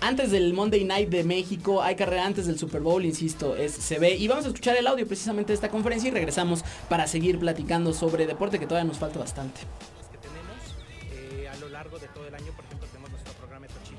antes 0.00 0.30
del 0.30 0.52
Monday 0.52 0.84
Night 0.84 1.08
de 1.08 1.24
México, 1.24 1.82
hay 1.82 1.96
carrera 1.96 2.26
antes 2.26 2.46
del 2.46 2.58
Super 2.58 2.80
Bowl, 2.80 3.04
insisto, 3.04 3.56
es, 3.56 3.72
se 3.72 3.98
ve. 3.98 4.14
Y 4.14 4.28
vamos 4.28 4.44
a 4.44 4.48
escuchar 4.48 4.76
el 4.76 4.86
audio 4.86 5.06
precisamente 5.06 5.48
de 5.48 5.54
esta 5.54 5.68
conferencia 5.68 6.08
y 6.08 6.12
regresamos 6.12 6.64
para 6.88 7.06
seguir 7.06 7.38
platicando 7.38 7.92
sobre 7.92 8.26
deporte 8.26 8.58
que 8.58 8.66
todavía 8.66 8.88
nos 8.88 8.98
falta 8.98 9.18
bastante. 9.18 9.60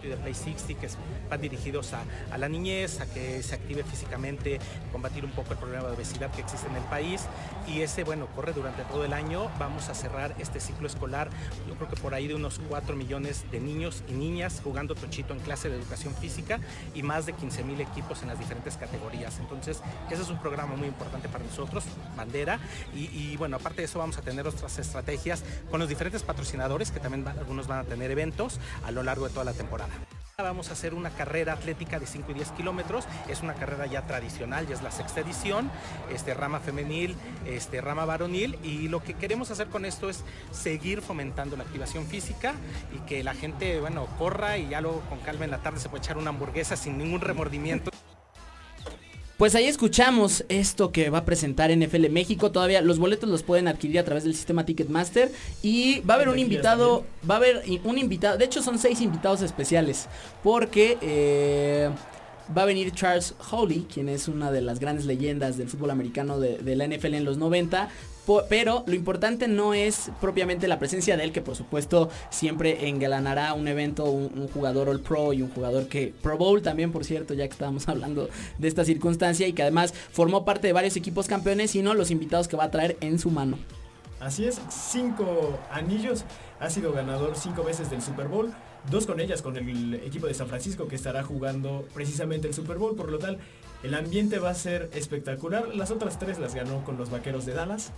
Y 0.06 0.10
de 0.10 0.18
Play 0.18 0.34
60 0.34 0.80
que 0.80 0.88
van 1.30 1.42
dirigidos 1.42 1.94
a, 1.94 2.38
la 2.38 2.50
niñez, 2.50 3.02
a 3.02 3.06
que 3.06 3.42
se 3.44 3.56
active 3.56 3.84
físicamente, 3.84 4.60
combatir 4.92 5.26
un 5.26 5.32
poco 5.32 5.54
el 5.54 5.58
problema 5.58 5.88
de 5.88 5.96
obesidad 5.96 6.32
que 6.32 6.42
existe 6.42 6.68
en 6.68 6.76
el 6.76 6.84
país. 6.84 7.26
Y 7.68 7.82
ese, 7.82 8.04
bueno, 8.04 8.28
corre 8.36 8.54
durante 8.54 8.84
todo 8.84 9.06
el 9.06 9.14
año. 9.14 9.50
Vamos 9.60 9.90
a 9.90 9.96
cerrar 9.96 10.36
este 10.40 10.60
ciclo 10.60 10.88
escolar, 10.88 11.30
yo 11.68 11.76
creo 11.76 11.90
que 11.90 11.96
por 11.96 12.14
ahí 12.14 12.28
de 12.28 12.36
unos 12.36 12.60
4 12.70 12.96
millones 12.96 13.46
de 13.52 13.60
niños 13.60 14.04
y 14.08 14.14
niñas 14.14 14.62
jugando 14.64 14.96
Tochito 14.96 15.34
en 15.34 15.40
clase 15.40 15.70
de 15.70 15.78
educación 15.78 16.14
física 16.16 16.60
y 16.94 17.04
más 17.04 17.26
de 17.26 17.34
15 17.34 17.64
mil 17.64 17.80
equipos 17.82 18.22
en 18.22 18.30
las 18.30 18.40
diferentes 18.40 18.78
categorías. 18.78 19.40
Entonces, 19.40 19.82
ese 20.10 20.22
es 20.22 20.30
un 20.30 20.40
programa 20.40 20.76
muy 20.76 20.88
importante 20.88 21.30
para 21.30 21.44
nosotros, 21.44 21.84
bandera. 22.16 22.60
Y, 22.94 23.36
bueno, 23.38 23.58
aparte 23.58 23.82
de 23.82 23.86
eso 23.86 24.00
vamos 24.00 24.18
a 24.18 24.22
tener 24.22 24.48
otras 24.48 24.78
estrategias 24.80 25.44
con 25.70 25.80
los 25.80 25.90
diferentes 25.90 26.24
patrocinadores, 26.24 26.92
que 26.92 27.00
también 27.00 27.28
algunos 27.28 27.68
van 27.68 27.80
a 27.80 27.84
tener 27.84 28.12
eventos 28.12 28.60
a 28.86 28.92
lo 28.92 29.04
largo 29.04 29.28
de 29.28 29.34
toda 29.34 29.46
la 29.46 29.54
temporada. 29.54 29.94
Vamos 30.38 30.70
a 30.70 30.74
hacer 30.74 30.94
una 30.94 31.12
carrera 31.12 31.54
atlética 31.54 31.98
de 31.98 32.06
5 32.06 32.32
y 32.32 32.34
10 32.34 32.52
kilómetros. 32.52 33.06
Es 33.30 33.42
una 33.42 33.54
carrera 33.54 33.86
ya 33.86 34.06
tradicional, 34.06 34.68
ya 34.68 34.76
es 34.76 34.84
la 34.84 34.92
sexta 34.92 35.22
edición, 35.22 35.72
este, 36.12 36.34
rama 36.34 36.60
femenil, 36.60 37.16
este, 37.46 37.80
rama 37.80 38.04
varonil. 38.04 38.60
Y 38.62 38.90
lo 38.90 39.02
que 39.02 39.14
queremos 39.14 39.50
hacer 39.52 39.68
con 39.68 39.86
esto 39.86 40.10
es 40.10 40.26
seguir 40.52 41.02
fomentando 41.02 41.56
la 41.56 41.64
activación 41.64 42.06
física 42.06 42.54
y 42.94 43.00
que 43.08 43.24
la 43.24 43.34
gente, 43.34 43.80
bueno, 43.80 44.08
corra 44.20 44.58
y 44.58 44.68
ya 44.68 44.82
luego 44.82 45.00
con 45.08 45.20
calma 45.20 45.46
en 45.46 45.52
la 45.52 45.60
tarde 45.60 45.80
se 45.80 45.88
puede 45.88 46.04
echar 46.04 46.18
una 46.18 46.32
hamburguesa 46.32 46.76
sin 46.76 46.98
ningún 46.98 47.22
remordimiento. 47.22 47.92
Pues 49.38 49.54
ahí 49.54 49.66
escuchamos 49.66 50.46
esto 50.48 50.94
que 50.94 51.10
va 51.10 51.18
a 51.20 51.26
presentar 51.26 51.70
NFL 51.70 52.10
México. 52.10 52.52
Todavía 52.52 52.82
los 52.82 53.00
boletos 53.00 53.30
los 53.30 53.44
pueden 53.44 53.68
adquirir 53.68 54.00
a 54.00 54.06
través 54.06 54.24
del 54.24 54.34
sistema 54.34 54.66
Ticketmaster. 54.66 55.30
Y 55.62 56.00
va 56.02 56.14
a 56.14 56.16
haber 56.16 56.30
un 56.30 56.40
invitado, 56.40 57.04
va 57.30 57.36
a 57.36 57.38
haber 57.38 57.64
un 57.84 57.98
invitado, 57.98 58.38
de 58.38 58.46
hecho 58.46 58.62
son 58.62 58.80
seis 58.80 59.02
invitados 59.02 59.42
especiales. 59.42 60.08
Porque 60.42 60.98
eh, 61.02 61.90
va 62.56 62.64
a 62.64 62.66
venir 62.66 62.92
Charles 62.92 63.34
Hawley, 63.52 63.86
quien 63.92 64.10
es 64.10 64.28
una 64.28 64.52
de 64.52 64.62
las 64.62 64.80
grandes 64.80 65.06
leyendas 65.06 65.58
del 65.58 65.68
fútbol 65.70 65.92
americano 65.92 66.40
de, 66.40 66.76
la 66.76 66.88
NFL 66.88 67.14
en 67.16 67.26
los 67.26 67.38
90. 67.38 67.90
po- 68.26 68.44
Pero 68.50 68.84
lo 68.88 68.94
importante 68.96 69.48
no 69.48 69.74
es 69.74 70.12
propiamente 70.22 70.68
la 70.68 70.78
presencia 70.80 71.18
de 71.18 71.24
él, 71.24 71.32
que 71.32 71.42
por 71.42 71.56
supuesto 71.56 72.10
siempre 72.30 72.88
engalanará 72.90 73.54
un 73.54 73.68
evento, 73.68 74.06
un, 74.06 74.32
un 74.38 74.48
jugador 74.48 74.90
All 74.90 75.00
Pro 75.00 75.34
y 75.34 75.42
un 75.42 75.50
jugador 75.50 75.88
que 75.88 76.14
Pro 76.22 76.38
Bowl 76.38 76.62
también, 76.62 76.92
por 76.92 77.04
cierto, 77.06 77.34
ya 77.34 77.46
que 77.48 77.54
estábamos 77.54 77.88
hablando 77.90 78.30
de 78.58 78.68
esta 78.68 78.86
circunstancia 78.86 79.48
y 79.48 79.54
que 79.54 79.62
además 79.64 79.94
formó 80.12 80.46
parte 80.46 80.68
de 80.68 80.74
varios 80.74 80.96
equipos 80.96 81.28
campeones, 81.28 81.72
sino 81.72 81.94
los 81.94 82.12
invitados 82.12 82.48
que 82.48 82.58
va 82.58 82.66
a 82.66 82.72
traer 82.72 82.98
en 83.02 83.18
su 83.20 83.32
mano. 83.32 83.58
Así 84.20 84.46
es, 84.46 84.60
cinco 84.70 85.60
anillos, 85.72 86.24
ha 86.60 86.70
sido 86.70 86.94
ganador 86.94 87.34
cinco 87.36 87.64
veces 87.64 87.90
del 87.90 88.02
Super 88.02 88.28
Bowl, 88.28 88.54
dos 88.90 89.06
con 89.06 89.20
ellas 89.20 89.42
con 89.42 89.58
el 89.58 89.96
equipo 89.96 90.28
de 90.28 90.34
San 90.34 90.48
Francisco 90.48 90.88
que 90.88 90.96
estará 90.96 91.24
jugando 91.24 91.86
precisamente 91.94 92.48
el 92.48 92.54
Super 92.54 92.78
Bowl, 92.78 92.96
por 92.96 93.12
lo 93.12 93.20
tal 93.20 93.40
el 93.84 93.94
ambiente 93.94 94.40
va 94.40 94.50
a 94.50 94.56
ser 94.56 94.90
espectacular, 94.94 95.76
las 95.76 95.92
otras 95.92 96.18
tres 96.18 96.40
las 96.40 96.56
ganó 96.56 96.84
con 96.84 96.98
los 96.98 97.12
Vaqueros 97.12 97.46
de 97.46 97.54
Dallas. 97.54 97.92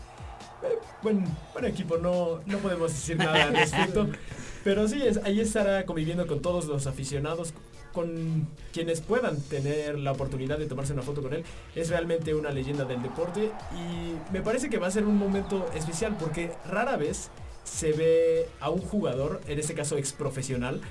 Eh, 0.63 0.77
buen, 1.01 1.23
buen 1.53 1.65
equipo, 1.65 1.97
no, 1.97 2.41
no 2.45 2.57
podemos 2.57 2.91
decir 2.91 3.15
nada 3.17 3.43
al 3.43 3.55
respecto, 3.55 4.07
pero 4.63 4.88
sí, 4.88 5.01
es, 5.01 5.17
ahí 5.23 5.39
estará 5.39 5.85
conviviendo 5.85 6.27
con 6.27 6.41
todos 6.41 6.65
los 6.65 6.88
aficionados, 6.88 7.53
con 7.93 8.47
quienes 8.73 9.01
puedan 9.01 9.39
tener 9.41 9.97
la 9.97 10.11
oportunidad 10.11 10.57
de 10.59 10.65
tomarse 10.65 10.93
una 10.93 11.03
foto 11.03 11.21
con 11.21 11.33
él. 11.33 11.43
Es 11.73 11.89
realmente 11.89 12.35
una 12.35 12.51
leyenda 12.51 12.85
del 12.85 13.01
deporte 13.01 13.51
y 13.73 14.33
me 14.33 14.41
parece 14.41 14.69
que 14.69 14.77
va 14.77 14.88
a 14.88 14.91
ser 14.91 15.05
un 15.05 15.17
momento 15.17 15.69
especial 15.73 16.17
porque 16.19 16.51
rara 16.69 16.97
vez 16.97 17.29
se 17.68 17.91
ve 17.91 18.47
a 18.59 18.70
un 18.70 18.82
jugador, 18.82 19.41
en 19.47 19.59
este 19.59 19.74
caso 19.74 19.97
ex 19.97 20.13
profesional, 20.13 20.82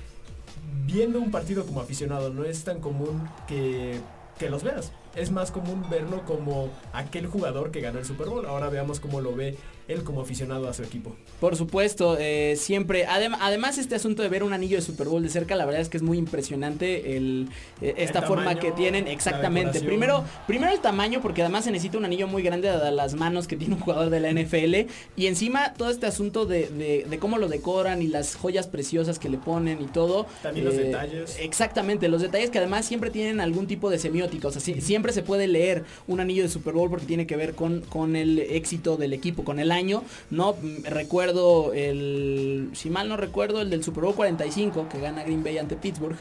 viendo 0.85 1.19
un 1.19 1.31
partido 1.31 1.65
como 1.65 1.81
aficionado. 1.81 2.31
No 2.31 2.45
es 2.45 2.63
tan 2.63 2.79
común 2.79 3.27
que, 3.47 3.99
que 4.37 4.49
los 4.49 4.63
veas. 4.63 4.91
Es 5.15 5.31
más 5.31 5.51
común 5.51 5.85
verlo 5.89 6.23
como 6.25 6.69
aquel 6.93 7.27
jugador 7.27 7.71
que 7.71 7.81
ganó 7.81 7.99
el 7.99 8.05
Super 8.05 8.27
Bowl. 8.27 8.45
Ahora 8.45 8.69
veamos 8.69 8.99
cómo 8.99 9.21
lo 9.21 9.35
ve 9.35 9.57
él 9.87 10.03
como 10.03 10.21
aficionado 10.21 10.67
a 10.67 10.73
su 10.73 10.83
equipo. 10.83 11.15
Por 11.39 11.55
supuesto, 11.55 12.17
eh, 12.19 12.55
siempre. 12.57 13.05
adem- 13.07 13.37
además, 13.39 13.77
este 13.77 13.95
asunto 13.95 14.21
de 14.23 14.29
ver 14.29 14.43
un 14.43 14.53
anillo 14.53 14.75
de 14.77 14.81
Super 14.81 15.07
Bowl 15.07 15.23
de 15.23 15.29
cerca, 15.29 15.55
la 15.55 15.65
verdad 15.65 15.81
es 15.81 15.89
que 15.89 15.97
es 15.97 16.03
muy 16.03 16.17
impresionante 16.17 17.15
el, 17.17 17.47
eh, 17.81 17.93
esta 17.97 18.19
El 18.19 18.25
forma 18.25 18.55
que 18.59 18.71
tienen. 18.71 19.07
Exactamente. 19.07 19.81
Primero, 19.81 20.23
primero 20.47 20.71
el 20.71 20.79
tamaño, 20.79 21.21
porque 21.21 21.41
además 21.41 21.63
se 21.65 21.71
necesita 21.71 21.97
un 21.97 22.05
anillo 22.05 22.27
muy 22.27 22.41
grande 22.43 22.69
a 22.69 22.91
las 22.91 23.13
manos 23.15 23.47
que 23.47 23.55
tiene 23.55 23.75
un 23.75 23.81
jugador 23.81 24.09
de 24.09 24.19
la 24.19 24.29
NFL. 24.29 24.87
Y 25.15 25.27
encima 25.27 25.73
todo 25.73 25.89
este 25.89 26.05
asunto 26.05 26.45
de, 26.45 26.67
de- 26.69 27.05
de 27.09 27.19
cómo 27.19 27.37
lo 27.37 27.47
decoran 27.47 28.01
y 28.01 28.07
las 28.07 28.35
joyas 28.35 28.67
preciosas 28.67 29.19
que 29.19 29.29
le 29.29 29.37
ponen 29.37 29.81
y 29.81 29.85
todo. 29.87 30.25
También 30.43 30.65
los 30.65 30.75
Eh, 30.75 30.83
detalles. 30.85 31.37
Exactamente, 31.39 32.07
los 32.09 32.21
detalles 32.21 32.49
que 32.49 32.57
además 32.57 32.85
siempre 32.85 33.09
tienen 33.09 33.39
algún 33.39 33.67
tipo 33.67 33.89
de 33.89 33.99
semiótica. 33.99 34.47
O 34.47 34.51
sea, 34.51 34.61
si- 34.61 34.81
siempre 34.81 35.13
se 35.13 35.21
puede 35.23 35.47
leer 35.47 35.83
un 36.07 36.19
anillo 36.19 36.43
de 36.43 36.49
Super 36.49 36.73
Bowl 36.73 36.89
porque 36.89 37.05
tiene 37.05 37.25
que 37.27 37.35
ver 37.35 37.53
con, 37.55 37.81
con 37.81 38.15
el 38.15 38.39
éxito 38.39 38.97
del 38.97 39.13
equipo, 39.13 39.43
con 39.43 39.59
el 39.59 39.71
año. 39.77 40.03
No 40.29 40.55
recuerdo 40.83 41.73
el. 41.73 42.69
Si 42.73 42.89
mal 42.89 43.07
no 43.07 43.15
recuerdo, 43.15 43.61
el 43.61 43.69
del 43.69 43.83
Super 43.83 44.03
Bowl 44.03 44.15
45 44.15 44.89
que 44.89 44.99
gana 44.99 45.23
Green 45.23 45.43
Bay 45.43 45.57
ante 45.57 45.75
Pittsburgh. 45.75 46.17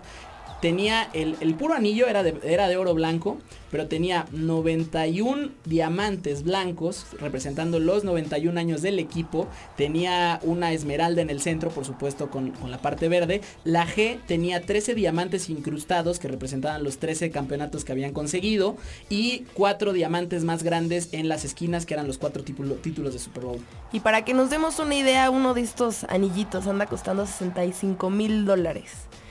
Tenía 0.67 1.09
el, 1.13 1.37
el 1.41 1.55
puro 1.55 1.75
anillo, 1.75 2.09
era 2.09 2.25
de, 2.25 2.35
era 2.43 2.67
de 2.67 2.77
oro 2.77 2.93
blanco, 2.93 3.39
pero 3.71 3.87
tenía 3.87 4.27
91 4.33 5.51
diamantes 5.65 6.43
blancos 6.43 7.07
representando 7.21 7.79
los 7.79 8.03
91 8.03 8.59
años 8.59 8.83
del 8.83 8.99
equipo. 8.99 9.47
Tenía 9.77 10.41
una 10.43 10.73
esmeralda 10.73 11.23
en 11.23 11.31
el 11.31 11.41
centro, 11.41 11.71
por 11.71 11.85
supuesto, 11.85 12.31
con, 12.31 12.51
con 12.51 12.73
la 12.73 12.79
parte 12.79 13.09
verde. 13.09 13.43
La 13.63 13.87
G 13.87 14.19
tenía 14.27 14.61
13 14.61 14.97
diamantes 14.97 15.49
incrustados 15.51 16.19
que 16.19 16.27
representaban 16.27 16.83
los 16.83 16.99
13 16.99 17.31
campeonatos 17.31 17.85
que 17.85 17.93
habían 17.93 18.13
conseguido. 18.13 18.77
Y 19.09 19.45
cuatro 19.55 19.93
diamantes 19.93 20.43
más 20.43 20.65
grandes 20.65 21.11
en 21.13 21.29
las 21.29 21.45
esquinas, 21.45 21.87
que 21.87 21.95
eran 21.95 22.09
los 22.09 22.19
cuatro 22.19 22.43
título- 22.43 22.75
títulos 22.75 23.13
de 23.13 23.21
Super 23.21 23.45
Bowl. 23.45 23.61
Y 23.93 24.01
para 24.01 24.25
que 24.25 24.35
nos 24.35 24.51
demos 24.51 24.81
una 24.81 24.97
idea, 24.97 25.31
uno 25.31 25.55
de 25.55 25.61
estos 25.61 26.03
anillitos 26.09 26.67
anda 26.67 26.87
costando 26.87 27.25
65 27.25 28.11
mil 28.11 28.45
dólares. 28.45 28.91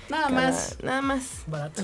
Nada 0.09 0.27
Cada- 0.27 0.41
más. 0.51 0.77
Nada 0.83 1.01
más. 1.01 1.23
Barato. 1.47 1.83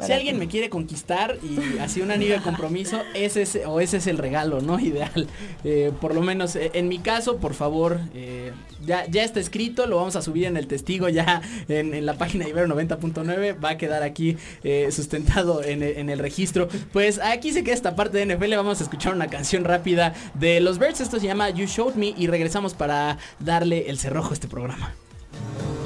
Si 0.00 0.10
alguien 0.10 0.38
me 0.38 0.48
quiere 0.48 0.70
conquistar 0.70 1.36
y 1.44 1.78
así 1.78 2.00
un 2.00 2.10
anillo 2.10 2.32
de 2.32 2.40
compromiso, 2.40 3.02
ese 3.14 3.42
es, 3.42 3.58
o 3.66 3.78
ese 3.78 3.98
es 3.98 4.06
el 4.06 4.16
regalo, 4.18 4.60
¿no? 4.60 4.80
Ideal. 4.80 5.28
Eh, 5.64 5.92
por 6.00 6.14
lo 6.14 6.22
menos 6.22 6.56
eh, 6.56 6.70
en 6.74 6.88
mi 6.88 6.98
caso, 6.98 7.36
por 7.36 7.52
favor, 7.54 8.00
eh, 8.14 8.52
ya, 8.84 9.06
ya 9.06 9.22
está 9.22 9.38
escrito, 9.38 9.86
lo 9.86 9.96
vamos 9.96 10.16
a 10.16 10.22
subir 10.22 10.46
en 10.46 10.56
el 10.56 10.66
testigo 10.66 11.08
ya 11.10 11.42
en, 11.68 11.92
en 11.94 12.06
la 12.06 12.14
página 12.14 12.44
de 12.46 12.50
Ibero 12.50 12.74
90.9, 12.74 13.62
va 13.62 13.68
a 13.70 13.76
quedar 13.76 14.02
aquí 14.02 14.38
eh, 14.64 14.88
sustentado 14.90 15.62
en, 15.62 15.82
el- 15.82 15.98
en 15.98 16.08
el 16.08 16.18
registro. 16.18 16.68
Pues 16.92 17.20
aquí 17.20 17.52
se 17.52 17.62
queda 17.62 17.74
esta 17.74 17.94
parte 17.94 18.24
de 18.24 18.34
NFL, 18.34 18.54
vamos 18.56 18.80
a 18.80 18.84
escuchar 18.84 19.14
una 19.14 19.28
canción 19.28 19.62
rápida 19.62 20.14
de 20.34 20.60
los 20.60 20.78
Birds, 20.78 21.02
esto 21.02 21.20
se 21.20 21.26
llama 21.26 21.50
You 21.50 21.66
Showed 21.66 21.94
Me 21.96 22.14
y 22.16 22.26
regresamos 22.28 22.72
para 22.74 23.18
darle 23.40 23.90
el 23.90 23.98
cerrojo 23.98 24.30
a 24.30 24.32
este 24.32 24.48
programa. 24.48 24.94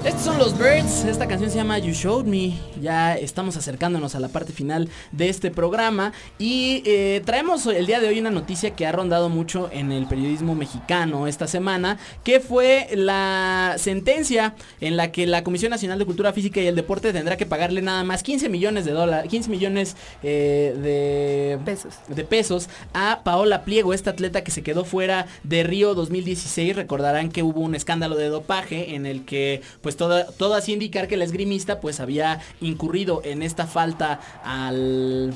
Estos 0.07 0.23
son 0.23 0.39
los 0.39 0.57
Birds, 0.57 1.05
esta 1.05 1.27
canción 1.27 1.51
se 1.51 1.57
llama 1.57 1.81
You 1.81 1.93
Showed 1.93 2.27
Me, 2.27 2.57
ya 2.81 3.17
estamos 3.17 3.57
acercándonos 3.57 4.15
a 4.15 4.21
la 4.21 4.29
parte 4.29 4.53
final 4.53 4.89
de 5.11 5.29
este 5.29 5.51
programa 5.51 6.13
y 6.39 6.85
eh, 6.87 7.23
traemos 7.25 7.67
el 7.67 7.87
día 7.87 7.99
de 7.99 8.07
hoy 8.07 8.21
una 8.21 8.31
noticia 8.31 8.71
que 8.77 8.87
ha 8.87 8.93
rondado 8.93 9.29
mucho 9.31 9.69
en 9.73 9.91
el 9.91 10.07
periodismo 10.07 10.55
mexicano 10.55 11.27
esta 11.27 11.49
semana, 11.49 11.99
que 12.23 12.39
fue 12.39 12.87
la 12.95 13.75
sentencia 13.79 14.55
en 14.81 14.97
la 14.97 15.11
que 15.11 15.27
la 15.27 15.43
Comisión 15.43 15.71
Nacional 15.71 15.99
de 15.99 16.07
Cultura 16.07 16.33
Física 16.33 16.61
y 16.61 16.69
el 16.69 16.77
Deporte 16.77 17.13
tendrá 17.13 17.37
que 17.37 17.45
pagarle 17.45 17.83
nada 17.83 18.05
más 18.05 18.23
15 18.23 18.49
millones 18.49 18.85
de 18.85 18.93
dólares, 18.93 19.29
15 19.29 19.51
millones 19.51 19.97
eh, 20.23 20.73
de 20.81 21.59
pesos. 21.65 21.95
de 22.07 22.23
pesos 22.23 22.69
a 22.95 23.23
Paola 23.25 23.65
Pliego, 23.65 23.93
esta 23.93 24.11
atleta 24.11 24.45
que 24.45 24.53
se 24.53 24.63
quedó 24.63 24.85
fuera 24.85 25.27
de 25.43 25.65
Río 25.65 25.97
2016. 25.97 26.77
Recordarán 26.77 27.29
que 27.29 27.43
hubo 27.43 27.61
un 27.61 27.75
escándalo 27.75 28.15
de 28.15 28.29
dopaje 28.29 28.95
en 28.95 29.05
el 29.05 29.25
que 29.25 29.36
pues 29.81 29.97
todo, 29.97 30.25
todo 30.39 30.55
hacía 30.55 30.75
indicar 30.75 31.09
que 31.09 31.15
el 31.15 31.23
esgrimista 31.23 31.81
pues 31.81 32.01
había 32.01 32.41
incurrido 32.61 33.23
en 33.25 33.43
esta 33.43 33.67
falta 33.67 34.21
al 34.45 35.35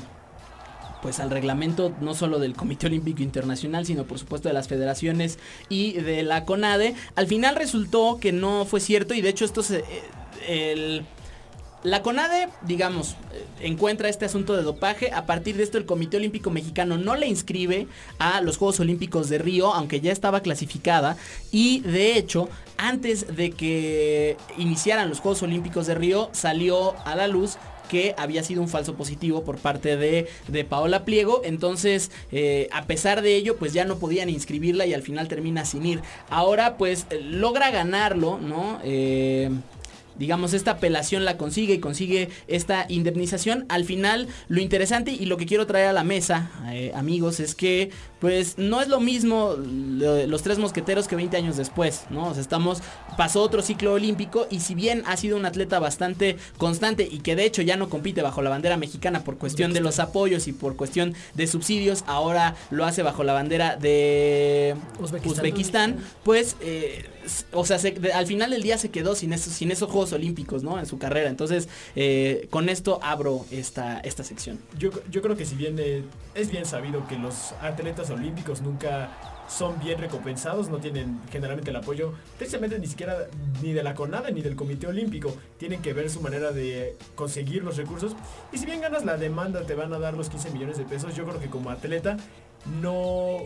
pues 1.01 1.19
al 1.19 1.31
reglamento 1.31 1.93
no 1.99 2.13
solo 2.13 2.39
del 2.39 2.53
Comité 2.53 2.87
Olímpico 2.87 3.23
Internacional, 3.23 3.85
sino 3.85 4.05
por 4.05 4.19
supuesto 4.19 4.49
de 4.49 4.53
las 4.53 4.67
federaciones 4.67 5.39
y 5.67 5.93
de 5.93 6.23
la 6.23 6.45
CONADE. 6.45 6.95
Al 7.15 7.27
final 7.27 7.55
resultó 7.55 8.19
que 8.19 8.31
no 8.31 8.65
fue 8.65 8.79
cierto 8.79 9.13
y 9.13 9.21
de 9.21 9.29
hecho 9.29 9.45
esto 9.45 9.63
se 9.63 9.79
eh, 9.79 9.83
el 10.47 11.05
la 11.83 12.03
CONADE, 12.03 12.49
digamos, 12.61 13.15
eh, 13.33 13.45
encuentra 13.61 14.09
este 14.09 14.25
asunto 14.25 14.55
de 14.55 14.63
dopaje. 14.63 15.11
A 15.11 15.25
partir 15.25 15.57
de 15.57 15.63
esto, 15.63 15.77
el 15.77 15.85
Comité 15.85 16.17
Olímpico 16.17 16.51
Mexicano 16.51 16.97
no 16.97 17.15
le 17.15 17.27
inscribe 17.27 17.87
a 18.19 18.41
los 18.41 18.57
Juegos 18.57 18.79
Olímpicos 18.79 19.29
de 19.29 19.39
Río, 19.39 19.73
aunque 19.73 19.99
ya 19.99 20.11
estaba 20.11 20.41
clasificada. 20.41 21.17
Y 21.51 21.81
de 21.81 22.17
hecho, 22.17 22.49
antes 22.77 23.35
de 23.35 23.51
que 23.51 24.37
iniciaran 24.57 25.09
los 25.09 25.19
Juegos 25.19 25.41
Olímpicos 25.43 25.87
de 25.87 25.95
Río, 25.95 26.29
salió 26.33 26.95
a 27.05 27.15
la 27.15 27.27
luz 27.27 27.57
que 27.89 28.15
había 28.17 28.41
sido 28.41 28.61
un 28.61 28.69
falso 28.69 28.95
positivo 28.95 29.43
por 29.43 29.57
parte 29.57 29.97
de, 29.97 30.29
de 30.47 30.63
Paola 30.63 31.03
Pliego. 31.03 31.41
Entonces, 31.43 32.09
eh, 32.31 32.69
a 32.71 32.85
pesar 32.85 33.21
de 33.21 33.35
ello, 33.35 33.57
pues 33.57 33.73
ya 33.73 33.83
no 33.83 33.97
podían 33.97 34.29
inscribirla 34.29 34.85
y 34.85 34.93
al 34.93 35.01
final 35.01 35.27
termina 35.27 35.65
sin 35.65 35.85
ir. 35.85 36.01
Ahora, 36.29 36.77
pues 36.77 37.05
logra 37.21 37.69
ganarlo, 37.69 38.37
¿no? 38.39 38.79
Eh, 38.85 39.49
digamos, 40.17 40.53
esta 40.53 40.71
apelación 40.71 41.25
la 41.25 41.37
consigue 41.37 41.75
y 41.75 41.79
consigue 41.79 42.29
esta 42.47 42.85
indemnización. 42.89 43.65
Al 43.69 43.85
final, 43.85 44.27
lo 44.47 44.61
interesante 44.61 45.11
y 45.11 45.25
lo 45.25 45.37
que 45.37 45.45
quiero 45.45 45.67
traer 45.67 45.87
a 45.87 45.93
la 45.93 46.03
mesa, 46.03 46.51
eh, 46.71 46.91
amigos, 46.95 47.39
es 47.39 47.55
que 47.55 47.91
pues 48.21 48.57
no 48.57 48.79
es 48.81 48.87
lo 48.87 48.99
mismo 49.01 49.55
lo- 49.57 50.25
los 50.27 50.43
tres 50.43 50.57
mosqueteros 50.59 51.07
que 51.09 51.15
20 51.17 51.35
años 51.35 51.57
después, 51.57 52.03
¿no? 52.09 52.29
O 52.29 52.33
sea, 52.33 52.41
estamos, 52.41 52.81
pasó 53.17 53.41
otro 53.41 53.61
ciclo 53.61 53.93
olímpico 53.93 54.47
y 54.49 54.61
si 54.61 54.75
bien 54.75 55.03
ha 55.07 55.17
sido 55.17 55.35
un 55.35 55.45
atleta 55.45 55.79
bastante 55.79 56.37
constante 56.57 57.07
y 57.11 57.19
que 57.19 57.35
de 57.35 57.45
hecho 57.45 57.61
ya 57.63 57.75
no 57.75 57.89
compite 57.89 58.21
bajo 58.21 58.41
la 58.41 58.49
bandera 58.51 58.77
mexicana 58.77 59.23
por 59.23 59.37
cuestión 59.37 59.73
de 59.73 59.81
los 59.81 59.99
apoyos 59.99 60.47
y 60.47 60.53
por 60.53 60.75
cuestión 60.75 61.15
de 61.33 61.47
subsidios, 61.47 62.03
ahora 62.07 62.55
lo 62.69 62.85
hace 62.85 63.01
bajo 63.03 63.23
la 63.23 63.33
bandera 63.33 63.75
de 63.75 64.75
Uzbekistán. 64.99 65.31
Uzbekistán, 65.31 65.95
pues, 66.23 66.55
eh, 66.61 67.05
o 67.53 67.65
sea, 67.65 67.79
se- 67.79 67.91
de- 67.91 68.13
al 68.13 68.27
final 68.27 68.51
del 68.51 68.61
día 68.61 68.77
se 68.77 68.89
quedó 68.89 69.15
sin 69.15 69.33
esos, 69.33 69.53
sin 69.53 69.71
esos 69.71 69.89
Juegos 69.89 70.13
Olímpicos, 70.13 70.61
¿no? 70.63 70.77
En 70.79 70.85
su 70.85 70.97
carrera. 70.99 71.29
Entonces, 71.29 71.69
eh, 71.95 72.47
con 72.51 72.69
esto 72.69 72.99
abro 73.01 73.45
esta, 73.51 73.99
esta 74.01 74.23
sección. 74.23 74.59
Yo, 74.77 74.91
yo 75.09 75.21
creo 75.23 75.35
que 75.35 75.45
si 75.45 75.55
bien 75.55 75.77
eh, 75.79 76.03
es 76.35 76.51
bien 76.51 76.65
sabido 76.65 77.07
que 77.07 77.17
los 77.17 77.53
atletas 77.61 78.09
olímpicos 78.11 78.61
nunca 78.61 79.09
son 79.47 79.79
bien 79.79 79.99
recompensados, 79.99 80.69
no 80.69 80.77
tienen 80.77 81.19
generalmente 81.29 81.71
el 81.71 81.75
apoyo, 81.75 82.13
precisamente 82.37 82.79
ni 82.79 82.87
siquiera 82.87 83.27
ni 83.61 83.73
de 83.73 83.83
la 83.83 83.93
CONADE 83.93 84.31
ni 84.31 84.41
del 84.41 84.55
Comité 84.55 84.87
Olímpico, 84.87 85.35
tienen 85.57 85.81
que 85.81 85.93
ver 85.93 86.09
su 86.09 86.21
manera 86.21 86.51
de 86.51 86.95
conseguir 87.15 87.63
los 87.63 87.75
recursos. 87.75 88.15
Y 88.53 88.57
si 88.57 88.65
bien 88.65 88.81
ganas 88.81 89.03
la 89.03 89.17
demanda, 89.17 89.61
te 89.63 89.75
van 89.75 89.91
a 89.93 89.99
dar 89.99 90.13
los 90.13 90.29
15 90.29 90.51
millones 90.51 90.77
de 90.77 90.85
pesos, 90.85 91.15
yo 91.15 91.25
creo 91.25 91.39
que 91.39 91.49
como 91.49 91.69
atleta 91.69 92.17
no, 92.81 93.39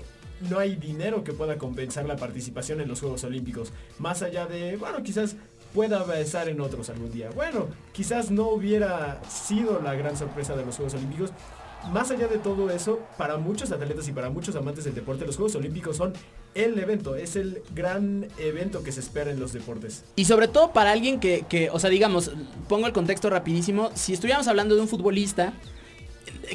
no 0.50 0.60
hay 0.60 0.76
dinero 0.76 1.24
que 1.24 1.34
pueda 1.34 1.58
compensar 1.58 2.06
la 2.06 2.18
participación 2.18 2.82
en 2.82 2.88
los 2.88 3.00
Juegos 3.00 3.24
Olímpicos. 3.24 3.74
Más 3.98 4.22
allá 4.22 4.46
de, 4.46 4.78
bueno, 4.78 5.02
quizás 5.02 5.36
pueda 5.74 6.20
estar 6.20 6.48
en 6.48 6.62
otros 6.62 6.90
algún 6.90 7.12
día. 7.12 7.30
Bueno, 7.32 7.68
quizás 7.92 8.32
no 8.32 8.50
hubiera 8.50 9.22
sido 9.30 9.82
la 9.82 9.94
gran 9.96 10.16
sorpresa 10.16 10.56
de 10.56 10.66
los 10.66 10.76
Juegos 10.76 10.94
Olímpicos. 10.94 11.32
Más 11.92 12.12
allá 12.12 12.28
de 12.28 12.38
todo 12.38 12.70
eso, 12.70 13.00
para 13.18 13.38
muchos 13.38 13.72
atletas 13.72 14.08
y 14.08 14.12
para 14.12 14.30
muchos 14.30 14.56
amantes 14.56 14.84
del 14.86 14.96
deporte, 14.96 15.26
los 15.26 15.36
Juegos 15.36 15.56
Olímpicos 15.56 15.98
son 15.98 16.14
el 16.54 16.78
evento, 16.80 17.16
es 17.16 17.36
el 17.36 17.62
gran 17.74 18.28
evento 18.38 18.84
que 18.84 18.92
se 18.92 19.00
espera 19.00 19.32
en 19.32 19.40
los 19.40 19.54
deportes. 19.54 20.04
Y 20.16 20.26
sobre 20.26 20.48
todo 20.48 20.72
para 20.72 20.92
alguien 20.92 21.20
que, 21.20 21.46
que, 21.48 21.70
o 21.70 21.80
sea, 21.80 21.90
digamos, 21.90 22.32
pongo 22.68 22.88
el 22.88 22.94
contexto 22.94 23.30
rapidísimo, 23.30 23.92
si 23.94 24.14
estuviéramos 24.14 24.48
hablando 24.48 24.76
de 24.76 24.82
un 24.82 24.88
futbolista, 24.88 25.54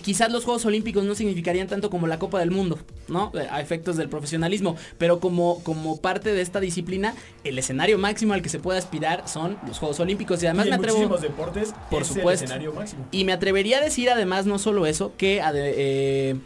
quizás 0.03 0.31
los 0.33 0.45
Juegos 0.45 0.65
Olímpicos 0.65 1.05
no 1.05 1.15
significarían 1.15 1.69
tanto 1.69 1.91
como 1.91 2.07
la 2.07 2.19
Copa 2.19 2.39
del 2.39 2.51
Mundo, 2.51 2.79
¿no? 3.09 3.33
Eh, 3.35 3.47
A 3.51 3.61
efectos 3.61 3.97
del 3.97 4.09
profesionalismo, 4.09 4.77
pero 4.99 5.21
como, 5.21 5.63
como 5.63 6.01
parte 6.01 6.33
de 6.33 6.41
esta 6.41 6.61
disciplina, 6.61 7.15
el 7.45 7.59
escenario 7.59 7.99
máximo 7.99 8.35
al 8.35 8.43
que 8.43 8.49
se 8.49 8.59
puede 8.59 8.79
aspirar 8.79 9.29
son 9.29 9.59
los 9.67 9.79
Juegos 9.79 10.01
Olímpicos. 10.01 10.43
Y 10.43 10.47
además 10.47 10.67
y 10.67 10.71
me 10.71 10.77
atrevo... 10.77 10.97
muchísimos 10.99 11.23
deportes 11.23 11.75
Por 11.91 12.03
es 12.03 12.09
supuesto. 12.09 12.45
el 12.45 12.51
escenario 12.51 12.73
máximo. 12.73 13.07
Y 13.11 13.25
me 13.25 13.33
atrevería 13.33 13.79
a 13.79 13.81
decir 13.81 14.11
además 14.11 14.47
no 14.47 14.59
solo 14.59 14.87
eso, 14.87 15.13
que, 15.17 15.41
eh, 15.55 16.37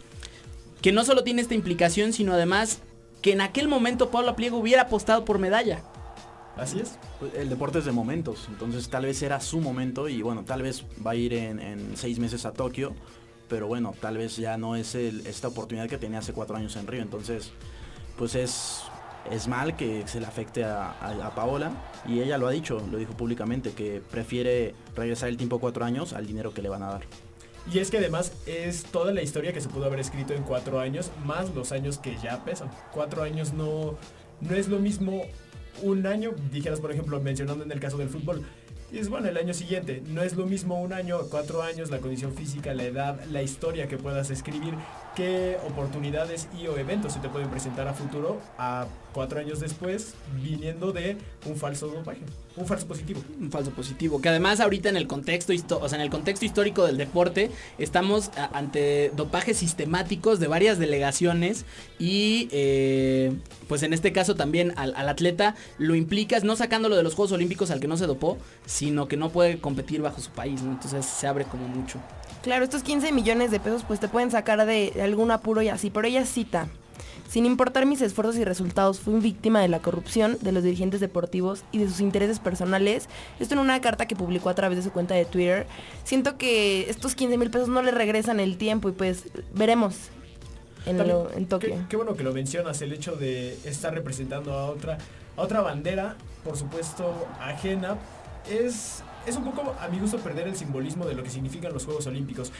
que 0.83 0.93
no 0.93 1.05
solo 1.05 1.25
tiene 1.25 1.43
esta 1.43 1.55
implicación, 1.55 2.13
sino 2.13 2.33
además 2.33 2.81
que 3.23 3.33
en 3.33 3.41
aquel 3.41 3.69
momento 3.69 4.11
Pablo 4.11 4.37
Pliego 4.37 4.59
hubiera 4.59 4.83
apostado 4.83 5.25
por 5.25 5.39
medalla. 5.39 5.83
Así 6.57 6.79
es. 6.79 6.99
El 7.37 7.49
deporte 7.49 7.81
es 7.81 7.85
de 7.85 7.91
momentos, 7.91 8.47
entonces 8.49 8.89
tal 8.89 9.07
vez 9.07 9.21
era 9.23 9.41
su 9.41 9.61
momento 9.61 10.09
y 10.09 10.23
bueno, 10.23 10.45
tal 10.45 10.63
vez 10.63 10.85
va 11.05 11.13
a 11.13 11.15
ir 11.17 11.33
en, 11.35 11.59
en 11.59 11.97
seis 11.97 12.21
meses 12.21 12.45
a 12.45 12.53
Tokio, 12.53 12.95
pero 13.49 13.67
bueno, 13.67 13.95
tal 14.01 14.17
vez 14.19 14.37
ya 14.37 14.57
no 14.57 14.77
es 14.77 14.95
esta 14.95 15.49
oportunidad 15.49 15.89
que 15.89 15.99
tenía 15.99 16.19
hace 16.21 16.33
cuatro 16.33 16.57
años 16.57 16.77
en 16.77 16.87
Río, 16.87 17.03
entonces 17.03 17.51
pues 18.19 18.35
es, 18.35 18.83
es 19.31 19.49
mal 19.49 19.77
que 19.77 20.07
se 20.07 20.21
le 20.21 20.27
afecte 20.27 20.65
a, 20.65 20.91
a- 20.93 21.27
a 21.27 21.35
Paola 21.35 21.73
y 22.07 22.21
ella 22.21 22.39
lo 22.39 22.47
ha 22.47 22.51
dicho, 22.51 22.81
lo 22.91 22.99
dijo 22.99 23.13
públicamente, 23.17 23.73
que 23.73 24.01
prefiere 24.11 24.75
regresar 24.95 25.29
el 25.29 25.37
tiempo 25.37 25.59
cuatro 25.59 25.85
años 25.85 26.13
al 26.13 26.27
dinero 26.27 26.55
que 26.55 26.63
le 26.63 26.69
van 26.69 26.83
a 26.83 26.89
dar. 26.91 27.03
Y 27.73 27.79
es 27.79 27.91
que 27.91 27.97
además 27.97 28.33
es 28.47 28.85
toda 28.85 29.13
la 29.13 29.23
historia 29.23 29.53
que 29.55 29.61
se 29.63 29.71
pudo 29.71 29.87
haber 29.87 29.99
escrito 29.99 30.35
en 30.35 30.43
cuatro 30.43 30.81
años, 30.81 31.11
más 31.25 31.55
los 31.55 31.73
años 31.73 31.97
que 31.99 32.15
ya 32.23 32.45
pesan. 32.45 32.71
Cuatro 32.93 33.23
años 33.23 33.55
no, 33.55 33.97
no 34.43 34.55
es 34.55 34.69
lo 34.69 34.79
mismo 34.79 35.23
un 35.83 36.07
año, 36.07 36.33
dijeras 36.53 36.79
por 36.81 36.93
ejemplo, 36.93 37.19
mencionando 37.21 37.65
en 37.65 37.73
el 37.73 37.81
caso 37.81 37.97
del 37.97 38.11
fútbol. 38.11 38.43
Y 38.95 38.99
es 39.01 39.09
bueno, 39.09 39.29
el 39.29 39.37
año 39.37 39.53
siguiente, 39.55 40.05
no 40.07 40.23
es 40.23 40.37
lo 40.37 40.47
mismo 40.47 40.81
un 40.81 40.93
año, 40.93 41.19
cuatro 41.29 41.63
años, 41.63 41.91
la 41.91 41.99
condición 41.99 42.33
física, 42.33 42.75
la 42.75 42.85
edad, 42.85 43.25
la 43.25 43.43
historia 43.43 43.89
que 43.89 43.99
puedas 43.99 44.31
escribir, 44.31 44.75
qué 45.15 45.59
oportunidades 45.67 46.49
y 46.61 46.67
o 46.67 46.77
eventos 46.77 47.13
se 47.13 47.21
te 47.21 47.29
pueden 47.29 47.49
presentar 47.49 47.89
a 47.89 47.95
futuro 47.95 48.41
a 48.59 48.87
cuatro 49.13 49.39
años 49.39 49.61
después, 49.61 50.15
viniendo 50.43 50.93
de 50.93 51.17
un 51.47 51.57
falso 51.57 51.87
dopaje, 51.87 52.21
un 52.57 52.67
falso 52.67 52.87
positivo. 52.87 53.23
Un 53.41 53.51
falso 53.51 53.71
positivo. 53.71 54.21
Que 54.21 54.29
además 54.29 54.61
ahorita 54.61 54.89
en 54.89 54.97
el 54.97 55.07
contexto, 55.07 55.53
o 55.79 55.87
en 55.87 56.01
el 56.01 56.11
contexto 56.11 56.45
histórico 56.45 56.85
del 56.85 56.97
deporte, 56.97 57.51
estamos 57.79 58.31
ante 58.53 59.13
dopajes 59.15 59.57
sistemáticos 59.57 60.41
de 60.41 60.49
varias 60.49 60.79
delegaciones 60.79 61.65
y 61.99 62.49
eh, 62.51 63.33
pues 63.69 63.83
en 63.85 63.93
este 63.93 64.13
caso 64.13 64.35
también 64.35 64.73
al, 64.77 64.95
atleta 65.09 65.55
lo 65.79 65.95
implicas 65.95 66.45
no 66.45 66.57
sacándolo 66.57 66.97
de 66.97 67.03
los 67.03 67.15
Juegos 67.15 67.33
Olímpicos 67.33 67.71
al 67.71 67.81
que 67.81 67.87
no 67.87 67.97
se 67.97 68.07
dopó, 68.07 68.37
sino 68.67 69.07
que 69.07 69.17
no 69.17 69.31
puede 69.31 69.59
competir 69.59 70.03
bajo 70.03 70.21
su 70.21 70.31
país. 70.31 70.61
Entonces 70.61 71.07
se 71.07 71.27
abre 71.27 71.45
como 71.45 71.69
mucho. 71.69 72.01
Claro, 72.45 72.63
estos 72.65 72.83
15 72.83 73.11
millones 73.13 73.51
de 73.51 73.59
pesos 73.59 73.83
pues 73.87 73.99
te 74.01 74.09
pueden 74.09 74.31
sacar 74.31 74.65
de, 74.67 74.93
algún 75.03 75.31
apuro 75.31 75.63
y 75.63 75.69
así, 75.69 75.91
pero 75.91 76.07
ella 76.07 76.25
cita. 76.27 76.69
Sin 77.29 77.47
importar 77.47 77.85
mis 77.87 78.01
esfuerzos 78.01 78.37
y 78.37 78.45
resultados, 78.45 79.01
fui 79.01 79.15
víctima 79.19 79.61
de 79.61 79.67
la 79.69 79.81
corrupción 79.81 80.37
de 80.41 80.53
los 80.53 80.63
dirigentes 80.63 81.01
deportivos 81.01 81.65
y 81.73 81.79
de 81.79 81.89
sus 81.89 82.01
intereses 82.01 82.39
personales. 82.39 83.09
Esto 83.41 83.55
en 83.55 83.61
una 83.61 83.81
carta 83.81 84.07
que 84.07 84.15
publicó 84.15 84.51
a 84.51 84.55
través 84.55 84.77
de 84.77 84.85
su 84.85 84.93
cuenta 84.93 85.15
de 85.15 85.25
Twitter. 85.25 85.67
Siento 86.05 86.37
que 86.37 86.89
estos 86.89 87.15
15 87.17 87.37
mil 87.39 87.51
pesos 87.51 87.69
no 87.69 87.83
le 87.83 87.91
regresan 87.91 88.39
el 88.39 88.57
tiempo 88.57 88.89
y 88.89 88.93
pues 88.93 89.25
veremos 89.55 89.97
en, 90.87 90.99
También, 90.99 91.17
lo- 91.19 91.33
en 91.33 91.47
Tokio. 91.47 91.71
Qué, 91.71 91.81
qué 91.89 91.97
bueno 91.97 92.15
que 92.15 92.23
lo 92.23 92.33
mencionas, 92.33 92.81
el 92.83 92.93
hecho 92.93 93.17
de 93.17 93.55
estar 93.65 93.93
representando 93.95 94.53
a 94.53 94.67
otra, 94.67 94.99
a 95.37 95.41
otra 95.43 95.61
bandera, 95.63 96.17
por 96.45 96.57
supuesto, 96.57 97.27
ajena, 97.41 97.97
es, 98.49 99.03
es 99.27 99.37
un 99.37 99.45
poco, 99.45 99.75
a 99.81 99.89
mi 99.89 99.99
gusto, 99.99 100.19
perder 100.19 100.49
el 100.49 100.57
simbolismo 100.57 101.07
de 101.07 101.15
lo 101.15 101.23
que 101.23 101.31
significan 101.31 101.73
los 101.73 101.85
Juegos 101.85 102.07
Olímpicos. 102.07 102.53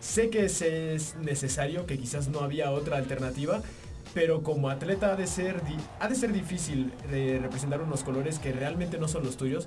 Sé 0.00 0.30
que 0.30 0.44
es, 0.44 0.62
es 0.62 1.16
necesario, 1.16 1.86
que 1.86 1.98
quizás 1.98 2.28
no 2.28 2.40
había 2.40 2.70
otra 2.70 2.96
alternativa, 2.96 3.62
pero 4.14 4.42
como 4.42 4.68
atleta 4.68 5.12
ha 5.12 5.16
de 5.16 5.26
ser, 5.26 5.60
ha 6.00 6.08
de 6.08 6.14
ser 6.14 6.32
difícil 6.32 6.92
eh, 7.10 7.38
representar 7.40 7.80
unos 7.80 8.02
colores 8.02 8.38
que 8.38 8.52
realmente 8.52 8.98
no 8.98 9.08
son 9.08 9.24
los 9.24 9.36
tuyos. 9.36 9.66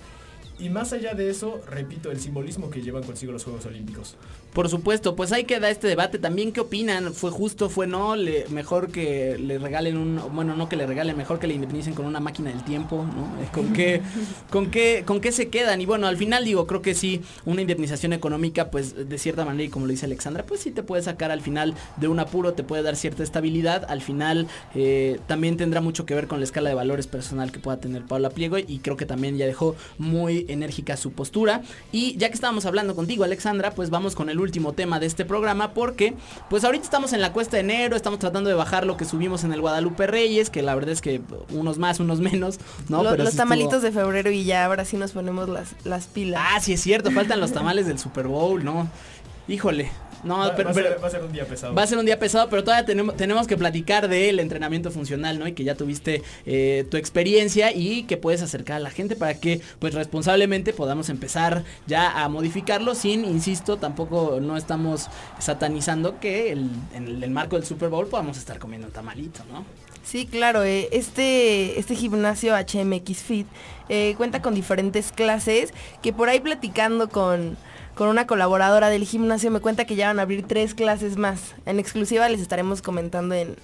Y 0.57 0.69
más 0.69 0.93
allá 0.93 1.13
de 1.13 1.29
eso, 1.29 1.61
repito, 1.69 2.11
el 2.11 2.19
simbolismo 2.19 2.69
que 2.69 2.81
llevan 2.81 3.03
consigo 3.03 3.31
los 3.31 3.43
Juegos 3.43 3.65
Olímpicos. 3.65 4.15
Por 4.55 4.69
supuesto, 4.69 5.17
pues 5.17 5.33
ahí 5.33 5.43
queda 5.43 5.69
este 5.69 5.85
debate. 5.89 6.17
También, 6.17 6.53
¿qué 6.53 6.61
opinan? 6.61 7.13
¿Fue 7.13 7.29
justo? 7.29 7.69
¿Fue 7.69 7.87
no? 7.87 8.15
Le- 8.15 8.45
mejor 8.47 8.89
que 8.89 9.37
le 9.37 9.59
regalen 9.59 9.97
un... 9.97 10.21
Bueno, 10.33 10.55
no 10.55 10.69
que 10.69 10.77
le 10.77 10.85
regalen, 10.87 11.17
mejor 11.17 11.39
que 11.39 11.47
le 11.47 11.55
indemnicen 11.55 11.93
con 11.93 12.05
una 12.05 12.21
máquina 12.21 12.51
del 12.51 12.63
tiempo, 12.63 13.03
¿no? 13.05 13.25
Eh, 13.43 13.49
¿Con 13.51 13.73
qué, 13.73 14.01
con 14.49 14.71
qué, 14.71 15.03
con 15.05 15.19
qué 15.19 15.33
se 15.33 15.49
quedan? 15.49 15.81
Y 15.81 15.85
bueno, 15.85 16.07
al 16.07 16.15
final 16.15 16.45
digo, 16.45 16.67
creo 16.67 16.81
que 16.81 16.95
sí, 16.95 17.19
una 17.43 17.59
indemnización 17.59 18.13
económica, 18.13 18.71
pues 18.71 19.09
de 19.09 19.17
cierta 19.17 19.43
manera, 19.43 19.65
y 19.65 19.69
como 19.69 19.87
lo 19.87 19.91
dice 19.91 20.05
Alexandra, 20.05 20.45
pues 20.45 20.61
sí 20.61 20.71
te 20.71 20.83
puede 20.83 21.03
sacar 21.03 21.31
al 21.31 21.41
final 21.41 21.73
de 21.97 22.07
un 22.07 22.21
apuro, 22.21 22.53
te 22.53 22.63
puede 22.63 22.81
dar 22.81 22.95
cierta 22.95 23.23
estabilidad. 23.23 23.85
Al 23.89 24.01
final 24.01 24.47
eh, 24.73 25.19
también 25.27 25.57
tendrá 25.57 25.81
mucho 25.81 26.05
que 26.05 26.15
ver 26.15 26.27
con 26.27 26.39
la 26.39 26.45
escala 26.45 26.69
de 26.69 26.75
valores 26.75 27.07
personal 27.07 27.51
que 27.51 27.59
pueda 27.59 27.81
tener 27.81 28.05
Paula 28.05 28.29
Pliego 28.29 28.57
y 28.57 28.79
creo 28.79 28.95
que 28.95 29.05
también 29.05 29.35
ya 29.37 29.47
dejó 29.47 29.75
muy 29.97 30.45
enérgica 30.47 30.95
su 30.95 31.11
postura. 31.11 31.61
Y 31.91 32.15
ya 32.15 32.29
que 32.29 32.35
estábamos 32.35 32.65
hablando 32.65 32.95
contigo, 32.95 33.25
Alexandra, 33.25 33.71
pues 33.71 33.89
vamos 33.89 34.15
con 34.15 34.29
el 34.29 34.44
último 34.45 34.73
tema 34.73 34.99
de 34.99 35.05
este 35.07 35.25
programa 35.25 35.73
porque 35.73 36.13
pues 36.49 36.63
ahorita 36.63 36.83
estamos 36.85 37.11
en 37.13 37.21
la 37.21 37.33
cuesta 37.33 37.57
de 37.57 37.61
enero, 37.61 37.95
estamos 37.95 38.19
tratando 38.19 38.49
de 38.49 38.55
bajar 38.55 38.85
lo 38.85 38.95
que 38.97 39.05
subimos 39.05 39.43
en 39.43 39.51
el 39.53 39.61
Guadalupe 39.61 40.07
Reyes, 40.07 40.49
que 40.49 40.61
la 40.61 40.73
verdad 40.75 40.91
es 40.91 41.01
que 41.01 41.21
unos 41.51 41.77
más, 41.77 41.99
unos 41.99 42.19
menos, 42.21 42.59
¿no? 42.89 43.03
Lo- 43.03 43.11
Pero 43.11 43.23
los 43.23 43.31
sí 43.33 43.37
tamalitos 43.37 43.83
estuvo- 43.83 43.87
de 43.87 43.91
febrero 43.91 44.31
y 44.31 44.43
ya 44.45 44.65
ahora 44.65 44.85
sí 44.85 44.97
nos 44.97 45.11
ponemos 45.11 45.49
las, 45.49 45.73
las 45.83 46.07
pilas. 46.07 46.41
Ah, 46.45 46.59
sí 46.61 46.73
es 46.73 46.81
cierto, 46.81 47.11
faltan 47.11 47.39
los 47.39 47.51
tamales 47.51 47.87
del 47.87 47.99
Super 47.99 48.27
Bowl, 48.27 48.63
¿no? 48.63 48.87
Híjole. 49.47 49.91
No, 50.25 50.39
Va, 50.39 50.55
pero, 50.55 50.65
va 50.67 50.71
a 50.71 50.73
ser, 50.73 50.83
pero- 50.89 51.01
va 51.01 51.07
a 51.07 51.11
ser 51.11 51.23
un 51.23 51.31
día 51.31 51.45
pesado. 51.45 51.73
Va 51.75 51.83
a 51.83 51.87
ser 51.87 51.97
un 51.99 52.05
día 52.05 52.19
pesado, 52.19 52.49
pero 52.49 52.63
todavía 52.63 52.85
tenemos, 52.85 53.15
tenemos 53.15 53.47
que 53.47 53.55
platicar 53.57 54.07
del 54.09 54.39
entrenamiento 54.39 54.89
funcional, 54.91 55.37
¿no? 55.39 55.47
Y 55.47 55.53
que 55.53 55.63
ya 55.63 55.75
tuviste 55.75 56.23
eh, 56.47 56.85
tu 56.89 56.97
experiencia 56.97 57.71
y 57.71 58.03
que 58.03 58.17
puedes 58.17 58.41
acercar 58.41 58.77
a 58.77 58.79
la 58.79 58.89
gente 58.89 59.15
para 59.15 59.35
que, 59.39 59.61
pues 59.79 59.93
responsablemente 59.93 60.73
podamos 60.73 61.09
empezar 61.09 61.63
ya 61.87 62.23
a 62.23 62.27
modificarlo 62.27 62.95
sin, 62.95 63.23
insisto, 63.23 63.77
tampoco 63.77 64.39
no 64.41 64.57
estamos 64.57 65.09
satanizando 65.39 66.19
que 66.19 66.51
el- 66.51 66.69
en 66.95 67.07
el, 67.07 67.23
el 67.23 67.29
marco 67.29 67.55
del 67.55 67.65
Super 67.65 67.89
Bowl 67.89 68.07
podamos 68.07 68.37
estar 68.37 68.57
comiendo 68.59 68.87
un 68.87 68.93
tamalito, 68.93 69.41
¿no? 69.51 69.63
Sí, 70.03 70.25
claro, 70.27 70.63
eh, 70.63 70.89
este, 70.91 71.79
este 71.79 71.95
gimnasio 71.95 72.53
HMX 72.55 73.17
Fit 73.23 73.47
eh, 73.89 74.13
cuenta 74.17 74.41
con 74.41 74.53
diferentes 74.53 75.11
clases 75.11 75.73
que 76.03 76.13
por 76.13 76.29
ahí 76.29 76.39
platicando 76.39 77.09
con, 77.09 77.57
con 77.95 78.09
una 78.09 78.27
colaboradora 78.27 78.89
del 78.89 79.05
gimnasio 79.05 79.49
me 79.51 79.61
cuenta 79.61 79.85
que 79.85 79.95
ya 79.95 80.07
van 80.07 80.19
a 80.19 80.23
abrir 80.23 80.45
tres 80.45 80.73
clases 80.75 81.17
más. 81.17 81.55
En 81.65 81.79
exclusiva 81.79 82.27
les 82.29 82.41
estaremos 82.41 82.81
comentando 82.81 83.35
en, 83.35 83.55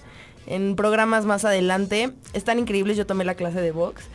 en 0.47 0.75
programas 0.75 1.25
más 1.25 1.45
adelante. 1.45 2.13
Están 2.33 2.57
increíbles, 2.57 2.97
yo 2.97 3.05
tomé 3.05 3.25
la 3.25 3.35
clase 3.35 3.61
de 3.61 3.71
box. 3.71 4.05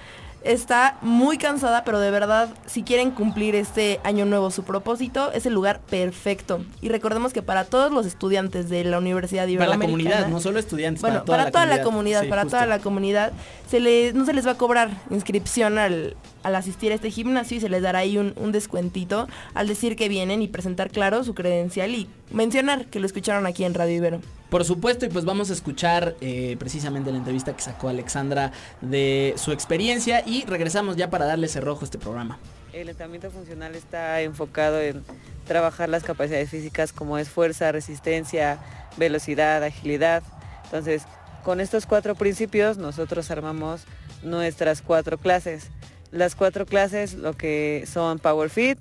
Está 0.42 0.96
muy 1.02 1.38
cansada, 1.38 1.82
pero 1.82 1.98
de 1.98 2.12
verdad, 2.12 2.50
si 2.66 2.84
quieren 2.84 3.10
cumplir 3.10 3.56
este 3.56 3.98
año 4.04 4.24
nuevo 4.26 4.52
su 4.52 4.62
propósito, 4.62 5.32
es 5.32 5.44
el 5.44 5.54
lugar 5.54 5.80
perfecto. 5.80 6.64
Y 6.80 6.88
recordemos 6.88 7.32
que 7.32 7.42
para 7.42 7.64
todos 7.64 7.90
los 7.90 8.06
estudiantes 8.06 8.68
de 8.68 8.84
la 8.84 8.98
Universidad 8.98 9.42
Para 9.42 9.48
la 9.48 9.52
Iberoamericana... 9.74 9.90
comunidad, 9.90 10.28
no 10.28 10.38
solo 10.38 10.60
estudiantes, 10.60 11.00
Bueno, 11.02 11.24
para 11.24 11.50
toda, 11.50 11.66
la, 11.66 11.82
comunidad, 11.82 12.22
Sí, 12.22 12.28
para 12.28 12.42
justo. 12.42 12.58
toda 12.58 12.66
la 12.66 12.78
comunidad, 12.78 13.32
se 13.68 13.80
les, 13.80 14.14
no 14.14 14.24
se 14.24 14.32
les 14.32 14.46
va 14.46 14.52
a 14.52 14.56
cobrar 14.56 14.90
inscripción 15.10 15.78
al, 15.78 16.16
al 16.42 16.54
asistir 16.54 16.92
a 16.92 16.94
este 16.94 17.10
gimnasio 17.10 17.56
y 17.56 17.60
se 17.60 17.68
les 17.68 17.82
dará 17.82 18.00
ahí 18.00 18.18
un, 18.18 18.32
un 18.36 18.52
descuentito 18.52 19.28
al 19.54 19.66
decir 19.68 19.96
que 19.96 20.08
vienen 20.08 20.42
y 20.42 20.48
presentar 20.48 20.90
claro 20.90 21.24
su 21.24 21.34
credencial 21.34 21.94
y 21.94 22.08
mencionar 22.30 22.86
que 22.86 23.00
lo 23.00 23.06
escucharon 23.06 23.46
aquí 23.46 23.64
en 23.64 23.74
Radio 23.74 23.96
Ibero. 23.96 24.20
Por 24.50 24.64
supuesto, 24.64 25.04
y 25.04 25.08
pues 25.08 25.24
vamos 25.24 25.50
a 25.50 25.52
escuchar 25.52 26.14
eh, 26.20 26.56
precisamente 26.58 27.10
la 27.10 27.18
entrevista 27.18 27.54
que 27.56 27.62
sacó 27.62 27.88
Alexandra 27.88 28.52
de 28.80 29.34
su 29.36 29.50
experiencia 29.50 30.22
y 30.24 30.44
regresamos 30.44 30.96
ya 30.96 31.10
para 31.10 31.26
darle 31.26 31.48
cerrojo 31.48 31.80
a 31.80 31.84
este 31.84 31.98
programa. 31.98 32.38
El 32.72 32.88
entrenamiento 32.88 33.30
funcional 33.30 33.74
está 33.74 34.20
enfocado 34.20 34.80
en 34.80 35.02
trabajar 35.46 35.88
las 35.88 36.04
capacidades 36.04 36.50
físicas 36.50 36.92
como 36.92 37.18
es 37.18 37.28
fuerza, 37.28 37.72
resistencia, 37.72 38.58
velocidad, 38.96 39.64
agilidad. 39.64 40.22
Entonces, 40.64 41.02
con 41.46 41.60
estos 41.60 41.86
cuatro 41.86 42.16
principios 42.16 42.76
nosotros 42.76 43.30
armamos 43.30 43.82
nuestras 44.24 44.82
cuatro 44.82 45.16
clases. 45.16 45.68
Las 46.10 46.34
cuatro 46.34 46.66
clases 46.66 47.14
lo 47.14 47.34
que 47.34 47.84
son 47.86 48.18
Power 48.18 48.50
Fit, 48.50 48.80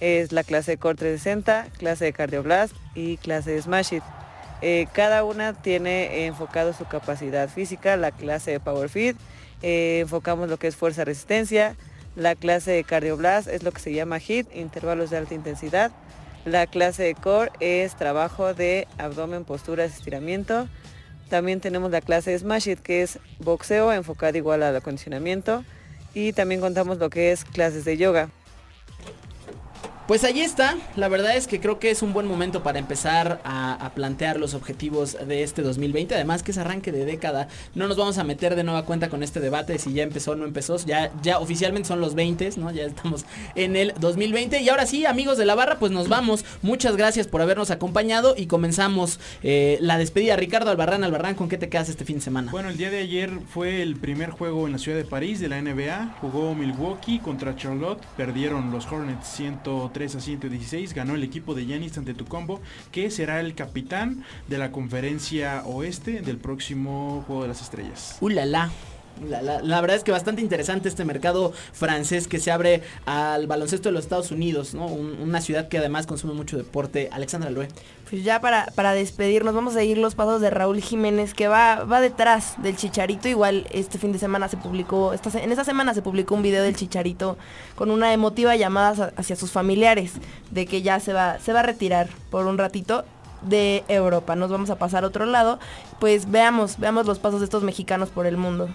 es 0.00 0.32
la 0.32 0.42
clase 0.42 0.70
de 0.70 0.78
Core 0.78 0.94
360, 0.94 1.66
clase 1.76 2.06
de 2.06 2.14
Cardio 2.14 2.42
Blast 2.42 2.74
y 2.94 3.18
clase 3.18 3.50
de 3.50 3.60
Smash 3.60 3.92
It. 3.92 4.02
Eh, 4.62 4.86
cada 4.94 5.22
una 5.22 5.52
tiene 5.52 6.24
enfocado 6.24 6.72
su 6.72 6.86
capacidad 6.86 7.46
física, 7.50 7.98
la 7.98 8.10
clase 8.10 8.52
de 8.52 8.60
Power 8.60 8.88
Fit, 8.88 9.14
eh, 9.60 9.98
enfocamos 10.00 10.48
lo 10.48 10.56
que 10.56 10.68
es 10.68 10.76
fuerza 10.76 11.04
resistencia, 11.04 11.76
la 12.16 12.36
clase 12.36 12.70
de 12.70 12.84
Cardio 12.84 13.18
Blast 13.18 13.48
es 13.48 13.62
lo 13.64 13.70
que 13.70 13.80
se 13.80 13.92
llama 13.92 14.16
HIT, 14.18 14.46
intervalos 14.56 15.10
de 15.10 15.18
alta 15.18 15.34
intensidad, 15.34 15.92
la 16.46 16.66
clase 16.66 17.02
de 17.02 17.14
Core 17.14 17.52
es 17.60 17.96
trabajo 17.96 18.54
de 18.54 18.88
abdomen, 18.96 19.44
posturas, 19.44 19.94
estiramiento, 19.94 20.68
también 21.28 21.60
tenemos 21.60 21.90
la 21.90 22.00
clase 22.00 22.38
Smash 22.38 22.68
It 22.68 22.80
que 22.80 23.02
es 23.02 23.18
boxeo 23.38 23.92
enfocado 23.92 24.36
igual 24.36 24.62
al 24.62 24.76
acondicionamiento 24.76 25.64
y 26.14 26.32
también 26.32 26.60
contamos 26.60 26.98
lo 26.98 27.10
que 27.10 27.32
es 27.32 27.44
clases 27.44 27.84
de 27.84 27.96
yoga. 27.96 28.30
Pues 30.08 30.24
ahí 30.24 30.40
está, 30.40 30.78
la 30.96 31.08
verdad 31.08 31.36
es 31.36 31.46
que 31.46 31.60
creo 31.60 31.78
que 31.78 31.90
es 31.90 32.00
un 32.00 32.14
buen 32.14 32.26
momento 32.26 32.62
para 32.62 32.78
empezar 32.78 33.42
a, 33.44 33.90
plantear 33.94 34.40
los 34.40 34.54
objetivos 34.54 35.18
de 35.26 35.42
este 35.42 35.60
2020, 35.60 36.14
además 36.14 36.42
que 36.42 36.52
es 36.52 36.56
arranque 36.56 36.92
de 36.92 37.04
década, 37.04 37.48
no 37.74 37.88
nos 37.88 37.98
vamos 37.98 38.16
a 38.16 38.24
meter 38.24 38.56
de 38.56 38.64
nueva 38.64 38.86
cuenta 38.86 39.10
con 39.10 39.22
este 39.22 39.38
debate 39.38 39.74
de 39.74 39.78
si 39.78 39.92
ya 39.92 40.04
empezó 40.04 40.30
o 40.30 40.34
no 40.34 40.46
empezó, 40.46 40.78
ya, 40.78 41.12
ya 41.20 41.38
oficialmente 41.38 41.88
son 41.88 42.00
los 42.00 42.14
20, 42.14 42.52
¿no? 42.56 42.70
Ya 42.70 42.84
estamos 42.84 43.26
en 43.54 43.76
el 43.76 43.92
2020 44.00 44.62
y 44.62 44.68
ahora 44.70 44.86
sí, 44.86 45.04
amigos 45.04 45.36
de 45.36 45.44
la 45.44 45.54
barra, 45.54 45.78
pues 45.78 45.92
nos 45.92 46.08
vamos, 46.08 46.46
muchas 46.62 46.96
gracias 46.96 47.26
por 47.26 47.42
habernos 47.42 47.70
acompañado 47.70 48.34
y 48.34 48.46
comenzamos 48.46 49.20
eh, 49.42 49.76
la 49.82 49.98
despedida. 49.98 50.36
Ricardo 50.36 50.70
Albarrán, 50.70 51.04
Albarrán, 51.04 51.34
¿con 51.34 51.50
qué 51.50 51.58
te 51.58 51.68
quedas 51.68 51.90
este 51.90 52.06
fin 52.06 52.16
de 52.16 52.22
semana? 52.22 52.50
Bueno, 52.50 52.70
el 52.70 52.78
día 52.78 52.90
de 52.90 53.00
ayer 53.00 53.30
fue 53.46 53.82
el 53.82 53.96
primer 53.96 54.30
juego 54.30 54.66
en 54.66 54.72
la 54.72 54.78
ciudad 54.78 54.96
de 54.96 55.04
París 55.04 55.38
de 55.38 55.48
la 55.48 55.60
NBA. 55.60 56.16
Jugó 56.22 56.54
Milwaukee 56.54 57.18
contra 57.18 57.54
Charlotte. 57.56 58.00
Perdieron 58.16 58.70
los 58.70 58.86
Hornets 58.86 59.26
103 59.98 60.14
a 60.14 60.20
116. 60.20 60.94
Ganó 60.94 61.14
el 61.14 61.24
equipo 61.24 61.54
de 61.54 61.66
Giannis 61.66 61.98
Antetokounmpo, 61.98 62.60
que 62.92 63.10
será 63.10 63.40
el 63.40 63.54
capitán 63.54 64.24
de 64.46 64.58
la 64.58 64.70
conferencia 64.70 65.62
oeste 65.64 66.22
del 66.22 66.38
próximo 66.38 67.24
Juego 67.26 67.42
de 67.42 67.48
las 67.48 67.62
Estrellas. 67.62 68.16
Uh, 68.20 68.28
la, 69.26 69.80
verdad 69.80 69.96
es 69.96 70.04
que 70.04 70.12
bastante 70.12 70.42
interesante 70.42 70.88
este 70.88 71.04
mercado 71.04 71.52
francés 71.72 72.28
que 72.28 72.38
se 72.40 72.50
abre 72.50 72.82
al 73.06 73.46
baloncesto 73.46 73.88
de 73.88 73.92
los 73.92 74.04
Estados 74.04 74.30
Unidos, 74.30 74.74
¿no? 74.74 74.86
Un- 74.86 75.18
una 75.20 75.40
ciudad 75.40 75.68
que 75.68 75.78
además 75.78 76.06
consume 76.06 76.34
mucho 76.34 76.56
deporte. 76.56 77.08
Alexandra 77.12 77.50
Loe. 77.50 77.68
Pues 78.08 78.24
ya 78.24 78.40
para, 78.40 78.66
para 78.74 78.92
despedirnos 78.94 79.54
vamos 79.54 79.74
a 79.76 79.80
seguir 79.80 79.98
los 79.98 80.14
pasos 80.14 80.40
de 80.40 80.48
Raúl 80.48 80.80
Jiménez 80.80 81.34
que 81.34 81.46
va, 81.48 81.84
va 81.84 82.00
detrás 82.00 82.54
del 82.62 82.76
Chicharito. 82.76 83.28
Igual 83.28 83.66
este 83.70 83.98
fin 83.98 84.12
de 84.12 84.18
semana 84.18 84.48
se 84.48 84.56
publicó, 84.56 85.12
esta, 85.12 85.30
en 85.38 85.50
esta 85.50 85.64
semana 85.64 85.92
se 85.92 86.00
publicó 86.02 86.34
un 86.34 86.42
video 86.42 86.62
del 86.62 86.74
Chicharito 86.76 87.36
con 87.74 87.90
una 87.90 88.12
emotiva 88.14 88.56
llamada 88.56 89.12
hacia 89.16 89.36
sus 89.36 89.50
familiares 89.50 90.12
de 90.50 90.64
que 90.66 90.80
ya 90.80 91.00
se 91.00 91.12
va, 91.12 91.38
se 91.38 91.52
va 91.52 91.60
a 91.60 91.64
retirar 91.64 92.08
por 92.30 92.46
un 92.46 92.56
ratito 92.56 93.04
de 93.42 93.84
Europa. 93.88 94.34
Nos 94.36 94.50
vamos 94.50 94.70
a 94.70 94.76
pasar 94.76 95.04
a 95.04 95.06
otro 95.08 95.26
lado. 95.26 95.58
Pues 96.00 96.30
veamos, 96.30 96.78
veamos 96.78 97.06
los 97.06 97.18
pasos 97.18 97.40
de 97.40 97.44
estos 97.44 97.62
mexicanos 97.62 98.08
por 98.08 98.26
el 98.26 98.36
mundo. 98.36 98.68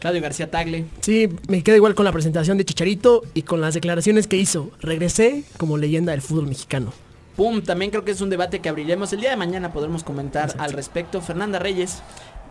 Claudio 0.00 0.22
García 0.22 0.50
Tagle. 0.50 0.84
Sí, 1.00 1.28
me 1.48 1.62
quedo 1.62 1.76
igual 1.76 1.94
con 1.94 2.04
la 2.04 2.12
presentación 2.12 2.58
de 2.58 2.64
Chicharito 2.64 3.22
y 3.34 3.42
con 3.42 3.60
las 3.60 3.74
declaraciones 3.74 4.26
que 4.26 4.36
hizo. 4.36 4.70
Regresé 4.80 5.44
como 5.56 5.78
leyenda 5.78 6.12
del 6.12 6.22
fútbol 6.22 6.46
mexicano. 6.46 6.92
Pum, 7.36 7.62
también 7.62 7.90
creo 7.90 8.04
que 8.04 8.12
es 8.12 8.20
un 8.20 8.30
debate 8.30 8.60
que 8.60 8.68
abriremos. 8.68 9.12
El 9.12 9.20
día 9.20 9.30
de 9.30 9.36
mañana 9.36 9.72
podremos 9.72 10.04
comentar 10.04 10.54
al 10.58 10.72
respecto. 10.72 11.20
Fernanda 11.20 11.58
Reyes. 11.58 12.02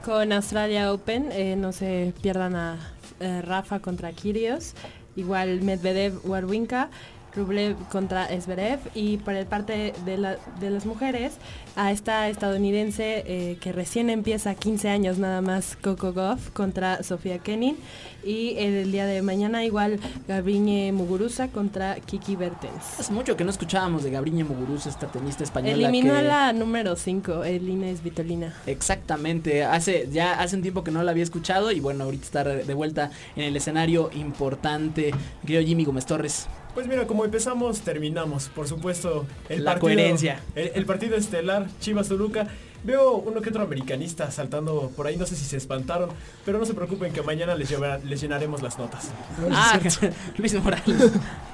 Con 0.04 0.32
Australia 0.32 0.93
Open, 0.93 1.32
eh, 1.32 1.56
no 1.56 1.72
se 1.72 2.14
pierdan 2.22 2.56
a 2.56 2.78
eh, 3.20 3.41
Rafa 3.41 3.80
contra 3.80 4.12
Kirios, 4.12 4.74
igual 5.16 5.62
Medvedev 5.62 6.20
Warwinka, 6.24 6.91
Rublev 7.36 7.76
contra 7.90 8.28
Zverev 8.40 8.80
y 8.94 9.18
por 9.18 9.34
el 9.36 9.46
parte 9.46 9.94
de, 10.06 10.18
la- 10.18 10.38
de 10.60 10.70
las 10.70 10.86
mujeres 10.86 11.34
a 11.76 11.92
esta 11.92 12.30
estadounidense 12.30 13.24
eh, 13.28 13.58
que 13.60 13.72
recién 13.72 14.10
empieza 14.10 14.56
15 14.56 14.90
años 14.90 15.18
nada 15.18 15.42
más 15.42 15.76
Coco 15.82 16.14
Goff 16.14 16.50
contra 16.52 17.04
Sofía 17.04 17.40
Kenin 17.40 17.76
y 18.24 18.56
el 18.58 18.92
día 18.92 19.06
de 19.06 19.22
mañana 19.22 19.64
igual 19.66 20.00
Gabriñe 20.28 20.92
Muguruza 20.92 21.50
contra 21.50 21.96
Kiki 22.00 22.36
Bertens. 22.36 23.00
Hace 23.00 23.12
mucho 23.14 23.36
que 23.38 23.44
no 23.44 23.52
escuchábamos 23.52 24.04
de 24.04 24.10
Gabriña 24.12 24.46
Muguruza, 24.46 24.90
esta 24.90 25.08
tenista 25.08 25.44
española. 25.44 25.74
Eliminó 25.76 26.14
que- 26.14 26.20
a 26.20 26.22
la 26.24 26.54
número 26.54 26.96
5, 26.96 27.44
el 27.44 27.68
Inés 27.70 28.02
Vitolina. 28.04 28.54
Exactamente, 28.66 29.64
hace 29.64 30.08
ya 30.12 30.34
hace 30.40 30.56
un 30.56 30.62
tiempo 30.62 30.84
que 30.84 30.92
no 30.92 31.04
la 31.04 31.12
había 31.12 31.24
escuchado 31.24 31.72
y 31.72 31.80
bueno, 31.80 32.06
ahorita 32.06 32.24
está 32.26 32.44
de 32.44 32.74
vuelta 32.74 33.12
en 33.36 33.44
el 33.44 33.56
escenario 33.58 34.10
importante. 34.16 35.12
Querido 35.42 35.62
Jimmy 35.64 35.84
Gómez 35.86 36.06
Torres. 36.06 36.48
Pues 36.76 36.88
mira, 36.88 37.07
como 37.07 37.26
empezamos, 37.26 37.80
terminamos. 37.82 38.49
Por 38.49 38.67
supuesto, 38.67 39.26
el 39.49 39.63
La 39.63 39.71
partido, 39.71 39.95
coherencia. 39.95 40.41
El, 40.53 40.71
el 40.76 40.86
partido 40.86 41.15
estelar, 41.15 41.67
Chivas 41.80 42.09
Toluca. 42.09 42.47
Veo 42.84 43.15
uno 43.15 43.41
que 43.41 43.49
otro 43.49 43.63
americanista 43.63 44.30
saltando 44.30 44.91
por 44.95 45.07
ahí, 45.07 45.17
no 45.17 45.26
sé 45.26 45.36
si 45.36 45.43
se 45.43 45.57
espantaron, 45.57 46.09
pero 46.45 46.59
no 46.59 46.65
se 46.65 46.76
preocupen 46.76 47.11
que 47.11 47.23
mañana 47.23 47.55
les, 47.55 47.73
llenaremos 48.21 48.61
las 48.61 48.78
notas. 48.78 49.09
Ah, 49.51 49.80
Luis 50.38 50.53
Morales. 50.61 51.11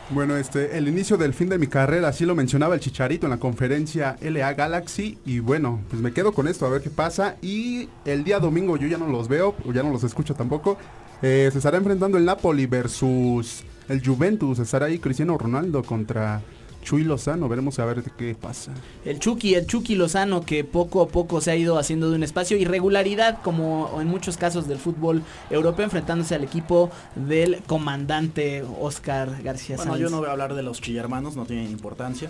Bueno, 0.09 0.35
este, 0.35 0.77
el 0.77 0.89
inicio 0.89 1.15
del 1.15 1.33
fin 1.33 1.47
de 1.47 1.57
mi 1.57 1.67
carrera, 1.67 2.09
así 2.09 2.25
lo 2.25 2.35
mencionaba 2.35 2.75
el 2.75 2.81
Chicharito 2.81 3.27
en 3.27 3.29
la 3.29 3.37
conferencia 3.37 4.17
LA 4.19 4.53
Galaxy. 4.55 5.19
Y 5.25 5.39
bueno, 5.39 5.79
pues 5.89 6.01
me 6.01 6.11
quedo 6.11 6.33
con 6.33 6.49
esto 6.49 6.65
a 6.65 6.69
ver 6.69 6.81
qué 6.81 6.89
pasa. 6.89 7.37
Y 7.41 7.87
el 8.03 8.25
día 8.25 8.39
domingo 8.39 8.75
yo 8.75 8.87
ya 8.87 8.97
no 8.97 9.07
los 9.07 9.29
veo, 9.29 9.55
o 9.65 9.71
ya 9.71 9.83
no 9.83 9.91
los 9.91 10.03
escucho 10.03 10.33
tampoco. 10.33 10.77
Eh, 11.21 11.47
se 11.51 11.59
estará 11.59 11.77
enfrentando 11.77 12.17
el 12.17 12.25
Napoli 12.25 12.65
versus 12.65 13.63
el 13.91 14.05
Juventus. 14.05 14.59
Estará 14.59 14.87
ahí 14.87 14.99
Cristiano 14.99 15.37
Ronaldo 15.37 15.83
contra 15.83 16.41
Chuy 16.81 17.03
Lozano. 17.03 17.47
Veremos 17.47 17.79
a 17.79 17.85
ver 17.85 18.03
qué 18.17 18.35
pasa. 18.35 18.73
El 19.05 19.19
Chucky, 19.19 19.55
el 19.55 19.65
Chucky 19.67 19.95
Lozano 19.95 20.41
que 20.45 20.63
poco 20.63 21.01
a 21.01 21.07
poco 21.07 21.41
se 21.41 21.51
ha 21.51 21.55
ido 21.55 21.77
haciendo 21.77 22.09
de 22.09 22.15
un 22.15 22.23
espacio 22.23 22.57
irregularidad 22.57 23.39
como 23.41 23.97
en 24.01 24.07
muchos 24.07 24.37
casos 24.37 24.67
del 24.67 24.77
fútbol 24.77 25.23
europeo 25.49 25.85
enfrentándose 25.85 26.35
al 26.35 26.43
equipo 26.43 26.89
del 27.15 27.61
comandante 27.67 28.63
Oscar 28.79 29.41
García 29.43 29.77
Bueno, 29.77 29.93
Sáenz. 29.93 30.03
yo 30.03 30.09
no 30.09 30.19
voy 30.19 30.27
a 30.27 30.31
hablar 30.31 30.53
de 30.55 30.63
los 30.63 30.81
chillermanos, 30.81 31.35
no 31.35 31.45
tienen 31.45 31.69
importancia. 31.71 32.29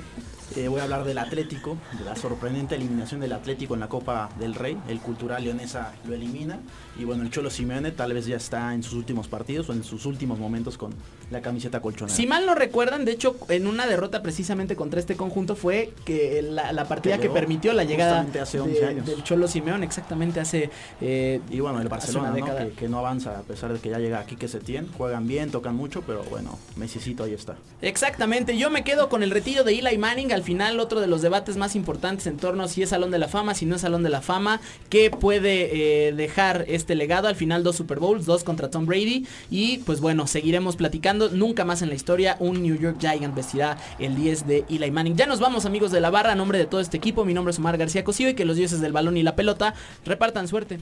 Eh, 0.57 0.67
voy 0.67 0.81
a 0.81 0.83
hablar 0.83 1.05
del 1.05 1.17
Atlético, 1.17 1.77
de 1.97 2.03
la 2.03 2.15
sorprendente 2.17 2.75
eliminación 2.75 3.21
del 3.21 3.31
Atlético 3.31 3.73
en 3.73 3.79
la 3.79 3.87
Copa 3.87 4.29
del 4.37 4.53
Rey. 4.53 4.77
El 4.89 4.99
Cultural 4.99 5.41
Leonesa 5.43 5.93
lo 6.05 6.13
elimina. 6.13 6.59
Y 6.99 7.05
bueno, 7.05 7.23
el 7.23 7.29
Cholo 7.31 7.49
Simeone 7.49 7.91
tal 7.91 8.11
vez 8.13 8.25
ya 8.25 8.35
está 8.35 8.73
en 8.73 8.83
sus 8.83 8.93
últimos 8.93 9.29
partidos 9.29 9.69
o 9.69 9.73
en 9.73 9.85
sus 9.85 10.05
últimos 10.05 10.39
momentos 10.39 10.77
con 10.77 10.93
la 11.29 11.41
camiseta 11.41 11.79
colchonera. 11.81 12.13
Si 12.13 12.27
mal 12.27 12.45
no 12.45 12.53
recuerdan, 12.53 13.05
de 13.05 13.13
hecho, 13.13 13.37
en 13.47 13.65
una 13.65 13.87
derrota 13.87 14.21
precisamente 14.41 14.75
contra 14.75 14.99
este 14.99 15.15
conjunto 15.15 15.55
fue 15.55 15.93
que 16.03 16.41
la, 16.41 16.71
la 16.73 16.85
partida 16.87 17.19
que, 17.19 17.29
permitió 17.29 17.73
la 17.73 17.83
llegada 17.83 18.25
hace 18.41 18.59
11 18.59 18.79
de- 18.79 18.85
años. 18.87 19.05
del 19.05 19.23
Cholo 19.23 19.47
Simeón, 19.47 19.83
exactamente 19.83 20.39
hace... 20.39 20.71
eh, 20.99 21.39
Y 21.51 21.59
bueno, 21.59 21.79
el 21.79 21.87
Barcelona, 21.89 22.33
que, 22.33 22.71
que 22.71 22.89
no 22.89 22.97
avanza 22.97 23.37
a 23.37 23.41
pesar 23.43 23.71
de 23.71 23.77
que 23.79 23.89
ya 23.89 23.99
llega 23.99 24.19
aquí 24.19 24.35
que 24.35 24.47
se 24.47 24.59
tiene. 24.59 24.87
Juegan 24.97 25.27
bien, 25.27 25.51
tocan 25.51 25.75
mucho, 25.75 26.01
pero 26.01 26.23
bueno, 26.23 26.57
Messicito 26.75 27.23
ahí 27.23 27.35
está. 27.35 27.55
Exactamente, 27.83 28.57
yo 28.57 28.71
me 28.71 28.83
quedo 28.83 29.09
con 29.09 29.21
el 29.21 29.29
retiro 29.29 29.63
de 29.63 29.77
Eli 29.77 29.99
Manning, 29.99 30.31
al 30.31 30.41
final 30.41 30.79
otro 30.79 31.01
de 31.01 31.07
los 31.07 31.21
debates 31.21 31.55
más 31.55 31.75
importantes 31.75 32.25
en 32.25 32.37
torno 32.37 32.63
a 32.63 32.67
si 32.67 32.81
es 32.81 32.89
Salón 32.89 33.11
de 33.11 33.19
la 33.19 33.27
Fama, 33.27 33.53
si 33.53 33.67
no 33.67 33.75
es 33.75 33.81
Salón 33.81 34.01
de 34.01 34.09
la 34.09 34.21
Fama, 34.21 34.59
qué 34.89 35.11
puede 35.11 36.07
eh, 36.07 36.13
dejar 36.13 36.65
este 36.67 36.95
legado, 36.95 37.27
al 37.27 37.35
final 37.35 37.61
dos 37.63 37.75
Super 37.75 37.99
Bowls, 37.99 38.25
dos 38.25 38.43
contra 38.43 38.71
Tom 38.71 38.87
Brady 38.87 39.27
y 39.51 39.77
pues 39.79 40.01
bueno, 40.01 40.25
seguiremos 40.25 40.77
platicando, 40.77 41.29
nunca 41.29 41.63
más 41.63 41.83
en 41.83 41.89
la 41.89 41.95
historia 41.95 42.37
un 42.39 42.63
New 42.63 42.75
York 42.79 42.97
Giant 42.99 43.35
vestirá 43.35 43.77
el 43.99 44.15
10 44.15 44.30
de 44.31 44.65
Eli 44.69 44.91
Manning. 44.91 45.15
Ya 45.17 45.25
nos 45.25 45.39
vamos 45.39 45.65
amigos 45.65 45.91
de 45.91 45.99
la 45.99 46.09
barra, 46.09 46.31
a 46.31 46.35
nombre 46.35 46.57
de 46.57 46.65
todo 46.65 46.79
este 46.79 46.97
equipo, 46.97 47.25
mi 47.25 47.33
nombre 47.33 47.51
es 47.51 47.59
Omar 47.59 47.77
García 47.77 48.03
Cosío 48.03 48.29
y 48.29 48.33
que 48.33 48.45
los 48.45 48.55
dioses 48.55 48.79
del 48.79 48.93
balón 48.93 49.17
y 49.17 49.23
la 49.23 49.35
pelota 49.35 49.73
repartan 50.05 50.47
suerte. 50.47 50.79